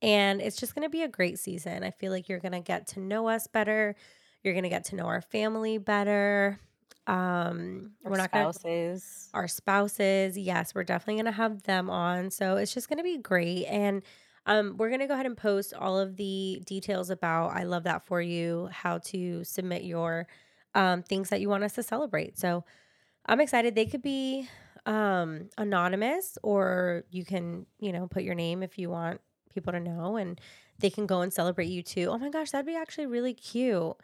and 0.01 0.41
it's 0.41 0.55
just 0.57 0.73
going 0.73 0.83
to 0.83 0.89
be 0.89 1.03
a 1.03 1.07
great 1.09 1.37
season. 1.39 1.83
I 1.83 1.91
feel 1.91 2.11
like 2.11 2.29
you're 2.29 2.39
going 2.39 2.53
to 2.53 2.61
get 2.61 2.87
to 2.89 2.99
know 3.01 3.27
us 3.27 3.47
better. 3.47 3.95
You're 4.43 4.53
going 4.53 4.63
to 4.63 4.69
get 4.69 4.85
to 4.85 4.95
know 4.95 5.05
our 5.05 5.21
family 5.21 5.77
better. 5.77 6.59
Um, 7.07 7.91
Our 8.05 8.11
we're 8.11 8.17
not 8.17 8.29
spouses. 8.31 9.29
gonna 9.31 9.43
our 9.43 9.47
spouses. 9.47 10.37
Yes, 10.37 10.73
we're 10.73 10.83
definitely 10.83 11.21
gonna 11.21 11.33
have 11.33 11.61
them 11.63 11.87
on. 11.89 12.31
So 12.31 12.57
it's 12.57 12.73
just 12.73 12.89
gonna 12.89 13.03
be 13.03 13.19
great. 13.19 13.65
And 13.65 14.01
um, 14.45 14.75
we're 14.77 14.89
gonna 14.89 15.07
go 15.07 15.13
ahead 15.13 15.25
and 15.25 15.37
post 15.37 15.73
all 15.73 15.99
of 15.99 16.17
the 16.17 16.61
details 16.65 17.09
about 17.09 17.49
I 17.49 17.63
love 17.63 17.83
that 17.83 18.05
for 18.05 18.21
you, 18.21 18.69
how 18.71 18.99
to 18.99 19.43
submit 19.43 19.83
your 19.83 20.27
um, 20.73 21.03
things 21.03 21.29
that 21.29 21.41
you 21.41 21.49
want 21.49 21.63
us 21.63 21.73
to 21.73 21.83
celebrate. 21.83 22.37
So 22.37 22.63
I'm 23.25 23.41
excited. 23.41 23.75
They 23.75 23.85
could 23.85 24.01
be 24.01 24.47
um, 24.85 25.49
anonymous, 25.57 26.37
or 26.43 27.03
you 27.09 27.25
can, 27.25 27.65
you 27.79 27.91
know, 27.91 28.07
put 28.07 28.23
your 28.23 28.35
name 28.35 28.61
if 28.61 28.77
you 28.77 28.89
want 28.89 29.21
people 29.53 29.73
to 29.73 29.79
know, 29.79 30.17
and 30.17 30.39
they 30.79 30.89
can 30.89 31.07
go 31.07 31.21
and 31.21 31.33
celebrate 31.33 31.69
you 31.69 31.81
too. 31.81 32.09
Oh 32.11 32.17
my 32.17 32.29
gosh, 32.29 32.51
that'd 32.51 32.65
be 32.65 32.75
actually 32.75 33.07
really 33.07 33.33
cute 33.33 33.95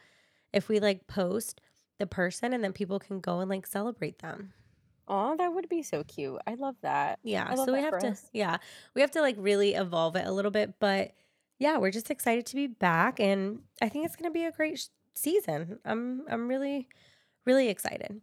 if 0.53 0.69
we 0.69 0.79
like 0.79 1.07
post 1.07 1.61
the 1.99 2.07
person 2.07 2.53
and 2.53 2.63
then 2.63 2.73
people 2.73 2.99
can 2.99 3.19
go 3.19 3.39
and 3.39 3.49
like 3.49 3.67
celebrate 3.67 4.19
them. 4.19 4.53
Oh, 5.07 5.35
that 5.37 5.53
would 5.53 5.67
be 5.69 5.83
so 5.83 6.03
cute. 6.03 6.39
I 6.47 6.53
love 6.55 6.75
that. 6.81 7.19
Yeah. 7.23 7.53
Love 7.53 7.65
So 7.67 7.73
we 7.73 7.81
have 7.81 7.99
to 7.99 8.09
us. 8.09 8.29
yeah, 8.33 8.57
we 8.95 9.01
have 9.01 9.11
to 9.11 9.21
like 9.21 9.35
really 9.37 9.73
evolve 9.73 10.15
it 10.15 10.25
a 10.25 10.31
little 10.31 10.51
bit, 10.51 10.75
but 10.79 11.11
yeah, 11.59 11.77
we're 11.77 11.91
just 11.91 12.09
excited 12.09 12.45
to 12.47 12.55
be 12.55 12.67
back 12.67 13.19
and 13.19 13.59
I 13.81 13.89
think 13.89 14.05
it's 14.05 14.15
going 14.15 14.29
to 14.31 14.33
be 14.33 14.45
a 14.45 14.51
great 14.51 14.79
sh- 14.79 14.87
season. 15.15 15.79
I'm 15.85 16.23
I'm 16.29 16.47
really 16.47 16.87
really 17.45 17.67
excited. 17.69 18.21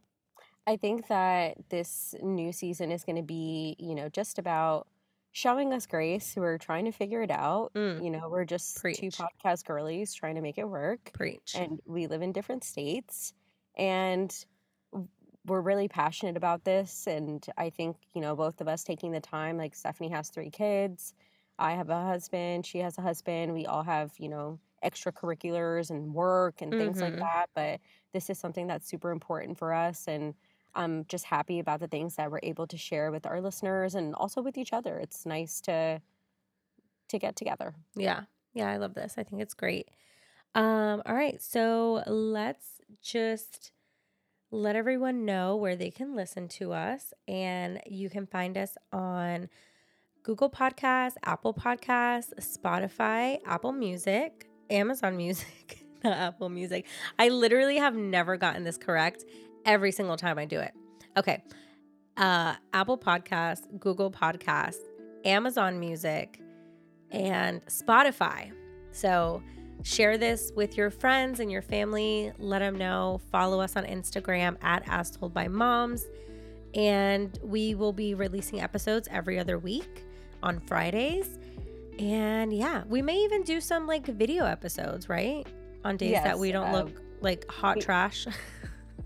I 0.66 0.76
think 0.76 1.08
that 1.08 1.56
this 1.70 2.14
new 2.22 2.52
season 2.52 2.90
is 2.92 3.02
going 3.04 3.16
to 3.16 3.22
be, 3.22 3.74
you 3.78 3.94
know, 3.94 4.08
just 4.08 4.38
about 4.38 4.86
showing 5.32 5.72
us 5.72 5.86
grace. 5.86 6.34
We're 6.36 6.58
trying 6.58 6.84
to 6.86 6.92
figure 6.92 7.22
it 7.22 7.30
out. 7.30 7.72
Mm, 7.74 8.02
You 8.04 8.10
know, 8.10 8.28
we're 8.28 8.44
just 8.44 8.76
two 8.82 9.08
podcast 9.10 9.64
girlies 9.64 10.12
trying 10.14 10.34
to 10.34 10.40
make 10.42 10.58
it 10.58 10.68
work. 10.68 11.10
preach. 11.14 11.54
And 11.54 11.80
we 11.86 12.06
live 12.06 12.22
in 12.22 12.32
different 12.32 12.64
states. 12.64 13.32
And 13.76 14.34
we're 15.48 15.60
really 15.60 15.88
passionate 15.88 16.36
about 16.36 16.64
this. 16.64 17.06
And 17.06 17.44
I 17.56 17.70
think, 17.70 17.96
you 18.14 18.20
know, 18.20 18.36
both 18.36 18.60
of 18.60 18.68
us 18.68 18.84
taking 18.84 19.12
the 19.12 19.20
time, 19.20 19.56
like 19.56 19.74
Stephanie 19.74 20.10
has 20.10 20.30
three 20.30 20.50
kids. 20.50 21.14
I 21.58 21.72
have 21.72 21.90
a 21.90 22.02
husband. 22.04 22.66
She 22.66 22.78
has 22.78 22.98
a 22.98 23.02
husband. 23.02 23.52
We 23.54 23.66
all 23.66 23.82
have, 23.82 24.12
you 24.18 24.28
know, 24.28 24.60
extracurriculars 24.84 25.90
and 25.90 26.14
work 26.14 26.62
and 26.62 26.76
things 26.76 27.00
like 27.02 27.16
Mhm. 27.16 27.20
that. 27.20 27.46
But 27.54 27.80
this 28.12 28.30
is 28.30 28.38
something 28.38 28.66
that's 28.68 28.86
super 28.88 29.10
important 29.10 29.58
for 29.58 29.72
us. 29.72 30.06
And 30.08 30.34
I'm 30.74 31.04
just 31.06 31.24
happy 31.24 31.58
about 31.58 31.80
the 31.80 31.88
things 31.88 32.16
that 32.16 32.30
we're 32.30 32.40
able 32.42 32.66
to 32.68 32.76
share 32.76 33.10
with 33.10 33.26
our 33.26 33.40
listeners 33.40 33.94
and 33.94 34.14
also 34.14 34.42
with 34.42 34.56
each 34.58 34.72
other. 34.72 34.98
It's 34.98 35.26
nice 35.26 35.60
to 35.62 36.00
to 37.08 37.18
get 37.18 37.36
together. 37.36 37.74
Yeah. 37.94 38.24
Yeah, 38.54 38.70
I 38.70 38.76
love 38.76 38.94
this. 38.94 39.14
I 39.18 39.24
think 39.24 39.42
it's 39.42 39.54
great. 39.54 39.88
Um 40.54 41.02
all 41.06 41.14
right, 41.14 41.40
so 41.42 42.02
let's 42.06 42.80
just 43.02 43.72
let 44.50 44.76
everyone 44.76 45.24
know 45.24 45.56
where 45.56 45.76
they 45.76 45.90
can 45.90 46.14
listen 46.14 46.48
to 46.48 46.72
us 46.72 47.12
and 47.26 47.80
you 47.86 48.08
can 48.08 48.26
find 48.26 48.56
us 48.56 48.76
on 48.92 49.48
Google 50.22 50.50
Podcasts, 50.50 51.14
Apple 51.24 51.54
Podcasts, 51.54 52.32
Spotify, 52.40 53.38
Apple 53.46 53.72
Music, 53.72 54.48
Amazon 54.70 55.16
Music, 55.16 55.84
not 56.04 56.16
Apple 56.16 56.48
Music. 56.48 56.86
I 57.18 57.28
literally 57.28 57.76
have 57.76 57.94
never 57.94 58.36
gotten 58.36 58.64
this 58.64 58.78
correct 58.78 59.24
every 59.64 59.92
single 59.92 60.16
time 60.16 60.38
I 60.38 60.44
do 60.44 60.60
it. 60.60 60.72
Okay. 61.16 61.42
Uh 62.16 62.54
Apple 62.72 62.98
Podcasts, 62.98 63.66
Google 63.78 64.10
Podcasts, 64.10 64.80
Amazon 65.24 65.78
Music, 65.78 66.40
and 67.10 67.64
Spotify. 67.66 68.52
So 68.92 69.42
share 69.88 70.18
this 70.18 70.52
with 70.54 70.76
your 70.76 70.90
friends 70.90 71.40
and 71.40 71.50
your 71.50 71.62
family. 71.62 72.32
Let 72.38 72.58
them 72.58 72.76
know. 72.76 73.20
Follow 73.32 73.60
us 73.60 73.74
on 73.74 73.84
Instagram 73.84 74.62
at 74.62 74.82
As 74.86 75.10
Told 75.10 75.32
by 75.32 75.48
Moms. 75.48 76.06
And 76.74 77.36
we 77.42 77.74
will 77.74 77.94
be 77.94 78.14
releasing 78.14 78.60
episodes 78.60 79.08
every 79.10 79.38
other 79.38 79.58
week 79.58 80.04
on 80.42 80.60
Fridays. 80.60 81.38
And 81.98 82.52
yeah, 82.52 82.84
we 82.86 83.00
may 83.00 83.16
even 83.24 83.42
do 83.42 83.60
some 83.60 83.86
like 83.86 84.06
video 84.06 84.44
episodes, 84.44 85.08
right? 85.08 85.46
On 85.84 85.96
days 85.96 86.12
that 86.12 86.38
we 86.38 86.52
don't 86.52 86.68
uh, 86.68 86.72
look 86.84 87.02
like 87.20 87.50
hot 87.50 87.76
we- 87.76 87.82
trash. 87.82 88.26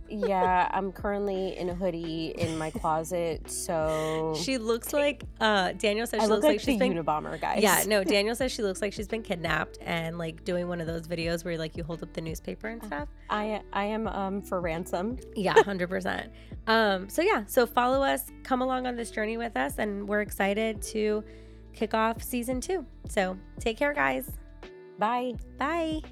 yeah, 0.09 0.68
I'm 0.72 0.93
currently 0.93 1.57
in 1.57 1.70
a 1.70 1.74
hoodie 1.74 2.34
in 2.36 2.59
my 2.59 2.70
closet, 2.70 3.51
so 3.51 4.34
she 4.36 4.59
looks 4.59 4.93
like 4.93 5.24
uh 5.40 5.72
Daniel 5.72 6.07
says 6.07 6.20
I 6.20 6.24
she 6.24 6.28
look 6.28 6.36
looks 6.36 6.45
like, 6.45 6.53
like 6.53 6.61
she's 6.61 6.78
been 6.78 6.93
Unabomber, 6.95 7.40
guys. 7.40 7.62
Yeah, 7.62 7.82
no, 7.86 8.05
Daniel 8.16 8.34
says 8.34 8.53
she 8.53 8.62
looks 8.62 8.82
like 8.82 8.93
she's 8.93 9.09
been 9.09 9.22
kidnapped 9.22 9.78
and 9.80 10.18
like 10.18 10.45
doing 10.45 10.68
one 10.68 10.80
of 10.80 10.86
those 10.86 11.07
videos 11.07 11.45
where 11.45 11.57
like 11.57 11.76
you 11.76 11.84
hold 11.84 12.03
up 12.03 12.12
the 12.12 12.20
newspaper 12.20 12.68
and 12.68 12.84
stuff. 12.84 13.09
I 13.30 13.62
I 13.72 13.84
am 13.84 14.07
um 14.09 14.43
for 14.43 14.61
ransom. 14.61 15.18
Yeah, 15.34 15.55
100%. 15.55 16.28
Um 16.66 17.09
so 17.09 17.22
yeah, 17.22 17.45
so 17.47 17.66
follow 17.66 18.03
us, 18.03 18.30
come 18.43 18.62
along 18.62 18.86
on 18.86 18.97
this 18.97 19.11
journey 19.11 19.36
with 19.36 19.57
us 19.57 19.78
and 19.78 20.07
we're 20.07 20.20
excited 20.20 20.82
to 20.82 21.24
kick 21.72 21.95
off 21.95 22.22
season 22.22 22.61
2. 22.61 22.84
So, 23.09 23.36
take 23.59 23.78
care 23.78 23.93
guys. 23.93 24.30
Bye. 24.99 25.34
Bye. 25.59 26.03